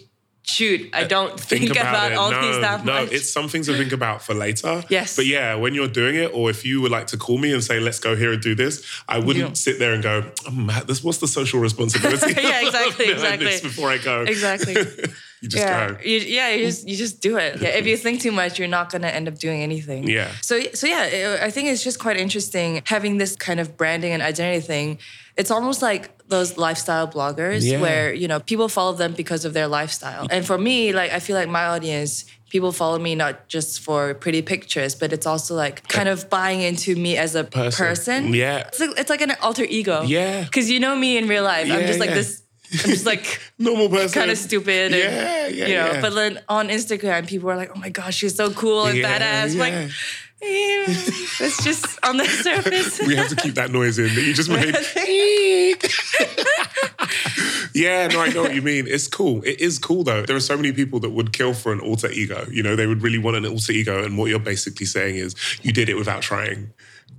shoot, 0.46 0.90
I 0.92 1.04
uh, 1.04 1.08
don't 1.08 1.40
think, 1.40 1.70
about, 1.70 2.12
it. 2.12 2.16
all 2.16 2.30
no, 2.30 2.40
these 2.40 2.60
that 2.60 2.84
no, 2.84 2.92
much. 2.92 3.12
it's 3.12 3.30
some 3.30 3.48
things 3.48 3.66
to 3.66 3.76
think 3.76 3.92
about 3.92 4.22
for 4.22 4.34
later. 4.34 4.82
Yes. 4.88 5.16
But 5.16 5.26
yeah, 5.26 5.54
when 5.54 5.74
you're 5.74 5.88
doing 5.88 6.16
it, 6.16 6.32
or 6.34 6.50
if 6.50 6.64
you 6.64 6.80
would 6.82 6.90
like 6.90 7.06
to 7.08 7.16
call 7.16 7.38
me 7.38 7.52
and 7.52 7.64
say, 7.64 7.80
let's 7.80 7.98
go 7.98 8.14
here 8.14 8.32
and 8.32 8.42
do 8.42 8.54
this, 8.54 8.84
I 9.08 9.18
wouldn't 9.18 9.48
Yeah. 9.48 9.52
sit 9.54 9.78
there 9.78 9.94
and 9.94 10.02
go, 10.02 10.30
oh, 10.46 10.50
Matt, 10.50 10.86
this, 10.86 11.02
what's 11.02 11.18
the 11.18 11.28
social 11.28 11.60
responsibility? 11.60 12.34
Yeah, 12.44 12.66
exactly, 12.66 13.06
behind 13.14 13.40
this 13.40 13.64
exactly. 13.64 13.68
before 13.68 13.90
I 13.90 13.98
go. 13.98 14.22
Exactly. 14.22 14.74
you 15.40 15.48
just 15.48 15.56
yeah, 15.56 15.92
go. 15.92 15.98
you, 16.04 16.18
yeah, 16.18 16.50
you 16.50 16.66
just 16.66 16.86
you 16.86 16.96
just 16.96 17.20
do 17.22 17.38
it. 17.38 17.60
Yeah, 17.60 17.70
if 17.70 17.86
you 17.86 17.96
think 17.96 18.20
too 18.20 18.32
much, 18.32 18.58
you're 18.58 18.68
not 18.68 18.90
gonna 18.90 19.08
end 19.08 19.28
up 19.28 19.38
doing 19.38 19.62
anything. 19.62 20.08
Yeah. 20.08 20.30
So 20.42 20.60
so 20.74 20.86
yeah, 20.86 21.38
I 21.42 21.50
think 21.50 21.68
it's 21.68 21.82
just 21.82 21.98
quite 21.98 22.16
interesting 22.16 22.82
having 22.86 23.18
this 23.18 23.36
kind 23.36 23.60
of 23.60 23.76
branding 23.76 24.12
and 24.12 24.22
identity 24.22 24.60
thing. 24.60 24.98
It's 25.36 25.50
almost 25.50 25.82
like 25.82 26.10
those 26.28 26.56
lifestyle 26.56 27.06
bloggers 27.06 27.62
Yeah. 27.62 27.80
where 27.80 28.12
you 28.14 28.28
know 28.28 28.40
people 28.40 28.68
follow 28.68 28.92
them 28.94 29.12
because 29.12 29.44
of 29.44 29.52
their 29.52 29.68
lifestyle. 29.68 30.26
And 30.30 30.44
for 30.46 30.56
me, 30.58 30.92
like 30.92 31.12
I 31.12 31.20
feel 31.20 31.36
like 31.36 31.48
my 31.48 31.66
audience. 31.66 32.24
People 32.50 32.70
follow 32.70 33.00
me 33.00 33.16
not 33.16 33.48
just 33.48 33.80
for 33.80 34.14
pretty 34.14 34.40
pictures, 34.40 34.94
but 34.94 35.12
it's 35.12 35.26
also 35.26 35.56
like 35.56 35.88
kind 35.88 36.08
of 36.08 36.30
buying 36.30 36.60
into 36.60 36.94
me 36.94 37.16
as 37.16 37.34
a 37.34 37.42
Person. 37.42 37.86
person. 37.86 38.32
Yeah. 38.34 38.58
It's 38.68 38.78
like, 38.78 38.90
it's 38.96 39.10
like 39.10 39.22
an 39.22 39.32
alter 39.42 39.64
ego. 39.68 40.02
Yeah. 40.02 40.44
Because 40.44 40.70
you 40.70 40.78
know 40.78 40.94
me 40.94 41.18
in 41.18 41.26
real 41.26 41.42
life. 41.42 41.68
I'm 41.68 41.84
just 41.84 41.98
like 41.98 42.10
yeah. 42.10 42.14
this, 42.14 42.42
I'm 42.70 42.90
just 42.90 43.06
like 43.06 43.40
Normal 43.58 43.88
person. 43.88 44.20
kind 44.20 44.30
of 44.30 44.38
stupid. 44.38 44.92
And, 44.92 45.02
Yeah, 45.02 45.46
yeah, 45.48 45.48
you 45.48 45.74
know, 45.74 45.92
yeah. 45.94 46.00
But 46.00 46.14
then 46.14 46.40
on 46.48 46.68
Instagram, 46.68 47.26
people 47.26 47.50
are 47.50 47.56
like, 47.56 47.72
"Oh 47.74 47.78
my 47.80 47.88
gosh, 47.88 48.14
she's 48.18 48.36
so 48.36 48.52
cool 48.52 48.84
and 48.86 48.98
Yeah, 48.98 49.18
badass." 49.18 49.54
Yeah. 49.56 49.60
Like, 49.60 49.90
it's 50.40 51.64
just 51.64 51.98
on 52.04 52.16
the 52.16 52.24
surface. 52.24 53.00
we 53.06 53.16
have 53.16 53.28
to 53.28 53.36
keep 53.36 53.54
that 53.54 53.70
noise 53.70 53.98
in 53.98 54.14
that 54.14 54.22
you 54.22 54.34
just 54.34 54.50
made. 54.50 54.66
yeah, 57.74 58.08
no, 58.08 58.20
I 58.20 58.30
know 58.30 58.42
what 58.42 58.54
you 58.54 58.62
mean. 58.62 58.86
It's 58.86 59.08
cool. 59.08 59.42
It 59.42 59.60
is 59.60 59.78
cool 59.78 60.04
though. 60.04 60.22
There 60.22 60.36
are 60.36 60.40
so 60.40 60.56
many 60.56 60.72
people 60.72 61.00
that 61.00 61.10
would 61.10 61.32
kill 61.32 61.54
for 61.54 61.72
an 61.72 61.80
alter 61.80 62.10
ego. 62.10 62.46
You 62.50 62.62
know, 62.62 62.76
they 62.76 62.86
would 62.86 63.02
really 63.02 63.18
want 63.18 63.36
an 63.36 63.46
alter 63.46 63.72
ego, 63.72 64.04
and 64.04 64.18
what 64.18 64.30
you're 64.30 64.38
basically 64.38 64.86
saying 64.86 65.16
is 65.16 65.34
you 65.62 65.72
did 65.72 65.88
it 65.88 65.94
without 65.94 66.22
trying. 66.22 66.72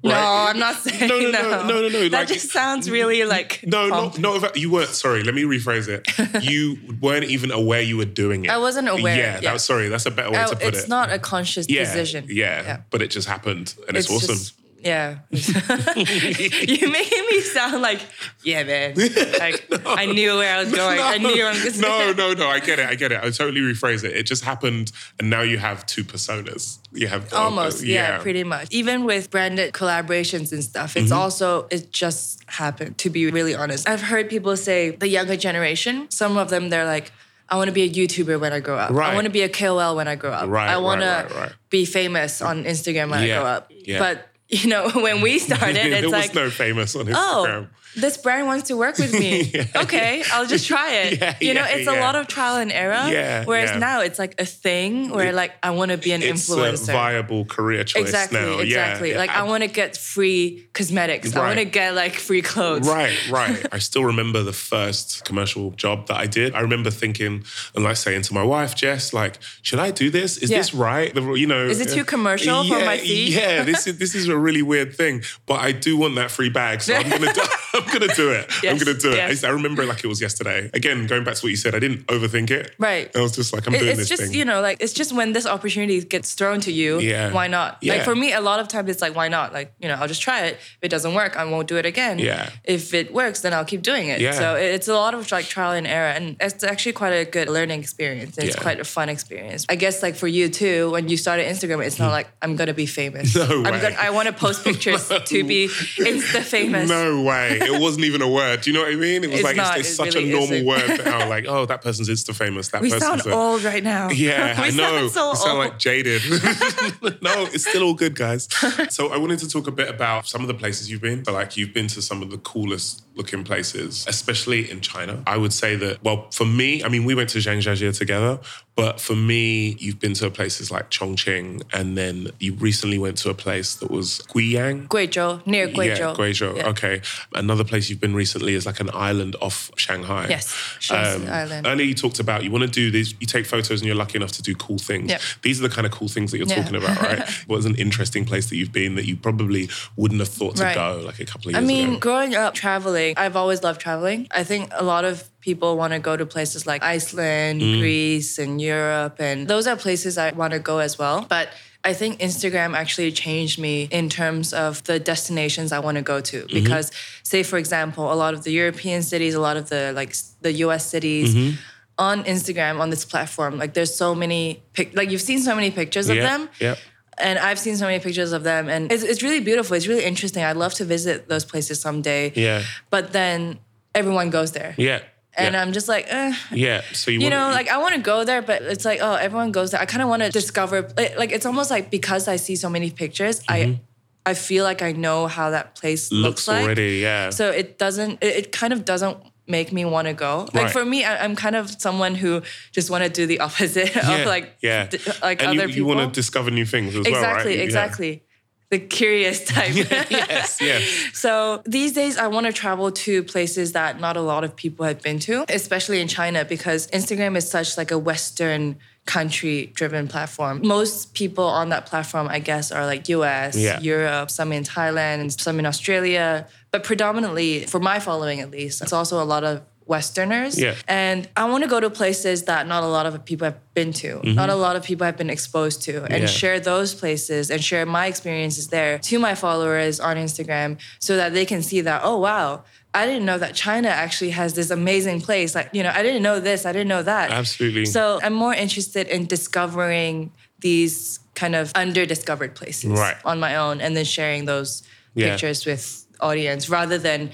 No, 0.03 0.13
I'm 0.13 0.59
not 0.59 0.75
saying 0.83 1.07
No, 1.09 1.17
no, 1.19 1.31
no. 1.31 1.41
no, 1.41 1.67
no, 1.67 1.81
no, 1.81 1.87
no, 1.89 2.09
That 2.09 2.11
like- 2.11 2.27
just 2.27 2.51
sounds 2.51 2.91
really 2.91 3.23
like 3.23 3.61
No, 3.65 3.87
no, 3.87 4.09
pomp. 4.11 4.19
no. 4.19 4.51
You 4.53 4.69
weren't. 4.69 4.89
Sorry, 4.89 5.23
let 5.23 5.33
me 5.33 5.43
rephrase 5.43 5.87
it. 5.87 6.07
You 6.43 6.77
weren't 7.01 7.23
even 7.25 7.49
aware 7.49 7.81
you 7.81 7.97
were 7.97 8.05
doing 8.05 8.45
it. 8.45 8.51
I 8.51 8.57
wasn't 8.59 8.87
aware, 8.87 9.17
Yeah, 9.17 9.39
yeah. 9.41 9.53
That, 9.53 9.61
sorry, 9.61 9.89
that's 9.89 10.05
a 10.05 10.11
better 10.11 10.29
way 10.31 10.43
Oh, 10.43 10.49
to 10.51 10.55
put 10.57 10.67
it's 10.67 10.77
it. 10.77 10.79
It's 10.81 10.87
not 10.89 11.11
a 11.11 11.17
conscious 11.17 11.65
yeah, 11.67 11.85
decision. 11.85 12.25
Yeah, 12.29 12.81
but 12.91 13.01
it 13.01 13.07
just 13.09 13.27
happened, 13.27 13.73
and 13.87 13.97
it's, 13.97 14.07
awesome. 14.09 14.35
just- 14.35 14.53
yeah. 14.85 15.17
you 15.31 16.91
made 16.91 17.25
me 17.31 17.41
sound 17.41 17.81
like, 17.81 17.99
yeah, 18.43 18.63
man. 18.63 18.95
Like 19.39 19.67
I 19.85 20.05
knew 20.05 20.35
where 20.37 20.55
I 20.55 20.63
was 20.63 20.71
going. 20.71 20.99
I 20.99 21.17
knew 21.17 21.43
I 21.43 21.49
was 21.51 21.79
no, 21.79 22.13
no, 22.13 22.33
no. 22.33 22.47
I 22.47 22.59
get 22.59 22.79
it. 22.79 22.87
I 22.87 22.95
get 22.95 23.11
it. 23.11 23.19
I 23.21 23.29
totally 23.31 23.61
rephrase 23.61 24.03
it. 24.03 24.15
It 24.15 24.23
just 24.23 24.43
happened, 24.43 24.91
and 25.19 25.29
now 25.29 25.41
you 25.41 25.57
have 25.57 25.85
two 25.85 26.03
personas. 26.03 26.79
You 26.93 27.07
have 27.07 27.31
uh, 27.33 27.37
Almost, 27.37 27.83
yeah, 27.83 28.19
pretty 28.19 28.43
much. 28.43 28.67
Even 28.71 29.03
with 29.03 29.29
branded 29.29 29.73
collaborations 29.73 30.51
and 30.53 30.63
stuff, 30.63 30.95
it's 30.95 31.05
Mm-hmm. 31.05 31.19
also 31.21 31.67
it 31.69 31.91
just 31.91 32.43
happened. 32.47 32.97
To 32.99 33.09
be 33.09 33.29
really 33.29 33.53
honest, 33.55 33.87
I've 33.89 34.01
heard 34.01 34.29
people 34.29 34.55
say 34.57 34.91
the 34.91 35.07
younger 35.07 35.35
generation. 35.35 36.09
Some 36.09 36.37
of 36.37 36.49
them 36.49 36.69
they're 36.69 36.85
like, 36.85 37.11
I 37.49 37.57
want 37.57 37.67
to 37.67 37.73
be 37.73 37.83
a 37.83 37.89
YouTuber 37.89 38.39
when 38.39 38.53
I 38.53 38.59
grow 38.59 38.77
up. 38.77 38.91
Right. 38.91 39.11
I 39.11 39.15
want 39.15 39.25
to 39.25 39.31
be 39.31 39.41
a 39.41 39.49
KOL 39.49 39.95
when 39.95 40.07
I 40.07 40.15
grow 40.15 40.31
up. 40.31 40.47
Right, 40.49 40.69
I 40.69 40.77
want 40.77 41.01
right, 41.01 41.27
to 41.29 41.55
be 41.69 41.85
famous 41.85 42.41
on 42.41 42.63
Instagram 42.63 43.09
when 43.11 43.23
Yeah, 43.27 43.37
I 43.37 43.41
grow 43.41 43.47
up. 43.49 43.71
yeah. 43.85 43.99
But 43.99 44.27
you 44.49 44.67
know, 44.69 44.89
when 44.95 45.21
we 45.21 45.39
started, 45.47 45.75
there 45.75 45.93
it's 45.93 46.03
was 46.03 46.11
like. 46.11 46.35
no 46.35 46.49
famous 46.49 46.95
on 46.95 47.07
Oh, 47.13 47.45
Instagram. 47.47 47.67
This 47.95 48.17
brand 48.17 48.47
wants 48.47 48.67
to 48.69 48.77
work 48.77 48.97
with 48.97 49.13
me. 49.13 49.51
okay, 49.75 50.23
I'll 50.31 50.45
just 50.47 50.67
try 50.67 50.91
it. 50.93 51.19
Yeah, 51.25 51.35
you 51.39 51.53
know, 51.53 51.61
yeah, 51.61 51.75
it's 51.77 51.87
a 51.87 51.99
lot 51.99 52.15
of 52.15 52.27
trial 52.27 52.57
and 52.57 52.71
error. 52.71 53.09
Yeah, 53.11 53.45
Whereas 53.45 53.71
yeah. 53.71 53.77
now 53.79 54.01
it's 54.01 54.19
like 54.19 54.39
a 54.39 54.45
thing 54.45 55.09
where 55.11 55.31
like 55.31 55.53
I 55.63 55.71
want 55.71 55.91
to 55.91 55.97
be 55.97 56.11
an 56.11 56.21
It's 56.21 56.49
influencer. 56.49 56.73
It's 56.73 56.87
a 56.89 56.91
viable 56.91 57.45
career 57.45 57.83
choice 57.83 58.03
Exactly, 58.03 58.39
now. 58.39 58.59
exactly. 58.59 59.11
Yeah, 59.11 59.17
like 59.17 59.29
yeah. 59.29 59.41
I 59.41 59.43
want 59.43 59.63
to 59.63 59.69
get 59.69 59.95
free 59.97 60.67
cosmetics. 60.73 61.35
I 61.35 61.39
want 61.39 61.59
to 61.59 61.65
get 61.65 61.95
like 61.95 62.13
free 62.13 62.41
clothes. 62.41 62.87
Right, 62.87 63.15
right. 63.31 63.65
I 63.71 63.79
still 63.79 64.03
remember 64.05 64.43
the 64.43 64.53
first 64.53 65.23
commercial 65.25 65.71
job 65.71 66.07
that 66.07 66.17
I 66.17 66.27
did. 66.27 66.53
I 66.53 66.59
remember 66.61 66.89
thinking 66.91 67.43
and 67.75 67.83
like 67.83 67.97
saying 67.97 68.23
to 68.23 68.33
my 68.33 68.43
wife, 68.43 68.75
Jess, 68.75 69.13
like, 69.13 69.37
should 69.61 69.79
I 69.79 69.91
do 69.91 70.09
this? 70.09 70.37
Is 70.37 70.49
Yeah. 70.51 70.57
this 70.57 70.73
right? 70.73 71.13
The- 71.13 71.33
You 71.35 71.47
know, 71.47 71.65
Is 71.65 71.79
it 71.79 71.89
too 71.89 72.03
commercial 72.05 72.63
for 72.63 72.77
yeah, 72.79 72.85
my 72.85 72.97
feed? 72.97 73.33
Yeah, 73.33 73.63
this 73.63 73.87
is 73.87 73.97
this 73.97 74.15
is 74.15 74.27
a 74.27 74.37
really 74.37 74.61
weird 74.61 74.93
thing, 74.95 75.23
but 75.45 75.59
I 75.61 75.71
do 75.71 75.95
want 75.97 76.15
that 76.15 76.29
free 76.31 76.49
bag, 76.49 76.81
so 76.81 76.93
I'm 76.93 77.09
gonna 77.09 77.33
do, 77.33 77.41
I'm 77.85 77.99
gonna 77.99 78.13
do 78.15 78.31
it. 78.31 78.51
I'm 78.65 78.77
gonna 78.77 78.93
do 78.97 79.11
it. 79.11 79.15
yes. 79.17 79.43
I, 79.43 79.49
remember 79.49 79.83
it 79.83 79.87
like 79.87 80.03
it 80.03 80.07
was 80.07 80.21
yesterday. 80.21 80.69
Again, 80.73 81.07
going 81.07 81.23
back 81.23 81.35
to 81.35 81.45
what 81.45 81.49
you 81.49 81.55
said, 81.55 81.75
I 81.75 81.79
didn't 81.79 82.05
overthink 82.07 82.51
it. 82.51 82.75
Right. 82.79 83.15
I 83.15 83.21
was 83.21 83.35
just 83.35 83.53
like, 83.53 83.67
I'm 83.67 83.75
It- 83.75 83.79
doing 83.79 83.91
it's 83.91 83.99
this 83.99 84.09
just 84.09 84.23
thing. 84.23 84.33
you 84.33 84.45
know 84.45 84.61
like 84.61 84.77
it's 84.81 84.93
just 84.93 85.11
when 85.13 85.33
this 85.33 85.45
opportunity 85.45 86.01
gets 86.01 86.33
thrown 86.33 86.59
to 86.61 86.71
you 86.71 86.99
Yeah. 86.99 87.31
why 87.31 87.47
not 87.47 87.77
Yeah. 87.81 87.93
like 87.95 88.03
for 88.03 88.15
me 88.15 88.33
a 88.33 88.41
lot 88.41 88.59
of 88.59 88.67
times 88.67 88.89
it's 88.89 89.01
like 89.01 89.15
why 89.15 89.27
not 89.27 89.53
like 89.53 89.73
you 89.79 89.87
know 89.87 89.95
i'll 89.95 90.07
just 90.07 90.21
try 90.21 90.45
it 90.47 90.53
if 90.55 90.77
it 90.81 90.89
doesn't 90.89 91.13
work 91.13 91.37
i 91.37 91.43
won't 91.45 91.67
do 91.67 91.77
it 91.77 91.85
again 91.85 92.19
Yeah. 92.19 92.49
if 92.63 92.93
it 92.93 93.13
works 93.13 93.41
then 93.41 93.53
i'll 93.53 93.65
keep 93.65 93.81
doing 93.81 94.07
it 94.09 94.19
Yeah. 94.21 94.31
so 94.31 94.55
it's 94.55 94.87
a 94.87 94.93
lot 94.93 95.13
of 95.13 95.31
like 95.31 95.45
trial 95.45 95.71
and 95.73 95.85
error 95.87 96.09
and 96.09 96.35
it's 96.39 96.63
actually 96.63 96.93
quite 96.93 97.13
a 97.13 97.25
good 97.25 97.49
learning 97.49 97.79
experience 97.79 98.37
it's 98.37 98.55
Yeah. 98.55 98.61
quite 98.61 98.79
a 98.79 98.83
fun 98.83 99.09
experience 99.09 99.65
i 99.69 99.75
guess 99.75 100.01
like 100.03 100.15
for 100.15 100.27
you 100.27 100.49
too 100.49 100.91
when 100.91 101.07
you 101.09 101.17
started 101.17 101.45
instagram 101.47 101.85
it's 101.85 101.99
not 101.99 102.07
hmm. 102.07 102.13
like 102.19 102.27
i'm 102.41 102.55
gonna 102.55 102.73
be 102.73 102.85
famous 102.85 103.35
No 103.35 103.43
i'm 103.43 103.63
way. 103.63 103.81
gonna 103.81 103.95
i 103.99 104.09
want 104.09 104.27
to 104.27 104.33
post 104.33 104.63
pictures 104.69 105.07
to 105.07 105.43
be 105.43 105.67
insta 105.67 106.41
famous 106.41 106.89
No 106.89 107.21
way. 107.23 107.59
It 107.61 107.74
wasn't 107.81 108.05
even 108.05 108.21
a 108.21 108.29
word. 108.29 108.61
Do 108.61 108.69
you 108.71 108.75
know 108.77 108.83
what 108.83 108.93
I 108.93 108.95
mean? 108.95 109.23
It 109.23 109.27
was 109.29 109.39
It's 109.39 109.43
like 109.43 109.55
not. 109.55 109.77
it's, 109.79 109.89
it's 109.89 109.99
It 109.99 110.03
such 110.05 110.15
really 110.15 110.29
a 110.31 110.33
normal 110.33 110.53
isn't. 110.53 110.67
word 110.67 111.05
now. 111.05 111.25
Oh, 111.25 111.29
like, 111.29 111.45
oh, 111.47 111.65
that 111.65 111.81
person's 111.81 112.09
Insta 112.09 112.35
famous. 112.35 112.69
That 112.69 112.81
we 112.81 112.89
person's 112.89 113.23
sound 113.23 113.33
a- 113.33 113.33
old 113.35 113.63
right 113.63 113.83
now 113.83 114.09
Yeah, 114.11 114.55
I 114.57 114.69
know. 114.71 115.07
sound 115.07 115.11
so 115.11 115.29
we 115.31 115.35
sound 115.37 115.49
old 115.51 115.59
like 115.59 115.79
jaded. 115.79 116.21
no, 117.21 117.45
it's 117.53 117.67
still 117.67 117.83
all 117.83 117.93
good, 117.93 118.15
guys. 118.15 118.47
So 118.89 119.11
I 119.13 119.17
wanted 119.17 119.39
to 119.39 119.47
talk 119.49 119.67
a 119.67 119.71
bit 119.71 119.89
about 119.89 120.27
some 120.27 120.41
of 120.41 120.47
the 120.47 120.53
places 120.53 120.89
you've 120.91 121.01
been. 121.01 121.23
So 121.25 121.31
like 121.33 121.55
you've 121.57 121.73
been 121.73 121.87
to 121.87 122.01
some 122.01 122.21
of 122.21 122.29
the 122.31 122.37
coolest 122.37 123.03
looking 123.15 123.43
places, 123.43 124.05
especially 124.07 124.69
in 124.69 124.81
China. 124.81 125.23
I 125.25 125.37
would 125.37 125.53
say 125.53 125.75
that, 125.77 126.03
well, 126.03 126.27
for 126.31 126.45
me, 126.45 126.83
I 126.83 126.89
mean, 126.89 127.05
we 127.05 127.15
went 127.15 127.29
to 127.29 127.37
Zhangjiajie 127.39 127.97
together, 127.97 128.39
but 128.75 128.99
for 128.99 129.15
me, 129.15 129.77
you've 129.79 129.99
been 130.01 130.13
to 130.15 130.29
places 130.29 130.69
like 130.69 130.91
Chongqing, 130.91 131.63
and 131.73 131.97
then 131.97 132.31
you 132.39 132.53
recently 132.55 132.97
went 132.97 133.17
to 133.19 133.29
a 133.29 133.33
place 133.33 133.75
that 133.75 133.89
was 133.89 134.19
Guiyang. 134.27 134.87
Guizhou, 134.89 135.45
near 135.47 135.69
Guizhou. 135.69 135.97
Yeah, 135.97 136.13
Guizhou. 136.15 136.57
Yeah. 136.57 136.67
Okay. 136.69 137.01
Another 137.33 137.63
place 137.63 137.89
you've 137.89 138.01
been 138.01 138.13
recently 138.15 138.53
is 138.53 138.65
like 138.65 138.81
an 138.81 138.89
island 138.93 139.37
off 139.41 139.71
Shanghai. 139.77 140.27
Yes, 140.29 140.53
Shaanxi 140.81 141.15
um, 141.27 141.29
Island. 141.31 141.67
Earlier 141.67 141.85
you 141.87 141.93
talked 141.93 142.19
about 142.19 142.43
you 142.43 142.51
want 142.51 142.63
to 142.65 142.69
do 142.69 142.91
these, 142.91 143.13
you 143.21 143.27
take 143.27 143.45
photos 143.45 143.79
and 143.79 143.87
you're 143.87 143.95
lucky 143.95 144.17
enough 144.17 144.33
to 144.33 144.41
do 144.41 144.53
cool 144.55 144.77
things. 144.77 145.09
Yep. 145.09 145.21
These 145.43 145.59
are 145.63 145.67
the 145.69 145.73
kind 145.73 145.85
of 145.87 145.93
cool 145.93 146.09
things 146.09 146.31
that 146.31 146.37
you're 146.39 146.47
Yeah. 146.47 146.61
talking 146.61 146.75
about, 146.75 147.01
right? 147.01 147.29
What's 147.47 147.65
an 147.65 147.75
interesting 147.75 148.25
place 148.25 148.49
that 148.49 148.57
you've 148.57 148.73
been 148.73 148.95
that 148.95 149.05
you 149.05 149.15
probably 149.15 149.69
wouldn't 149.95 150.19
have 150.19 150.27
thought 150.29 150.57
to 150.57 150.63
Right. 150.63 150.75
go 150.75 151.01
like 151.05 151.19
a 151.21 151.25
couple 151.25 151.49
of 151.49 151.53
years 151.55 151.63
ago? 151.63 151.63
I 151.63 151.67
mean, 151.67 151.89
ago? 151.91 151.99
growing 151.99 152.35
up 152.35 152.53
traveling, 152.55 153.04
I've 153.17 153.35
always 153.35 153.61
loved 153.63 153.79
traveling. 153.81 154.27
I 154.31 154.43
think 154.43 154.69
a 154.73 154.83
lot 154.83 155.05
of 155.05 155.29
people 155.41 155.77
want 155.77 155.93
to 155.93 155.99
go 155.99 156.17
to 156.17 156.25
places 156.25 156.65
like 156.65 156.81
Iceland, 156.83 157.61
Mm. 157.61 157.79
Greece, 157.79 158.39
and 158.39 158.61
Europe, 158.61 159.17
and 159.19 159.47
those 159.47 159.67
are 159.67 159.75
places 159.75 160.17
I 160.17 160.31
want 160.31 160.53
to 160.53 160.59
go 160.59 160.79
as 160.79 160.97
well. 160.97 161.25
But 161.29 161.49
I 161.83 161.93
think 161.93 162.19
Instagram 162.19 162.75
actually 162.75 163.11
changed 163.11 163.59
me 163.59 163.87
in 163.91 164.09
terms 164.09 164.53
of 164.53 164.83
the 164.85 164.97
destinations 164.99 165.71
I 165.71 165.79
want 165.79 165.97
to 165.97 166.01
go 166.03 166.19
to. 166.21 166.37
Mm-hmm. 166.41 166.53
Because, 166.63 166.91
say 167.23 167.43
for 167.43 167.57
example, 167.59 168.11
a 168.11 168.17
lot 168.23 168.33
of 168.33 168.43
the 168.43 168.51
European 168.51 169.03
cities, 169.03 169.35
a 169.35 169.39
lot 169.39 169.55
of 169.57 169.69
the 169.69 169.91
like 169.93 170.15
the 170.41 170.51
U.S. 170.65 170.85
cities. 170.85 171.35
Mm-hmm. 171.35 171.55
On 171.97 172.25
Instagram, 172.25 172.81
on 172.81 172.89
this 172.89 173.05
platform, 173.05 173.57
like 173.57 173.73
there's 173.73 173.95
so 173.95 174.13
many, 174.13 174.61
pic- 174.73 174.93
like 174.97 175.11
you've 175.11 175.21
seen 175.21 175.39
so 175.39 175.55
many 175.55 175.71
pictures 175.71 176.09
of 176.09 176.17
Yeah, 176.17 176.23
them, 176.37 176.49
yeah. 176.59 176.75
And 177.17 177.39
I've 177.39 177.59
seen 177.59 177.75
so 177.77 177.85
many 177.85 177.99
pictures 177.99 178.31
of 178.33 178.43
them, 178.43 178.69
and 178.69 178.91
it's, 178.91 179.03
it's 179.03 179.23
really 179.23 179.39
beautiful. 179.39 179.75
It's 179.75 179.87
really 179.87 180.03
interesting. 180.05 180.43
I'd 180.43 180.57
love 180.57 180.73
to 180.75 180.85
visit 180.85 181.27
those 181.29 181.45
places 181.45 181.79
someday. 181.79 182.31
Yeah. 182.35 182.63
But 182.89 183.13
then 183.13 183.59
everyone 183.93 184.29
goes 184.29 184.51
there. 184.51 184.75
Yeah. 184.77 184.99
And 185.37 185.53
Yeah. 185.53 185.61
I'm 185.61 185.73
just 185.73 185.87
like, 185.87 186.05
eh. 186.09 186.33
Yeah. 186.51 186.81
So 186.93 187.11
you, 187.11 187.19
You 187.19 187.29
know, 187.29 187.49
like 187.51 187.69
I 187.69 187.77
want 187.77 187.95
to 187.95 188.01
go 188.01 188.23
there, 188.23 188.41
but 188.41 188.61
it's 188.61 188.85
like, 188.85 188.99
oh, 189.01 189.15
everyone 189.15 189.51
goes 189.51 189.71
there. 189.71 189.81
I 189.81 189.85
kind 189.85 190.01
of 190.01 190.07
want 190.09 190.23
to 190.23 190.29
discover. 190.29 190.87
Like, 191.17 191.31
it's 191.31 191.45
almost 191.45 191.69
like 191.71 191.89
because 191.91 192.27
I 192.27 192.37
see 192.37 192.55
so 192.55 192.69
many 192.69 192.89
pictures, 192.91 193.41
I, 193.49 193.79
I 194.25 194.33
feel 194.33 194.63
like 194.63 194.81
I 194.81 194.91
know 194.93 195.27
how 195.27 195.49
that 195.51 195.75
place 195.75 196.11
looks, 196.11 196.15
Mm-hmm. 196.15 196.23
looks 196.25 196.47
like. 196.47 196.63
already. 196.63 196.97
Yeah. 197.01 197.29
So 197.31 197.49
it 197.49 197.77
doesn't. 197.77 198.23
It, 198.23 198.35
it 198.35 198.51
kind 198.51 198.71
of 198.73 198.85
doesn't 198.85 199.17
make 199.47 199.71
me 199.71 199.85
want 199.85 200.07
to 200.07 200.13
go. 200.13 200.47
Like 200.53 200.63
Right. 200.65 200.71
for 200.71 200.83
me, 200.85 201.03
I, 201.03 201.23
I'm 201.23 201.35
kind 201.35 201.55
of 201.55 201.69
someone 201.81 202.15
who 202.15 202.41
just 202.71 202.89
want 202.89 203.03
to 203.03 203.09
do 203.09 203.25
the 203.27 203.39
opposite 203.41 203.95
yeah. 203.95 204.11
of 204.21 204.25
like, 204.25 204.55
yeah. 204.61 204.87
d- 204.87 204.97
like 205.21 205.41
and 205.41 205.49
other 205.51 205.67
you, 205.67 205.73
people. 205.73 205.75
you 205.75 205.85
want 205.85 205.99
to 206.13 206.19
discover 206.19 206.49
new 206.51 206.65
things 206.65 206.95
as 206.95 207.05
well, 207.05 207.13
right? 207.13 207.15
exactly, 207.21 207.57
Yeah. 207.57 207.63
exactly. 207.63 208.23
The 208.71 208.79
curious 208.79 209.45
type. 209.53 209.75
yes. 209.75 210.59
Yes. 210.61 210.83
So 211.13 211.61
these 211.65 211.93
days, 211.93 212.17
I 212.17 212.27
want 212.27 212.47
to 212.47 212.51
travel 212.53 212.91
to 212.91 213.21
places 213.23 213.73
that 213.73 213.99
not 214.01 214.17
a 214.17 214.21
lot 214.21 214.43
of 214.43 214.55
people 214.55 214.85
have 214.87 215.01
been 215.03 215.19
to, 215.19 215.45
especially 215.49 216.01
in 216.01 216.07
China, 216.07 216.43
because 216.43 216.87
Instagram 216.87 217.37
is 217.37 217.47
such 217.47 217.77
like 217.77 217.91
a 217.91 217.97
Western 217.99 218.77
country-driven 219.05 220.07
platform. 220.07 220.61
Most 220.63 221.13
people 221.13 221.43
on 221.45 221.69
that 221.69 221.85
platform, 221.85 222.27
I 222.27 222.39
guess, 222.39 222.71
are 222.71 222.85
like 222.85 223.07
U.S., 223.09 223.55
Yeah. 223.55 223.79
Europe, 223.79 224.31
some 224.31 224.51
in 224.51 224.63
Thailand, 224.63 225.19
and 225.21 225.31
some 225.31 225.59
in 225.59 225.65
Australia. 225.65 226.47
But 226.75 226.83
predominantly, 226.83 227.65
for 227.67 227.79
my 227.79 227.99
following 228.01 228.41
at 228.41 228.51
least, 228.51 228.81
it's 228.81 228.91
also 228.91 229.23
a 229.23 229.27
lot 229.33 229.45
of 229.45 229.61
Westerners. 229.85 230.59
Yeah. 230.59 230.75
And 230.89 231.29
I 231.37 231.45
want 231.45 231.63
to 231.63 231.69
go 231.69 231.79
to 231.79 231.89
places 231.89 232.43
that 232.43 232.67
not 232.67 232.83
a 232.83 232.87
lot 232.87 233.05
of 233.05 233.23
people 233.23 233.45
have 233.45 233.59
been 233.73 233.93
to, 233.93 234.15
mm-hmm. 234.17 234.33
not 234.33 234.49
a 234.49 234.55
lot 234.55 234.75
of 234.75 234.83
people 234.83 235.05
have 235.05 235.15
been 235.15 235.29
exposed 235.29 235.83
to, 235.83 236.03
and 236.03 236.23
Yeah. 236.23 236.25
share 236.25 236.59
those 236.59 236.93
places 236.93 237.49
and 237.49 237.63
share 237.63 237.85
my 237.85 238.07
experiences 238.07 238.67
there 238.67 238.97
to 238.99 239.19
my 239.19 239.35
followers 239.35 240.01
on 240.01 240.17
Instagram 240.17 240.77
so 240.99 241.15
that 241.15 241.33
they 241.33 241.45
can 241.45 241.61
see 241.63 241.79
that, 241.79 242.01
oh, 242.03 242.17
wow, 242.17 242.63
I 242.93 243.05
didn't 243.05 243.23
know 243.25 243.37
that 243.37 243.55
China 243.55 243.87
actually 243.87 244.31
has 244.31 244.53
this 244.53 244.69
amazing 244.69 245.21
place. 245.21 245.55
Like, 245.55 245.69
you 245.71 245.81
know, 245.81 245.93
I 245.95 246.03
didn't 246.03 246.23
know 246.23 246.41
this, 246.41 246.65
I 246.65 246.73
didn't 246.73 246.89
know 246.89 247.03
that. 247.03 247.31
Absolutely. 247.31 247.85
So 247.85 248.19
I'm 248.21 248.33
more 248.33 248.53
interested 248.53 249.07
in 249.07 249.27
discovering 249.27 250.33
these 250.59 251.21
kind 251.35 251.55
of 251.55 251.71
under-discovered 251.73 252.53
places 252.53 252.89
Right. 252.89 253.15
on 253.23 253.39
my 253.39 253.55
own 253.55 253.79
and 253.79 253.95
then 253.95 254.03
sharing 254.03 254.43
those 254.43 254.83
Yeah. 255.13 255.29
pictures 255.29 255.65
with 255.65 256.04
audience 256.19 256.69
rather 256.69 256.97
than, 256.97 257.31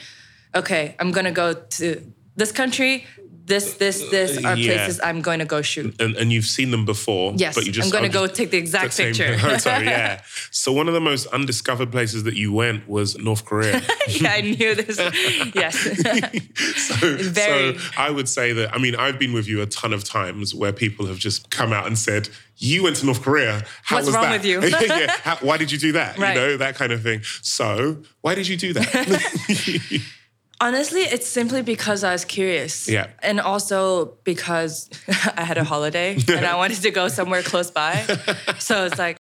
okay, 0.55 0.95
I'm 0.99 1.11
gonna 1.11 1.31
go 1.31 1.53
to 1.53 2.13
this 2.35 2.51
country, 2.51 3.05
this, 3.45 3.73
this, 3.75 4.09
this 4.09 4.43
are 4.43 4.55
Yeah. 4.55 4.75
places 4.75 4.99
I'm 5.03 5.21
going 5.21 5.39
to 5.39 5.45
go 5.45 5.61
shoot. 5.61 5.99
and, 6.01 6.15
and 6.15 6.31
you've 6.31 6.45
seen 6.45 6.71
them 6.71 6.85
before. 6.85 7.33
Yes, 7.35 7.55
but 7.55 7.65
you 7.65 7.71
just 7.71 7.87
I'm 7.87 7.91
going 7.91 8.09
to 8.11 8.17
oh, 8.17 8.27
go 8.27 8.33
take 8.33 8.51
the 8.51 8.57
exact 8.57 8.95
the 8.97 9.03
picture. 9.03 9.37
Oh, 9.43 9.57
photo, 9.57 9.79
yeah. 9.79 10.21
So 10.51 10.71
one 10.71 10.87
of 10.87 10.93
the 10.93 11.01
most 11.01 11.27
undiscovered 11.27 11.91
places 11.91 12.23
that 12.23 12.35
you 12.35 12.53
went 12.53 12.87
was 12.87 13.17
North 13.17 13.45
Korea. 13.45 13.81
yeah, 14.07 14.31
I 14.33 14.41
knew 14.41 14.75
this. 14.75 14.97
yes. 15.55 15.77
so, 15.79 17.15
Very. 17.17 17.77
so 17.77 17.91
I 17.97 18.09
would 18.09 18.29
say 18.29 18.53
that 18.53 18.73
I 18.73 18.77
mean 18.77 18.95
I've 18.95 19.17
been 19.19 19.33
with 19.33 19.47
you 19.47 19.61
a 19.61 19.65
ton 19.65 19.93
of 19.93 20.03
times 20.03 20.53
where 20.53 20.73
people 20.73 21.05
have 21.07 21.17
just 21.17 21.49
come 21.49 21.73
out 21.73 21.87
and 21.87 21.97
said 21.97 22.29
you 22.57 22.83
went 22.83 22.97
to 22.97 23.05
North 23.05 23.21
Korea. 23.23 23.63
How 23.83 23.95
What's 23.97 24.07
was 24.07 24.15
wrong 24.15 24.25
that? 24.25 24.33
with 24.33 24.45
you? 24.45 24.61
yeah, 24.61 25.11
how, 25.23 25.37
why 25.37 25.57
did 25.57 25.71
you 25.71 25.77
do 25.79 25.93
that? 25.93 26.17
Right. 26.17 26.35
You 26.35 26.41
know 26.41 26.57
that 26.57 26.75
kind 26.75 26.91
of 26.91 27.01
thing. 27.01 27.21
So 27.41 27.97
why 28.21 28.35
did 28.35 28.47
you 28.47 28.57
do 28.57 28.73
that? 28.73 30.01
Honestly, 30.61 31.01
it's 31.01 31.27
simply 31.27 31.61
because 31.63 32.03
I 32.03 32.11
was 32.13 32.23
curious. 32.23 32.87
Yeah. 32.87 33.07
And 33.23 33.39
also 33.41 34.13
because 34.23 34.89
I 35.35 35.43
had 35.43 35.57
a 35.57 35.63
holiday 35.63 36.15
and 36.27 36.45
I 36.45 36.55
wanted 36.55 36.81
to 36.83 36.91
go 36.91 37.07
somewhere 37.09 37.41
close 37.43 37.71
by. 37.71 38.05
So 38.59 38.85
it's 38.85 38.99
like, 38.99 39.17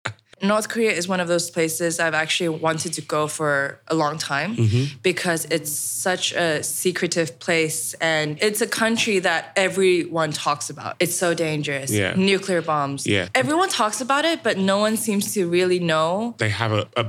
North 0.43 0.69
Korea 0.69 0.91
is 0.93 1.09
one 1.09 1.21
of 1.21 1.29
those 1.29 1.51
places 1.51 1.99
I've 1.99 2.13
actually 2.15 2.51
wanted 2.51 2.93
to 2.95 3.01
go 3.01 3.27
for 3.29 3.81
a 3.89 3.95
long 3.95 4.19
time 4.19 4.57
Mm-hmm. 4.57 4.99
because 5.03 5.47
it's 5.47 5.71
such 5.73 6.33
a 6.33 6.63
secretive 6.63 7.39
place 7.39 7.95
and 8.01 8.39
it's 8.43 8.61
a 8.61 8.67
country 8.67 9.21
that 9.21 9.53
everyone 9.57 10.33
talks 10.33 10.71
about. 10.71 10.97
It's 11.01 11.17
so 11.17 11.35
dangerous. 11.35 11.91
Yeah. 11.91 12.15
Nuclear 12.17 12.63
bombs. 12.63 13.07
Yeah. 13.07 13.29
Everyone 13.35 13.69
talks 13.71 14.01
about 14.01 14.25
it, 14.25 14.43
but 14.43 14.59
no 14.59 14.79
one 14.79 14.97
seems 14.97 15.33
to 15.35 15.49
really 15.49 15.79
know 15.81 16.35
they 16.39 16.51
have 16.51 16.73
a, 16.73 16.87
a 16.97 17.05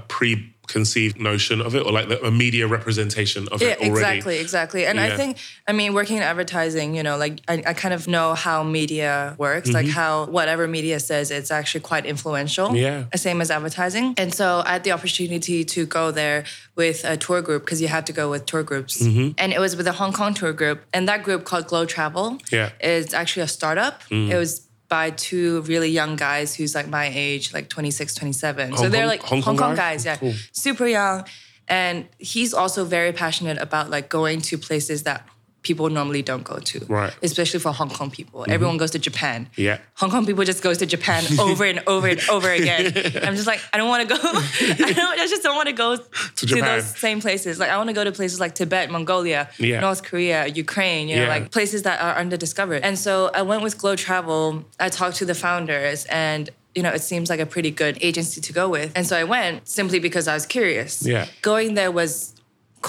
preconceived 0.67 1.19
notion 1.19 1.61
of 1.61 1.75
it, 1.75 1.85
or 1.85 1.91
like 1.91 2.09
the, 2.09 2.23
a 2.25 2.31
media 2.31 2.67
representation 2.67 3.47
of 3.51 3.61
Yeah, 3.61 3.69
it 3.69 3.77
already. 3.79 3.89
exactly, 3.91 4.37
exactly. 4.39 4.85
And 4.85 4.97
Yeah. 4.97 5.05
I 5.05 5.17
think, 5.17 5.37
I 5.67 5.71
mean, 5.71 5.93
working 5.93 6.17
in 6.17 6.23
advertising, 6.23 6.95
you 6.95 7.03
know, 7.03 7.17
like 7.17 7.39
I, 7.47 7.63
I 7.67 7.73
kind 7.73 7.93
of 7.93 8.07
know 8.07 8.33
how 8.33 8.63
media 8.63 9.35
works, 9.37 9.69
like 9.71 9.87
how 9.87 10.25
whatever 10.25 10.67
media 10.67 10.99
says, 10.99 11.31
it's 11.31 11.51
actually 11.51 11.81
quite 11.81 12.05
influential. 12.05 12.67
Mm-hmm. 12.69 12.75
Yeah. 13.11 13.15
Same 13.15 13.41
as 13.41 13.51
advertising. 13.51 14.15
And 14.17 14.33
so 14.33 14.63
I 14.65 14.73
had 14.73 14.83
the 14.83 14.91
opportunity 14.91 15.63
to 15.65 15.85
go 15.85 16.11
there 16.11 16.43
with 16.75 17.03
a 17.05 17.17
tour 17.17 17.41
group 17.41 17.63
because 17.65 17.81
you 17.81 17.87
have 17.87 18.05
to 18.05 18.13
go 18.13 18.29
with 18.29 18.45
tour 18.45 18.63
groups. 18.63 19.01
Mm-hmm. 19.01 19.31
And 19.37 19.53
it 19.53 19.59
was 19.59 19.75
with 19.75 19.87
a 19.87 19.93
Hong 19.93 20.13
Kong 20.13 20.33
tour 20.33 20.53
group. 20.53 20.81
And 20.93 21.07
that 21.07 21.23
group 21.23 21.45
called 21.45 21.67
Glow 21.67 21.85
Travel 21.85 22.39
Yeah. 22.51 22.69
Mm. 22.69 22.87
is 22.87 23.13
actually 23.13 23.43
a 23.43 23.47
startup. 23.47 24.01
It 24.11 24.35
was 24.35 24.64
by 24.87 25.11
two 25.11 25.61
really 25.61 25.89
young 25.89 26.15
guys 26.15 26.55
who's 26.55 26.75
like 26.75 26.87
my 26.87 27.11
age, 27.13 27.53
like 27.53 27.69
26, 27.69 28.15
27. 28.15 28.77
so 28.77 28.89
they're 28.89 29.07
like 29.07 29.21
Hong 29.23 29.41
Hong 29.41 29.57
Kong 29.57 29.75
guys, 29.75 30.05
yeah. 30.05 30.17
Cool. 30.17 30.33
Super 30.51 30.85
young. 30.87 31.25
And 31.67 32.07
he's 32.19 32.53
also 32.53 32.85
very 32.85 33.11
passionate 33.11 33.57
about 33.57 33.89
like 33.89 34.09
going 34.09 34.41
to 34.41 34.57
places 34.57 35.03
that 35.03 35.27
people 35.65 35.89
normally 35.89 36.21
don't 36.21 36.43
go 36.43 36.57
to. 36.59 36.85
Right. 36.87 37.11
Mm-hmm. 37.11 37.25
Especially 37.25 37.59
for 37.59 37.71
Hong 37.73 37.89
Kong 37.89 38.09
people. 38.09 38.45
Everyone 38.47 38.77
goes 38.77 38.91
to 38.91 38.99
Japan. 38.99 39.49
Yeah. 39.57 39.79
Hong 39.95 40.09
Kong 40.11 40.25
people 40.25 40.45
just 40.45 40.63
goes 40.63 40.77
to 40.77 40.85
Japan 40.85 41.23
over 41.39 41.65
and 41.65 41.83
over 41.87 42.07
and 42.07 42.21
over 42.29 42.49
again. 42.49 42.85
I'm 43.25 43.35
just 43.35 43.47
like, 43.47 43.59
I 43.73 43.77
don't 43.77 43.89
want 43.89 44.07
to 44.07 44.15
go. 44.15 44.21
I, 44.23 44.93
don't, 44.93 45.19
I 45.19 45.27
just 45.27 45.43
don't 45.43 45.55
want 45.57 45.67
to 45.67 45.73
go 45.73 45.97
to, 45.97 46.45
Japan. 46.45 46.63
those 46.63 46.85
same 47.07 47.19
places. 47.19 47.59
Like 47.59 47.69
I 47.69 47.77
want 47.77 47.89
to 47.89 47.93
go 47.93 48.03
to 48.05 48.11
places 48.13 48.39
like 48.39 48.55
Tibet, 48.55 48.89
Mongolia, 48.89 49.49
Yeah. 49.57 49.81
North 49.81 50.03
Korea, 50.03 50.47
Ukraine. 50.47 51.09
You 51.09 51.17
know, 51.17 51.23
Yeah. 51.23 51.27
like 51.29 51.51
places 51.51 51.83
that 51.83 51.99
are 52.01 52.15
underdiscovered. 52.23 52.81
And 52.83 52.97
so 52.97 53.31
I 53.33 53.41
went 53.41 53.61
with 53.63 53.77
Glow 53.77 53.95
Travel. 53.95 54.63
I 54.79 54.89
talked 54.89 55.17
to 55.17 55.25
the 55.25 55.35
founders 55.35 56.05
and. 56.05 56.49
You 56.77 56.83
know, 56.83 56.89
it 56.91 57.01
seems 57.01 57.29
like 57.29 57.39
a 57.39 57.45
pretty 57.45 57.71
good 57.71 57.97
agency 58.01 58.41
to 58.41 58.51
go 58.51 58.67
with. 58.67 58.91
And 58.97 59.07
so 59.07 59.15
I 59.15 59.23
went 59.23 59.65
simply 59.65 59.97
because 59.99 60.27
I 60.27 60.33
was 60.33 60.45
curious. 60.45 61.05
Yeah. 61.05 61.25
Going 61.41 61.75
there 61.75 61.89
was 61.89 62.34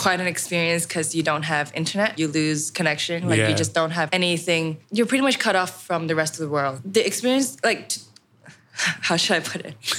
quite 0.05 0.21
an 0.21 0.27
experience 0.27 0.85
because 0.87 1.15
you 1.17 1.23
don't 1.23 1.45
have 1.45 1.73
internet, 1.75 2.19
you 2.19 2.29
lose 2.29 2.71
connection, 2.71 3.19
like 3.31 3.39
Yeah. 3.39 3.49
you 3.49 3.55
just 3.55 3.73
don't 3.73 3.93
have 4.01 4.09
anything. 4.13 4.65
You're 4.93 5.07
pretty 5.13 5.23
much 5.29 5.39
cut 5.39 5.57
off 5.57 5.73
from 5.89 6.07
the 6.07 6.15
rest 6.15 6.35
of 6.35 6.41
the 6.41 6.51
world. 6.57 6.77
The 6.85 7.03
experience, 7.11 7.57
like, 7.65 7.89
t- 7.89 8.03
how 9.09 9.17
should 9.17 9.37
I 9.39 9.41
put 9.41 9.61
it? 9.69 9.75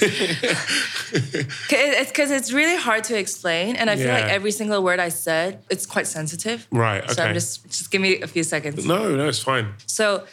it's 1.12 2.10
because 2.12 2.30
it's 2.30 2.52
really 2.52 2.76
hard 2.88 3.02
to 3.10 3.18
explain, 3.18 3.74
and 3.76 3.90
I 3.90 3.96
feel 3.96 4.12
like 4.18 4.30
every 4.38 4.52
single 4.52 4.80
word 4.82 5.00
I 5.00 5.10
said, 5.10 5.50
it's 5.68 5.84
quite 5.94 6.06
sensitive. 6.06 6.66
Right, 6.70 7.02
So 7.10 7.12
okay. 7.14 7.22
I'm 7.28 7.34
just 7.34 7.64
just 7.66 7.90
give 7.90 8.00
me 8.00 8.20
a 8.20 8.28
few 8.34 8.44
seconds. 8.44 8.86
No, 8.86 9.16
no, 9.16 9.26
it's 9.28 9.42
fine. 9.42 9.66
So, 9.86 10.24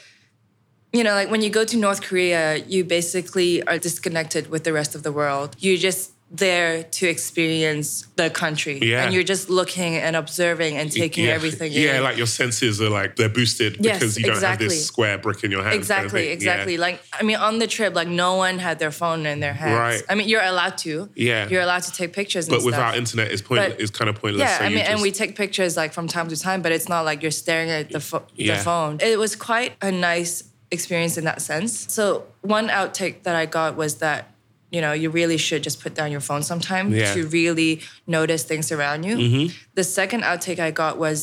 you 0.94 1.04
know, 1.04 1.16
like 1.20 1.30
when 1.32 1.42
you 1.42 1.50
go 1.50 1.64
to 1.66 1.76
North 1.78 2.02
Korea, 2.08 2.58
you 2.74 2.84
basically 2.98 3.52
are 3.70 3.80
disconnected 3.80 4.44
with 4.54 4.64
the 4.64 4.74
rest 4.80 4.94
of 4.96 5.02
the 5.02 5.12
world. 5.12 5.50
You're 5.60 5.82
just 5.90 6.12
there 6.32 6.84
to 6.84 7.08
experience 7.08 8.08
the 8.16 8.30
country. 8.30 8.80
Yeah. 8.82 9.04
And 9.04 9.14
you're 9.14 9.24
just 9.24 9.50
looking 9.50 9.96
and 9.96 10.16
observing 10.16 10.76
and 10.76 10.92
taking 10.92 11.26
yeah. 11.26 11.32
everything 11.32 11.72
Yeah, 11.72 11.98
in. 11.98 12.04
like 12.04 12.18
your 12.18 12.26
senses 12.26 12.82
are 12.82 12.90
like 12.90 13.16
they're 13.16 13.30
boosted 13.30 13.78
Yes, 13.80 14.00
because 14.00 14.18
you 14.18 14.24
don't 14.24 14.34
have 14.34 14.38
exactly. 14.44 14.68
this 14.70 14.88
square 14.88 15.18
brick 15.20 15.44
in 15.44 15.52
your 15.52 15.62
hand. 15.62 15.72
kind 15.72 15.76
of 15.78 15.82
Exactly, 15.82 16.28
exactly. 16.30 16.74
Yeah. 16.74 16.80
Like, 16.82 17.02
I 17.14 17.24
mean, 17.24 17.38
on 17.38 17.60
the 17.60 17.68
trip, 17.68 17.94
like, 17.94 18.08
no 18.08 18.36
one 18.36 18.58
had 18.58 18.80
their 18.80 18.92
phone 18.92 19.26
in 19.28 19.40
their 19.40 19.54
hands. 19.54 19.78
Right. 19.78 20.04
I 20.10 20.16
mean, 20.16 20.28
you're 20.28 20.42
allowed 20.44 20.78
to. 20.80 21.10
Yeah. 21.16 21.48
You're 21.48 21.62
allowed 21.62 21.84
to 21.84 21.92
take 21.94 22.12
pictures 22.14 22.48
and 22.48 22.54
But 22.54 22.62
stuff. 22.62 22.66
without 22.66 22.98
internet, 22.98 23.32
it's 23.32 23.42
point. 23.42 23.62
But- 23.62 23.80
it's 23.80 23.92
kind 23.92 24.10
of 24.10 24.16
pointless. 24.16 24.42
Yeah, 24.50 24.58
so 24.58 24.66
I 24.66 24.70
mean, 24.70 24.80
and 24.80 25.02
we 25.02 25.12
take 25.12 25.36
pictures 25.36 25.78
like 25.78 25.94
from 25.94 26.08
time 26.08 26.28
to 26.30 26.38
time, 26.38 26.62
but 26.62 26.72
it's 26.72 26.90
not 26.90 27.06
like 27.06 27.22
you're 27.22 27.32
staring 27.32 27.70
at 27.70 27.92
the, 27.92 28.22
Yeah. 28.36 28.58
the 28.58 28.64
phone. 28.64 28.98
It 29.00 29.20
was 29.20 29.36
quite 29.36 29.74
a 29.82 29.92
nice 29.92 30.44
experience 30.72 31.18
in 31.18 31.26
that 31.26 31.42
sense. 31.42 31.86
So 31.94 32.26
one 32.42 32.68
outtake 32.70 33.24
that 33.24 33.36
I 33.36 33.46
got 33.46 33.76
was 33.78 33.96
that 33.98 34.32
you 34.76 34.82
know 34.86 34.94
you 35.04 35.10
really 35.20 35.38
should 35.48 35.62
just 35.64 35.78
put 35.86 35.94
down 36.00 36.10
your 36.16 36.24
phone 36.30 36.44
sometime 36.52 36.86
Yeah. 36.92 37.14
to 37.16 37.22
really 37.40 37.72
notice 38.18 38.44
things 38.52 38.68
around 38.76 39.00
you. 39.08 39.16
Mm-hmm. 39.18 39.46
The 39.80 39.84
second 40.00 40.22
outtake 40.32 40.60
I 40.60 40.72
got 40.84 40.94
was 41.06 41.18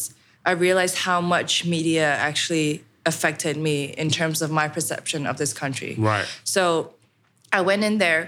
I 0.51 0.53
realized 0.67 0.97
how 1.09 1.21
much 1.35 1.53
media 1.77 2.07
actually 2.29 2.71
affected 3.11 3.57
me 3.69 3.77
in 4.03 4.09
terms 4.21 4.39
of 4.45 4.49
my 4.61 4.67
perception 4.77 5.27
of 5.31 5.35
this 5.37 5.53
country. 5.63 5.93
Right. 5.99 6.27
So 6.45 6.63
I 7.59 7.61
went 7.71 7.83
in 7.89 7.99
there 7.99 8.23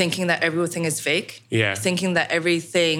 thinking 0.00 0.24
that 0.30 0.42
everything 0.48 0.84
is 0.90 0.96
fake. 1.08 1.30
Yeah. 1.50 1.74
Thinking 1.86 2.10
that 2.18 2.30
everything 2.38 2.96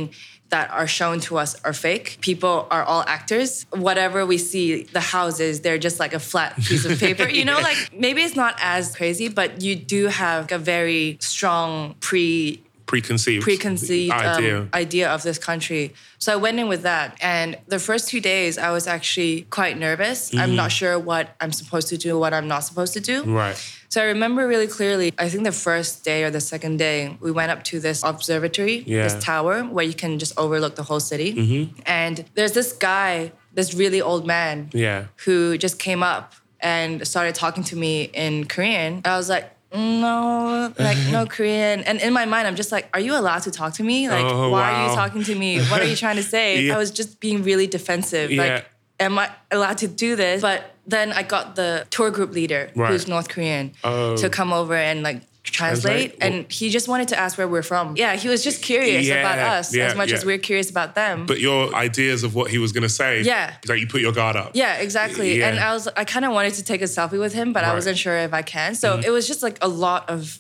that 0.51 0.71
are 0.71 0.87
shown 0.87 1.21
to 1.21 1.39
us 1.39 1.63
are 1.65 1.73
fake. 1.73 2.19
People 2.21 2.67
are 2.71 2.83
all 2.83 3.05
actors. 3.07 3.67
Whatever 3.71 4.25
we 4.25 4.39
see, 4.39 4.85
the 4.85 5.01
houses, 5.01 5.61
they're 5.61 5.79
just 5.79 6.01
like 6.01 6.15
a 6.15 6.19
flat 6.21 6.57
piece 6.57 6.85
of 6.85 6.99
paper. 6.99 7.29
You 7.29 7.45
know, 7.45 7.59
like 7.63 7.91
maybe 7.93 8.23
it's 8.23 8.37
not 8.37 8.57
as 8.61 8.95
crazy, 8.95 9.29
but 9.29 9.61
you 9.61 9.77
do 9.77 10.07
have 10.07 10.51
a 10.51 10.59
very 10.59 11.19
strong 11.21 11.95
pre 12.01 12.63
preconceived 12.87 13.45
preconceived 13.45 14.13
idea. 14.13 14.61
Um, 14.61 14.71
idea 14.73 15.11
of 15.11 15.23
this 15.23 15.39
country. 15.39 15.93
So 16.19 16.33
I 16.33 16.37
went 16.37 16.59
in 16.59 16.69
with 16.69 16.83
that. 16.83 17.17
And 17.21 17.59
the 17.67 17.79
first 17.79 18.09
two 18.09 18.21
days, 18.21 18.59
I 18.59 18.71
was 18.71 18.87
actually 18.87 19.43
quite 19.43 19.79
nervous. 19.79 20.35
I'm 20.35 20.57
not 20.57 20.73
sure 20.73 20.99
what 20.99 21.37
I'm 21.41 21.53
supposed 21.53 21.89
to 21.89 21.99
do, 21.99 22.19
what 22.19 22.33
I'm 22.35 22.49
not 22.49 22.61
supposed 22.61 22.95
to 22.95 23.01
do. 23.01 23.23
right. 23.25 23.75
So 23.91 24.03
I 24.03 24.05
remember 24.07 24.47
really 24.47 24.67
clearly, 24.67 25.13
I 25.19 25.29
think 25.31 25.45
the 25.45 25.53
first 25.53 26.05
day 26.05 26.23
or 26.25 26.31
the 26.31 26.41
second 26.41 26.77
day, 26.79 27.17
we 27.21 27.31
went 27.31 27.51
up 27.51 27.65
to 27.65 27.81
this 27.81 28.03
observatory, 28.05 28.85
Yeah. 28.87 29.05
this 29.05 29.23
tower 29.25 29.63
where 29.63 29.85
you 29.85 29.95
can 29.95 30.19
just 30.19 30.39
overlook 30.39 30.75
the 30.77 30.83
whole 30.83 31.01
city. 31.01 31.33
Mm-hmm. 31.35 31.81
And 31.87 32.25
there's 32.35 32.53
this 32.53 32.73
guy 32.73 33.33
this 33.55 33.75
really 33.75 34.01
old 34.01 34.27
man 34.27 34.69
Yeah. 34.75 35.07
who 35.25 35.57
just 35.59 35.79
came 35.79 36.03
up 36.03 36.35
and 36.61 37.07
started 37.09 37.35
talking 37.35 37.65
to 37.65 37.77
me 37.77 38.11
in 38.13 38.45
Korean. 38.47 38.95
And 38.97 39.07
I 39.07 39.17
was 39.17 39.29
like, 39.31 39.51
no, 39.75 40.73
like 40.79 40.99
no 41.11 41.25
Korean. 41.35 41.81
And 41.83 42.01
in 42.01 42.13
my 42.13 42.25
mind, 42.27 42.47
I'm 42.47 42.57
just 42.57 42.71
like, 42.73 42.89
are 42.95 43.01
you 43.01 43.17
allowed 43.17 43.43
to 43.45 43.51
talk 43.51 43.73
to 43.75 43.83
me? 43.83 44.09
Like, 44.09 44.25
Oh, 44.25 44.51
why 44.51 44.71
are 44.73 44.89
you 44.89 44.95
talking 44.95 45.25
to 45.25 45.35
me? 45.35 45.61
What 45.61 45.81
are 45.81 45.85
you 45.87 45.97
trying 45.97 46.17
to 46.17 46.23
say? 46.37 46.63
Yeah. 46.63 46.75
I 46.75 46.79
was 46.79 46.91
just 46.91 47.21
being 47.21 47.43
really 47.43 47.67
defensive. 47.67 48.31
Like, 48.31 48.67
am 49.01 49.19
I 49.19 49.31
allowed 49.51 49.79
to 49.79 49.89
do 49.89 50.15
this? 50.17 50.41
But 50.43 50.75
then 50.89 51.13
I 51.13 51.23
got 51.23 51.55
the 51.57 51.87
tour 51.91 52.11
group 52.11 52.33
leader, 52.33 52.71
Right. 52.75 52.91
who's 52.91 53.07
North 53.07 53.29
Korean, 53.29 53.73
Oh. 53.85 54.17
to 54.17 54.29
come 54.29 54.53
over 54.53 54.75
and 54.75 55.03
like 55.03 55.23
translate. 55.45 56.11
Translate? 56.17 56.17
And 56.21 56.53
he 56.53 56.69
just 56.69 56.89
wanted 56.89 57.09
to 57.09 57.19
ask 57.19 57.39
where 57.39 57.49
we're 57.49 57.63
from. 57.63 57.95
Yeah, 57.97 58.17
he 58.17 58.29
was 58.29 58.45
just 58.45 58.61
curious 58.63 59.07
Yeah, 59.07 59.21
about 59.21 59.39
us 59.39 59.75
yeah, 59.75 59.87
as 59.87 59.95
much 59.95 60.13
as 60.13 60.25
we're 60.25 60.37
curious 60.39 60.69
about 60.71 60.95
them. 60.95 61.25
But 61.27 61.41
your 61.41 61.75
ideas 61.75 62.23
of 62.23 62.35
what 62.35 62.51
he 62.51 62.59
was 62.59 62.73
going 62.73 62.83
to 62.83 62.89
say, 62.89 63.23
Yeah. 63.23 63.55
like 63.67 63.81
you 63.81 63.87
put 63.87 64.01
your 64.03 64.13
guard 64.13 64.37
up. 64.37 64.51
Yeah, 64.55 64.75
exactly. 64.77 65.39
Yeah. 65.39 65.49
And 65.49 65.59
I 65.59 65.73
was 65.73 65.89
I 65.97 66.05
kind 66.05 66.25
of 66.27 66.33
wanted 66.33 66.55
to 66.55 66.65
take 66.65 66.83
a 66.83 66.87
selfie 66.97 67.19
with 67.19 67.33
him, 67.33 67.53
but 67.53 67.61
I 67.61 67.69
Right. 67.69 67.69
Mm-hmm. 67.69 67.77
wasn't 67.77 67.99
sure 67.99 68.17
if 68.19 68.35
I 68.35 68.43
can. 68.43 68.75
So 68.75 69.01
it 69.03 69.11
was 69.11 69.27
just 69.27 69.43
like 69.43 69.57
a 69.63 69.69
lot 69.69 70.09
of 70.11 70.39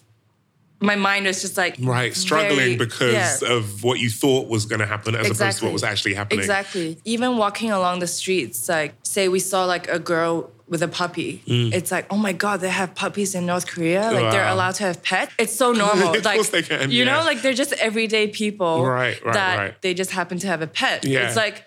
my 0.81 0.95
mind 0.97 1.26
was 1.26 1.41
just 1.41 1.57
like 1.57 1.76
Right, 1.81 2.14
struggling 2.14 2.57
very- 2.57 2.76
because 2.76 3.43
yeah. 3.43 3.53
of 3.57 3.83
what 3.83 3.99
you 3.99 4.11
thought 4.11 4.49
was 4.49 4.64
going 4.66 4.81
to 4.81 4.87
happen 4.87 5.14
as 5.16 5.29
opposed 5.31 5.59
to 5.59 5.64
what 5.64 5.72
was 5.72 5.83
actually 5.85 6.14
happening. 6.14 6.41
Exactly. 6.41 6.99
Even 7.05 7.37
walking 7.37 7.70
along 7.70 7.99
the 7.99 8.07
streets, 8.07 8.68
like 8.68 8.95
say 9.03 9.29
we 9.29 9.41
saw 9.41 9.64
like 9.64 9.89
a 9.89 9.99
girl 9.99 10.51
with 10.68 10.83
a 10.83 10.89
puppy. 10.89 11.43
It's 11.47 11.91
like, 11.91 12.07
oh 12.11 12.18
my 12.18 12.33
god, 12.35 12.61
they 12.61 12.68
have 12.68 12.95
puppies 12.95 13.35
in 13.35 13.47
North 13.47 13.66
Korea. 13.66 14.03
Like 14.12 14.31
they're 14.33 14.45
Mm. 14.45 14.53
Allowed 14.53 14.74
to 14.76 14.83
have 14.85 15.03
pets. 15.03 15.33
It's 15.39 15.55
so 15.55 15.72
normal. 15.72 16.14
Of 16.14 16.24
like 16.26 16.35
course 16.37 16.51
they 16.51 16.62
can, 16.62 16.91
you 16.91 17.05
yeah. 17.05 17.16
know, 17.16 17.24
like 17.24 17.41
they're 17.41 17.55
just 17.55 17.72
everyday 17.74 18.29
people. 18.29 18.85
Right, 18.85 19.18
right, 19.24 19.33
that 19.35 19.57
right. 19.59 19.83
they 19.83 19.95
just 19.95 20.11
happen 20.11 20.39
to 20.41 20.47
have 20.47 20.61
a 20.61 20.66
pet. 20.66 21.07
Yeah. 21.07 21.26
It's 21.26 21.37
like, 21.37 21.64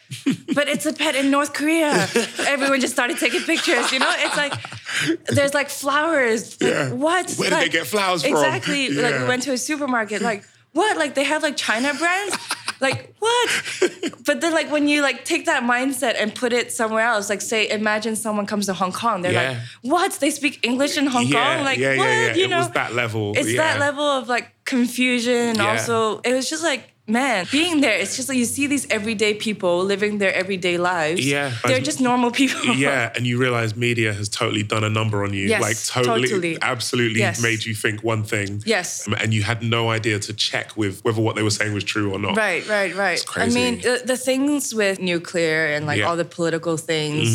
but 0.53 0.67
it's 0.67 0.85
a 0.85 0.93
pet 0.93 1.15
in 1.15 1.31
North 1.31 1.53
Korea. 1.53 2.07
Everyone 2.47 2.79
just 2.79 2.93
started 2.93 3.17
taking 3.17 3.41
pictures. 3.41 3.91
You 3.91 3.99
know, 3.99 4.13
it's 4.19 4.37
like 4.37 4.53
there's 5.27 5.53
like 5.53 5.69
flowers. 5.69 6.59
Like, 6.61 6.69
Yeah. 6.71 6.91
What? 6.93 7.31
Where 7.35 7.49
did 7.49 7.59
they 7.59 7.69
get 7.69 7.87
flowers 7.87 8.21
from? 8.23 8.31
Exactly. 8.31 8.89
Like 8.89 9.19
we 9.19 9.27
went 9.27 9.43
to 9.43 9.51
a 9.53 9.57
supermarket. 9.57 10.21
Like 10.21 10.43
what? 10.73 10.97
Like 10.97 11.15
they 11.15 11.23
have 11.23 11.43
like 11.43 11.57
China 11.57 11.93
brands. 11.93 12.37
Like 12.81 13.13
what? 13.19 13.49
But 14.25 14.41
then 14.41 14.53
like 14.53 14.71
when 14.71 14.87
you 14.87 15.03
like 15.03 15.23
take 15.23 15.45
that 15.45 15.61
mindset 15.61 16.15
and 16.17 16.33
put 16.33 16.51
it 16.51 16.71
somewhere 16.71 17.05
else, 17.05 17.29
like 17.29 17.39
say 17.41 17.69
imagine 17.69 18.15
someone 18.15 18.47
comes 18.47 18.65
to 18.65 18.73
Hong 18.73 18.91
Kong, 18.91 19.21
they're 19.21 19.31
Yeah. 19.33 19.49
like, 19.49 19.57
what? 19.83 20.11
They 20.13 20.31
speak 20.31 20.65
English 20.65 20.97
in 20.97 21.05
Hong 21.05 21.27
yeah, 21.27 21.57
Kong? 21.57 21.65
Like 21.65 21.77
yeah, 21.77 21.89
what? 21.97 22.05
yeah, 22.05 22.25
yeah. 22.29 22.33
You 22.33 22.45
it 22.45 22.49
know? 22.49 22.57
was 22.57 22.71
that 22.71 22.95
level. 22.95 23.33
it's 23.37 23.49
yeah. 23.51 23.57
that 23.61 23.79
level 23.79 24.03
of 24.03 24.29
like 24.29 24.51
confusion 24.65 25.57
Yeah. 25.57 25.69
also 25.73 26.21
it 26.21 26.33
was 26.33 26.49
just 26.49 26.63
like 26.63 26.90
man 27.11 27.45
being 27.51 27.81
there 27.81 27.97
it's 28.03 28.15
just 28.15 28.27
like 28.29 28.37
you 28.37 28.45
see 28.45 28.67
these 28.67 28.85
everyday 28.89 29.33
people 29.33 29.83
living 29.83 30.17
their 30.17 30.33
everyday 30.33 30.77
lives 30.77 31.21
Yeah. 31.25 31.51
they're 31.65 31.79
just 31.91 31.99
normal 32.01 32.31
people 32.31 32.63
yeah, 32.87 33.11
and 33.15 33.27
you 33.27 33.37
realize 33.37 33.75
media 33.75 34.13
has 34.13 34.27
totally 34.29 34.63
done 34.63 34.83
a 34.83 34.89
number 34.89 35.23
on 35.25 35.33
you. 35.33 35.45
Yes, 35.47 35.61
like 35.61 35.77
totally, 36.05 36.27
totally. 36.29 36.57
absolutely 36.61 37.19
Yes. 37.19 37.41
made 37.41 37.65
you 37.65 37.73
think 37.75 38.03
one 38.03 38.23
thing. 38.23 38.61
Yes. 38.65 39.07
Um, 39.07 39.13
And 39.21 39.33
you 39.33 39.43
had 39.43 39.59
no 39.77 39.81
idea 39.91 40.17
to 40.27 40.33
check 40.33 40.67
with 40.77 41.03
whether 41.05 41.21
what 41.21 41.35
they 41.35 41.43
were 41.43 41.55
saying 41.59 41.73
was 41.73 41.83
true 41.83 42.11
or 42.15 42.19
not. 42.19 42.35
Right, 42.37 42.63
right, 42.67 42.93
right. 42.95 43.19
It's 43.21 43.37
I 43.37 43.47
mean, 43.47 43.81
the, 43.81 44.01
the 44.05 44.17
things 44.17 44.73
with 44.73 44.99
nuclear 44.99 45.67
and 45.73 45.85
like 45.85 45.97
Yeah. 45.97 46.03
Mm-hmm. 46.03 46.09
all 46.11 46.17
the 46.17 46.25
political 46.39 46.75
things. 46.77 47.27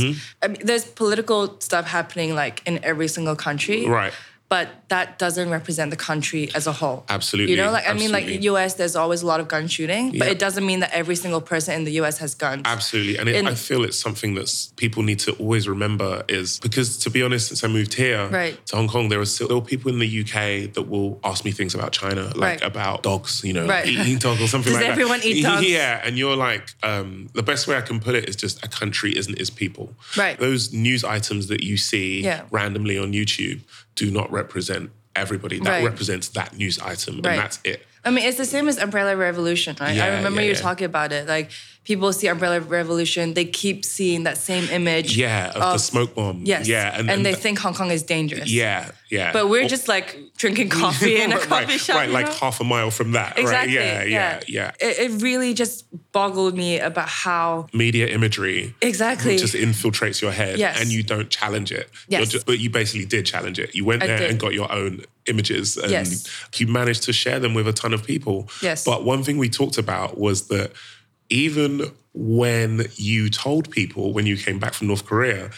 I 0.43 0.49
mean, 0.49 0.61
there's 0.69 0.85
political 0.85 1.41
stuff 1.61 1.87
happening 1.87 2.35
like 2.35 2.63
in 2.69 2.75
every 2.91 3.09
single 3.09 3.37
country. 3.37 3.87
Right. 3.87 4.13
But 4.49 4.69
that 4.91 5.19
doesn't 5.19 5.51
represent 5.51 5.91
the 5.91 5.97
country 5.97 6.51
as 6.55 6.69
a 6.69 6.73
whole. 6.73 7.05
Absolutely, 7.09 7.51
You 7.57 7.61
know, 7.63 7.73
like 7.73 7.89
I 7.89 7.95
mean, 7.95 8.13
like 8.13 8.27
the 8.27 8.37
U.S. 8.53 8.75
There's 8.75 8.95
always 8.95 9.23
a 9.23 9.27
lot 9.27 9.41
of 9.41 9.49
gun 9.49 9.67
shooting, 9.67 10.17
but 10.17 10.29
it 10.29 10.39
doesn't 10.39 10.65
mean 10.65 10.79
that 10.81 10.93
every 10.95 11.17
single 11.17 11.41
person 11.41 11.75
in 11.75 11.83
the 11.83 11.91
U.S. 11.95 12.19
has 12.19 12.37
guns. 12.37 12.63
Absolutely. 12.65 13.19
And 13.19 13.29
it, 13.29 13.35
In- 13.35 13.49
I 13.49 13.55
feel 13.55 13.83
it's 13.83 13.99
something 13.99 14.35
that 14.35 14.49
people 14.77 15.03
need 15.03 15.19
to 15.21 15.33
always 15.33 15.67
remember 15.69 16.23
is 16.29 16.61
because, 16.61 16.97
to 16.99 17.11
be 17.11 17.25
honest, 17.25 17.49
since 17.49 17.65
I 17.65 17.67
moved 17.67 17.95
here 17.95 18.29
Right. 18.29 18.65
to 18.67 18.77
Hong 18.77 18.87
Kong, 18.87 19.09
there 19.09 19.19
are 19.21 19.25
still 19.27 19.61
people 19.61 19.91
in 19.93 19.99
the 19.99 20.21
UK 20.21 20.73
that 20.75 20.83
will 20.89 21.19
ask 21.25 21.45
me 21.45 21.51
things 21.51 21.75
about 21.75 21.91
China, 21.91 22.27
like 22.37 22.61
Right. 22.61 22.63
about 22.63 23.03
dogs, 23.03 23.43
you 23.43 23.53
know, 23.53 23.67
Right. 23.67 23.87
eating 23.89 24.19
dog 24.19 24.41
or 24.41 24.47
something 24.47 24.73
Does 24.75 24.81
like 24.81 24.91
everyone 24.91 25.19
that. 25.21 25.27
eat 25.27 25.43
dogs? 25.43 25.67
Yeah. 25.69 26.01
And 26.05 26.17
you're 26.17 26.37
like, 26.37 26.73
um, 26.85 27.31
the 27.35 27.43
best 27.43 27.67
way 27.67 27.77
I 27.77 27.81
can 27.81 27.99
put 27.99 28.15
it 28.15 28.29
is 28.29 28.37
just 28.37 28.65
a 28.65 28.69
country 28.69 29.17
isn't 29.19 29.37
its 29.41 29.51
people. 29.51 29.93
Right. 30.17 30.39
Those 30.39 30.73
news 30.73 31.03
items 31.03 31.49
that 31.49 31.65
you 31.65 31.77
see 31.77 32.21
Yeah. 32.23 32.43
randomly 32.53 32.97
on 32.97 33.13
YouTube 33.13 33.63
do 33.97 34.11
not 34.11 34.31
represent 34.31 34.91
everybody. 35.17 35.59
That 35.59 35.71
Right. 35.71 35.85
represents 35.85 36.29
that 36.31 36.57
news 36.57 36.79
item, 36.79 37.21
Right. 37.23 37.33
and 37.33 37.41
that's 37.43 37.59
it. 37.65 37.85
I 38.05 38.11
mean, 38.11 38.25
it's 38.25 38.37
the 38.37 38.45
same 38.45 38.69
as 38.69 38.79
Umbrella 38.79 39.17
Revolution, 39.17 39.77
right? 39.81 39.99
I 39.99 40.17
remember 40.17 40.41
yeah, 40.41 40.49
you 40.49 40.53
yeah. 40.53 40.61
talking 40.61 40.85
about 40.85 41.11
it. 41.13 41.27
Like 41.27 41.51
people 41.87 42.13
see 42.13 42.27
Umbrella 42.27 42.61
Revolution, 42.61 43.35
they 43.35 43.45
keep 43.45 43.85
seeing 43.85 44.25
that 44.25 44.37
same 44.37 44.69
image. 44.71 45.17
Yeah, 45.17 45.53
of, 45.55 45.61
the 45.75 45.79
smoke 45.79 46.17
bomb. 46.17 46.43
Yes. 46.45 46.67
Yeah, 46.67 47.01
and, 47.01 47.25
they 47.25 47.33
think 47.35 47.61
Hong 47.61 47.75
Kong 47.75 47.93
is 47.93 48.03
dangerous. 48.03 48.51
Yeah, 48.51 48.91
yeah. 49.09 49.33
But 49.33 49.49
we're 49.49 49.65
Or- 49.65 49.69
just 49.69 49.87
like 49.87 50.19
drinking 50.37 50.69
coffee 50.83 51.21
in 51.23 51.33
a 51.33 51.39
coffee 51.39 51.65
right, 51.67 51.81
shop. 51.81 51.97
right, 51.97 52.11
like 52.11 52.27
know? 52.27 52.33
half 52.33 52.61
a 52.61 52.65
mile 52.65 52.91
from 52.91 53.13
that. 53.13 53.39
Exactly. 53.39 53.77
Right? 53.77 53.85
Yeah, 53.87 54.03
yeah, 54.03 54.41
yeah. 54.49 54.73
It, 54.81 54.99
it 54.99 55.23
really 55.23 55.55
just 55.55 55.87
boggled 56.13 56.57
me 56.57 56.81
about 56.81 57.09
how 57.09 57.69
Media 57.73 58.09
imagery 58.09 58.75
exactly. 58.83 59.39
just 59.39 59.55
infiltrates 59.55 60.21
your 60.21 60.33
head, 60.33 60.59
Yes. 60.59 60.81
and 60.81 60.91
you 60.91 61.05
don't 61.05 61.31
challenge 61.31 61.71
it. 61.71 61.89
Yes. 62.09 62.29
Just, 62.31 62.47
but 62.47 62.59
you 62.59 62.69
basically 62.69 63.07
did 63.07 63.27
challenge 63.27 63.61
it. 63.61 63.77
You 63.77 63.85
went 63.85 64.03
I 64.03 64.09
there 64.09 64.19
did. 64.19 64.31
and 64.31 64.41
got 64.41 64.55
your 64.55 64.71
own 64.73 65.03
images, 65.29 65.77
and 65.77 65.93
Yes. 65.93 66.29
you 66.57 66.67
managed 66.67 67.05
to 67.05 67.13
share 67.13 67.39
them 67.39 67.55
with 67.55 67.69
a 67.69 67.73
ton 67.73 67.95
of 67.95 68.05
people. 68.05 68.49
Yes. 68.61 68.85
But 68.85 69.05
one 69.05 69.23
thing 69.23 69.39
we 69.39 69.49
talked 69.49 69.79
about 69.79 70.19
was 70.19 70.49
that 70.49 70.73
even 71.29 71.91
when 72.15 72.87
you 72.95 73.29
told 73.29 73.71
people 73.71 74.13
when 74.13 74.27
you 74.27 74.37
came 74.37 74.59
back 74.59 74.75
from 74.75 74.89
North 74.89 75.05
Korea 75.05 75.51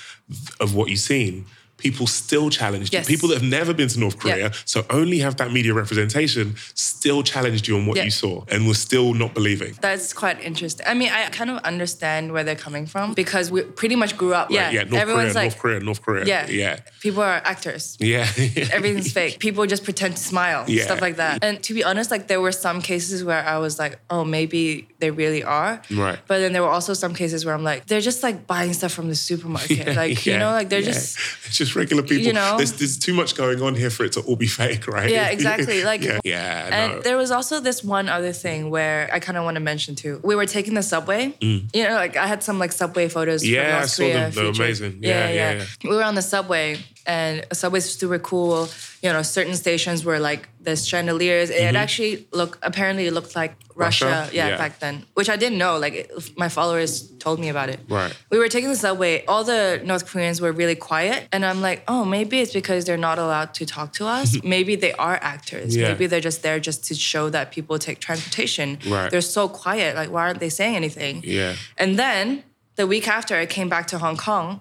of 0.60 0.74
what 0.74 0.88
you've 0.88 0.98
seen. 0.98 1.46
People 1.78 2.06
still 2.06 2.50
challenged 2.50 2.92
Yes. 2.92 3.08
you. 3.08 3.16
People 3.16 3.28
that 3.30 3.36
have 3.40 3.48
never 3.58 3.72
been 3.72 3.88
to 3.88 3.98
North 3.98 4.18
Korea, 4.18 4.36
Yeah. 4.36 4.52
so 4.64 4.84
only 4.90 5.18
have 5.20 5.36
that 5.36 5.52
media 5.52 5.72
representation, 5.74 6.56
still 6.74 7.22
challenged 7.22 7.66
you 7.68 7.76
on 7.76 7.86
what 7.86 7.96
Yeah. 7.96 8.04
you 8.04 8.10
saw 8.10 8.44
and 8.48 8.66
were 8.68 8.74
still 8.74 9.14
not 9.14 9.32
believing. 9.34 9.76
That's 9.80 10.12
quite 10.12 10.40
interesting. 10.42 10.84
I 10.86 10.94
mean, 10.94 11.10
I 11.10 11.26
kind 11.30 11.50
of 11.50 11.58
understand 11.58 12.32
where 12.32 12.44
they're 12.44 12.54
coming 12.68 12.86
from 12.86 13.14
because 13.14 13.50
we 13.50 13.62
pretty 13.62 13.96
much 13.96 14.16
grew 14.16 14.34
up. 14.34 14.50
Right, 14.50 14.72
yeah, 14.72 14.82
North 14.84 14.94
everyone's 15.02 15.32
Korea, 15.32 15.44
like, 15.44 15.52
North 15.52 15.58
Korea, 15.62 15.80
North 15.80 16.02
Korea. 16.02 16.24
yeah, 16.26 16.46
yeah, 16.50 16.76
People 17.00 17.22
are 17.22 17.40
actors. 17.44 17.96
yeah. 18.00 18.26
Everything's 18.72 19.12
fake. 19.12 19.38
People 19.38 19.64
just 19.66 19.84
pretend 19.84 20.16
to 20.16 20.22
smile, 20.22 20.64
Yeah. 20.66 20.84
stuff 20.84 21.00
like 21.00 21.16
that. 21.16 21.44
And 21.44 21.62
to 21.62 21.74
be 21.74 21.84
honest, 21.84 22.10
like 22.10 22.26
there 22.28 22.40
were 22.40 22.52
some 22.52 22.82
cases 22.82 23.22
where 23.24 23.42
I 23.46 23.58
was 23.58 23.78
like, 23.78 23.98
oh, 24.10 24.24
maybe 24.24 24.88
they 24.98 25.10
really 25.10 25.42
are. 25.44 25.80
Right. 25.90 26.18
But 26.26 26.38
then 26.40 26.52
there 26.52 26.62
were 26.62 26.68
also 26.78 26.92
some 26.94 27.14
cases 27.14 27.44
where 27.44 27.54
I'm 27.54 27.64
like, 27.64 27.86
they're 27.86 28.00
just 28.00 28.22
like 28.22 28.46
buying 28.46 28.72
stuff 28.72 28.92
from 28.92 29.08
the 29.08 29.14
supermarket. 29.14 29.96
like, 30.02 30.26
you 30.26 30.36
know, 30.38 30.50
like 30.50 30.68
they're 30.70 30.80
yeah. 30.80 30.86
just 30.92 31.18
it's 31.46 31.56
just 31.68 31.76
regular 31.76 32.02
people. 32.02 32.26
you 32.26 32.32
know? 32.32 32.56
there's, 32.56 32.72
there's 32.72 32.98
too 32.98 33.14
much 33.14 33.36
going 33.36 33.60
on 33.62 33.74
here 33.74 33.90
for 33.90 34.04
it 34.04 34.12
to 34.12 34.20
all 34.22 34.36
be 34.36 34.46
fake, 34.62 34.86
right? 34.88 35.10
Yeah, 35.10 35.28
exactly. 35.28 35.84
Like- 35.88 36.02
yeah, 36.02 36.20
yeah 36.24 36.68
And 36.72 36.92
no. 36.94 37.00
there 37.02 37.16
was 37.16 37.30
also 37.30 37.60
this 37.60 37.82
one 37.84 38.08
other 38.08 38.32
thing 38.32 38.70
where 38.70 39.08
I 39.12 39.20
kind 39.20 39.36
of 39.38 39.44
want 39.44 39.54
to 39.56 39.60
mention 39.60 39.94
too. 39.94 40.20
We 40.22 40.34
were 40.34 40.46
taking 40.46 40.74
the 40.74 40.82
subway. 40.82 41.34
You 41.40 41.66
know, 41.84 41.94
like 41.94 42.16
I 42.16 42.26
had 42.26 42.42
some 42.42 42.58
like 42.58 42.72
subway 42.72 43.08
photos. 43.08 43.42
from 43.42 43.50
Mm. 43.50 43.54
Yeah, 43.54 43.80
I 43.82 43.86
saw 43.86 44.02
Korea 44.02 44.14
them. 44.14 44.30
They 44.32 44.42
were 44.42 44.52
featured. 44.52 44.64
amazing. 44.66 44.98
Yeah, 45.02 45.30
yeah, 45.30 45.52
yeah. 45.52 45.64
We 45.90 45.96
were 45.96 46.02
on 46.02 46.14
the 46.14 46.22
subway, 46.22 46.78
and 47.06 47.44
subway's 47.52 47.84
super 47.88 48.18
cool. 48.18 48.68
You 49.02 49.12
know, 49.12 49.22
certain 49.22 49.54
stations 49.54 50.04
were 50.04 50.18
like 50.18 50.48
there's 50.60 50.86
chandeliers. 50.86 51.50
It 51.50 51.76
actually 51.76 52.26
looked 52.32 52.58
apparently 52.62 53.06
it 53.06 53.12
looked 53.12 53.36
like 53.36 53.54
Russia. 53.74 54.04
Mm-hmm. 54.06 54.14
Russia? 54.20 54.36
Yeah, 54.36 54.48
Yeah. 54.48 54.56
back 54.58 54.78
then, 54.80 55.04
which 55.14 55.28
I 55.30 55.36
didn't 55.36 55.58
know. 55.58 55.78
Like 55.78 55.94
it, 55.94 56.36
my 56.36 56.48
followers 56.48 57.08
told 57.18 57.38
me 57.38 57.48
about 57.48 57.68
it. 57.68 57.80
Right. 57.88 58.12
We 58.30 58.38
were 58.38 58.48
taking 58.48 58.70
the 58.70 58.76
subway. 58.76 59.24
All 59.26 59.44
the 59.44 59.80
North 59.84 60.04
Koreans 60.10 60.40
were 60.40 60.52
really 60.52 60.74
quiet, 60.74 61.28
and 61.32 61.44
I'm 61.44 61.60
like, 61.60 61.84
oh, 61.86 62.04
maybe 62.04 62.40
it's 62.40 62.52
because 62.52 62.84
they're 62.86 62.96
not 63.10 63.18
allowed 63.18 63.54
to 63.54 63.66
talk 63.66 63.92
to 63.94 64.06
us. 64.06 64.36
maybe 64.56 64.74
they 64.74 64.92
are 64.94 65.18
actors. 65.22 65.76
Yeah. 65.76 65.88
Maybe 65.88 66.06
they're 66.06 66.20
just 66.30 66.42
there 66.42 66.58
just 66.58 66.84
to 66.86 66.94
show 66.94 67.30
that 67.30 67.52
people 67.52 67.78
take 67.78 68.00
transportation. 68.00 68.78
Right. 68.86 69.10
They're 69.10 69.20
so 69.20 69.48
quiet. 69.48 69.94
Like, 69.94 70.10
why 70.10 70.22
aren't 70.26 70.40
they 70.40 70.50
saying 70.50 70.74
anything? 70.76 71.22
Yeah. 71.24 71.54
And 71.76 71.96
then 71.98 72.42
the 72.74 72.86
week 72.86 73.06
after 73.08 73.36
I 73.36 73.46
came 73.46 73.68
back 73.68 73.86
to 73.88 73.98
Hong 73.98 74.16
Kong, 74.16 74.60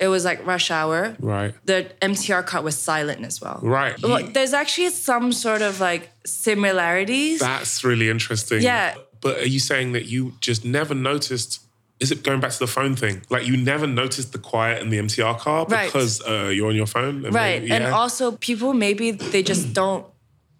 it 0.00 0.08
was 0.08 0.24
like 0.24 0.46
rush 0.46 0.70
hour. 0.70 1.16
Right. 1.20 1.54
The 1.64 1.90
MTR 2.00 2.46
card 2.46 2.64
was 2.64 2.76
silent 2.78 3.24
as 3.24 3.40
well. 3.40 3.58
Right. 3.62 4.00
Well, 4.02 4.22
there's 4.32 4.52
actually 4.54 4.90
some 4.90 5.32
sort 5.32 5.62
of 5.62 5.80
like 5.80 6.10
similarities. 6.24 7.40
That's 7.40 7.84
really 7.84 8.08
interesting. 8.08 8.62
Yeah. 8.62 8.94
But 9.20 9.38
are 9.38 9.46
you 9.48 9.58
saying 9.60 9.92
that 9.92 10.06
you 10.06 10.34
just 10.40 10.64
never 10.64 10.94
noticed? 10.94 11.60
Is 12.00 12.12
it 12.12 12.22
going 12.22 12.38
back 12.40 12.52
to 12.52 12.58
the 12.60 12.68
phone 12.68 12.94
thing? 12.94 13.22
Like 13.28 13.46
you 13.46 13.56
never 13.56 13.86
noticed 13.86 14.32
the 14.32 14.38
quiet 14.38 14.80
in 14.82 14.90
the 14.90 14.98
MTR 14.98 15.38
car 15.38 15.66
Right. 15.66 15.86
because 15.86 16.22
uh, 16.22 16.50
you're 16.54 16.68
on 16.68 16.76
your 16.76 16.86
phone, 16.86 17.24
and 17.24 17.34
right. 17.34 17.60
maybe- 17.62 17.72
And 17.72 17.86
also 17.86 18.32
people 18.32 18.72
maybe 18.72 19.10
they 19.10 19.42
just 19.42 19.72
don't 19.72 20.06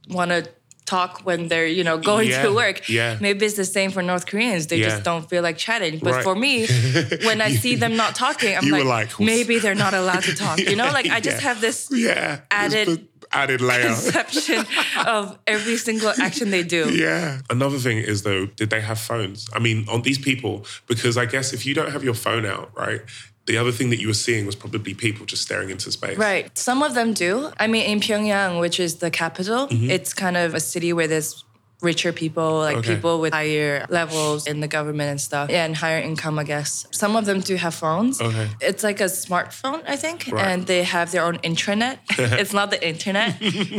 want 0.08 0.30
to 0.32 0.48
talk 0.94 1.12
when 1.28 1.48
they're, 1.50 1.66
you 1.78 1.84
know, 1.88 1.98
going 2.12 2.28
Yeah, 2.30 2.42
to 2.44 2.50
work. 2.62 2.76
yeah. 2.88 3.18
Maybe 3.20 3.40
it's 3.46 3.56
the 3.56 3.64
same 3.78 3.90
for 3.96 4.02
North 4.02 4.26
Koreans. 4.30 4.62
They 4.70 4.78
Yeah. 4.78 4.88
just 4.90 5.02
don't 5.10 5.24
feel 5.30 5.42
like 5.48 5.56
chatting. 5.66 5.94
But 6.06 6.12
Right. 6.14 6.24
for 6.26 6.34
me, 6.44 6.52
when 7.28 7.38
I 7.48 7.50
see 7.62 7.74
them 7.82 7.94
not 8.02 8.12
talking, 8.24 8.52
I'm 8.56 8.68
like, 8.76 8.84
like, 8.84 9.10
maybe 9.20 9.54
they're 9.62 9.82
not 9.86 9.94
allowed 9.94 10.24
to 10.30 10.34
talk. 10.44 10.58
You 10.70 10.76
know, 10.80 10.90
like 10.98 11.08
I 11.16 11.20
just 11.28 11.40
have 11.48 11.58
this 11.60 11.78
yeah, 12.08 12.40
added 12.50 12.88
added 13.30 13.60
layer. 13.60 13.88
Perception 13.94 14.64
of 15.06 15.38
every 15.46 15.76
single 15.76 16.12
action 16.26 16.46
they 16.50 16.62
do. 16.78 16.82
Yeah. 17.06 17.40
Another 17.50 17.78
thing 17.86 17.98
is 17.98 18.22
though, 18.22 18.46
did 18.60 18.68
they 18.70 18.80
have 18.80 18.98
phones? 19.10 19.40
I 19.56 19.58
mean, 19.66 19.78
on 19.94 20.00
these 20.02 20.18
people, 20.30 20.64
because 20.86 21.14
I 21.22 21.26
guess 21.26 21.52
if 21.52 21.66
you 21.66 21.74
don't 21.78 21.92
have 21.92 22.02
your 22.08 22.14
phone 22.14 22.46
out, 22.54 22.70
right? 22.84 23.02
The 23.48 23.56
other 23.62 23.72
thing 23.72 23.88
that 23.90 24.00
you 24.02 24.08
were 24.12 24.14
seeing 24.26 24.46
was 24.46 24.54
probably 24.62 24.94
people 24.94 25.24
just 25.32 25.42
staring 25.42 25.70
into 25.70 25.90
space. 25.90 26.16
Right. 26.18 26.46
Some 26.56 26.82
of 26.86 26.94
them 26.94 27.12
do. 27.14 27.50
I 27.58 27.66
mean, 27.66 27.84
in 27.92 27.98
Pyongyang, 28.00 28.60
which 28.60 28.78
is 28.86 28.92
the 29.04 29.10
capital, 29.10 29.66
Mm-hmm. 29.68 29.90
it's 29.96 30.12
kind 30.24 30.36
of 30.36 30.54
a 30.54 30.60
city 30.60 30.92
where 30.92 31.08
there's 31.08 31.44
richer 31.80 32.12
people, 32.12 32.50
like 32.68 32.76
Okay. 32.78 32.94
people 32.94 33.14
with 33.20 33.32
higher 33.32 33.86
levels 33.88 34.46
in 34.46 34.56
the 34.64 34.66
government 34.68 35.08
and 35.14 35.20
stuff, 35.28 35.46
yeah, 35.48 35.64
and 35.64 35.76
higher 35.76 36.00
income, 36.10 36.36
I 36.38 36.44
guess. 36.44 36.70
Some 36.90 37.12
of 37.16 37.24
them 37.28 37.38
do 37.40 37.54
have 37.64 37.72
phones. 37.74 38.20
Okay. 38.20 38.48
It's 38.60 38.82
like 38.88 39.00
a 39.00 39.08
smartphone, 39.26 39.80
I 39.86 39.96
think, 40.04 40.18
Right. 40.30 40.44
and 40.50 40.66
they 40.66 40.82
have 40.82 41.10
their 41.12 41.24
own 41.28 41.38
intranet. 41.50 41.98
it's 42.42 42.52
not 42.52 42.70
the 42.74 42.80
internet, 42.92 43.36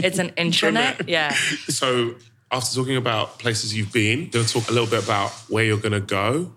it's 0.07 0.17
an 0.25 0.29
intranet. 0.45 0.93
Yeah. 1.07 1.31
So 1.79 2.15
after 2.51 2.71
talking 2.79 2.95
about 3.05 3.37
places 3.37 3.75
you've 3.75 3.91
been, 3.93 4.29
to 4.31 4.43
talk 4.47 4.65
a 4.69 4.73
little 4.73 4.89
bit 4.95 5.03
about 5.03 5.31
where 5.53 5.65
you're 5.65 5.83
going 5.87 5.99
to 6.03 6.07
go. 6.21 6.53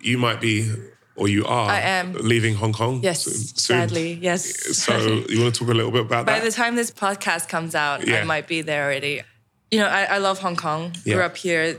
You 0.00 0.16
might 0.18 0.40
be, 0.40 0.70
or 1.16 1.28
you 1.28 1.44
are, 1.46 1.68
I 1.70 1.80
am. 1.80 2.12
leaving 2.14 2.54
Hong 2.54 2.72
Kong. 2.72 3.00
Yes, 3.02 3.24
soon- 3.24 3.34
sadly, 3.34 4.12
yes. 4.20 4.76
So 4.76 4.96
you 5.28 5.40
want 5.42 5.54
to 5.54 5.60
talk 5.60 5.68
a 5.70 5.74
little 5.74 5.90
bit 5.90 6.02
about 6.02 6.26
By 6.26 6.34
that? 6.34 6.40
By 6.40 6.44
the 6.44 6.52
time 6.52 6.76
this 6.76 6.90
podcast 6.90 7.48
comes 7.48 7.74
out, 7.74 8.06
Yeah. 8.06 8.16
I 8.20 8.24
might 8.24 8.46
be 8.46 8.62
there 8.62 8.84
already. 8.84 9.22
You 9.70 9.78
know, 9.80 9.86
I, 9.86 10.04
I 10.04 10.18
love 10.18 10.38
Hong 10.40 10.56
Kong. 10.56 10.92
Grew 11.04 11.14
Yeah. 11.14 11.26
up 11.26 11.36
here 11.36 11.78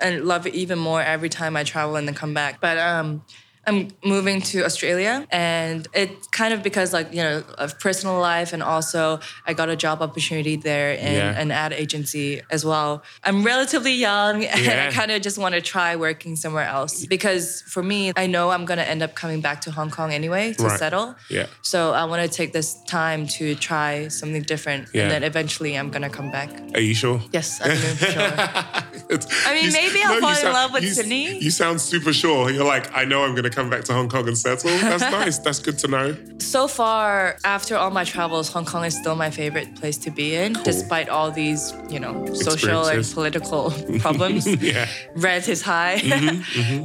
and 0.00 0.24
love 0.24 0.46
it 0.46 0.54
even 0.54 0.78
more 0.78 1.00
every 1.02 1.28
time 1.28 1.56
I 1.56 1.64
travel 1.64 1.96
and 1.96 2.06
then 2.08 2.14
come 2.14 2.34
back. 2.34 2.60
But 2.60 2.76
um, 2.78 3.24
I'm 3.66 3.88
moving 4.04 4.40
to 4.52 4.64
Australia, 4.64 5.24
and 5.30 5.86
it's 5.94 6.26
kind 6.28 6.52
of 6.52 6.62
because 6.64 6.92
like 6.92 7.12
you 7.12 7.22
know 7.22 7.44
of 7.58 7.78
personal 7.78 8.18
life, 8.18 8.52
and 8.52 8.62
also 8.62 9.20
I 9.46 9.54
got 9.54 9.68
a 9.68 9.76
job 9.76 10.02
opportunity 10.02 10.56
there 10.56 10.92
in 10.94 11.12
Yeah. 11.14 11.40
an 11.40 11.50
ad 11.52 11.72
agency 11.72 12.42
as 12.50 12.64
well. 12.64 13.02
I'm 13.22 13.44
relatively 13.44 13.92
young, 13.92 14.44
and 14.52 14.60
Yeah. 14.64 14.88
I 14.88 14.92
kind 14.92 15.10
of 15.12 15.22
just 15.22 15.38
want 15.38 15.54
to 15.54 15.60
try 15.60 15.94
working 15.96 16.34
somewhere 16.36 16.66
else 16.66 17.06
because 17.06 17.62
for 17.68 17.82
me, 17.82 18.12
I 18.16 18.26
know 18.26 18.50
I'm 18.50 18.64
gonna 18.64 18.82
end 18.82 19.00
up 19.02 19.14
coming 19.14 19.40
back 19.40 19.60
to 19.62 19.70
Hong 19.70 19.90
Kong 19.90 20.12
anyway 20.12 20.54
to 20.54 20.64
Right. 20.64 20.78
settle. 20.78 21.14
Yeah. 21.28 21.46
So 21.62 21.92
I 21.92 22.04
want 22.04 22.20
to 22.28 22.36
take 22.36 22.52
this 22.52 22.74
time 22.86 23.26
to 23.38 23.54
try 23.54 24.08
something 24.08 24.42
different, 24.42 24.88
Yeah. 24.92 25.02
and 25.02 25.10
then 25.12 25.22
eventually 25.22 25.78
I'm 25.78 25.90
gonna 25.90 26.10
come 26.10 26.30
back. 26.32 26.50
Are 26.74 26.80
you 26.80 26.94
sure? 26.94 27.22
Yes, 27.32 27.60
I'm 27.62 27.76
sure. 27.96 28.32
I 29.46 29.54
mean, 29.54 29.66
You 29.66 29.72
maybe 29.72 30.02
I'll 30.02 30.14
you 30.14 30.20
fall 30.20 30.36
in 30.36 30.52
love 30.52 30.72
with 30.72 30.82
you 30.82 30.90
Sydney. 30.94 31.38
You 31.38 31.50
sound 31.50 31.80
super 31.80 32.12
sure. 32.12 32.50
You're 32.50 32.64
like, 32.64 32.86
I 32.96 33.04
know 33.04 33.22
I'm 33.24 33.32
going 33.32 33.44
to 33.44 33.50
come 33.52 33.70
back 33.70 33.84
to 33.84 33.92
Hong 33.92 34.08
Kong 34.08 34.26
and 34.26 34.36
settle. 34.36 34.70
That's 34.70 35.02
nice. 35.20 35.38
That's 35.38 35.58
good 35.60 35.78
to 35.80 35.88
know. 35.88 36.16
so 36.38 36.66
far, 36.66 37.36
after 37.44 37.76
all 37.76 37.90
my 37.90 38.04
travels, 38.04 38.48
Hong 38.52 38.64
Kong 38.64 38.84
is 38.84 38.96
still 38.96 39.14
my 39.14 39.30
favorite 39.30 39.74
place 39.76 39.96
to 39.98 40.10
be 40.10 40.34
in, 40.34 40.54
despite 40.64 41.08
all 41.08 41.30
these, 41.30 41.72
you 41.88 42.00
know, 42.00 42.26
social 42.34 42.86
and 42.88 43.04
political 43.14 43.70
problems. 44.00 44.46
Yeah. 44.62 44.86
Rent 45.16 45.48
is 45.48 45.62
high, 45.62 46.00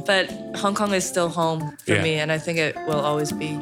but 0.06 0.30
Hong 0.56 0.74
Kong 0.74 0.92
is 0.94 1.04
still 1.04 1.28
home 1.28 1.60
for 1.60 1.66
Mm-hmm, 1.66 1.92
Yeah. 1.92 2.02
me, 2.02 2.14
and 2.20 2.30
I 2.32 2.38
think 2.38 2.58
it 2.58 2.76
will 2.86 3.00
always 3.00 3.32
be. 3.32 3.58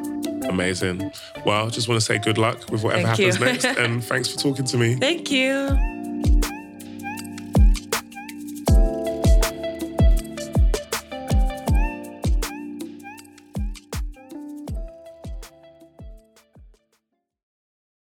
Amazing. 0.48 1.10
Well, 1.44 1.70
just 1.70 1.88
want 1.88 2.00
to 2.00 2.04
say 2.04 2.18
good 2.18 2.38
luck 2.38 2.70
with 2.70 2.82
whatever 2.84 3.14
Thank 3.14 3.18
happens 3.34 3.40
next. 3.40 3.78
And 3.78 4.02
thanks 4.04 4.28
for 4.28 4.38
talking 4.38 4.64
to 4.66 4.76
me. 4.76 4.94
Thank 4.96 5.30
you. 5.30 6.55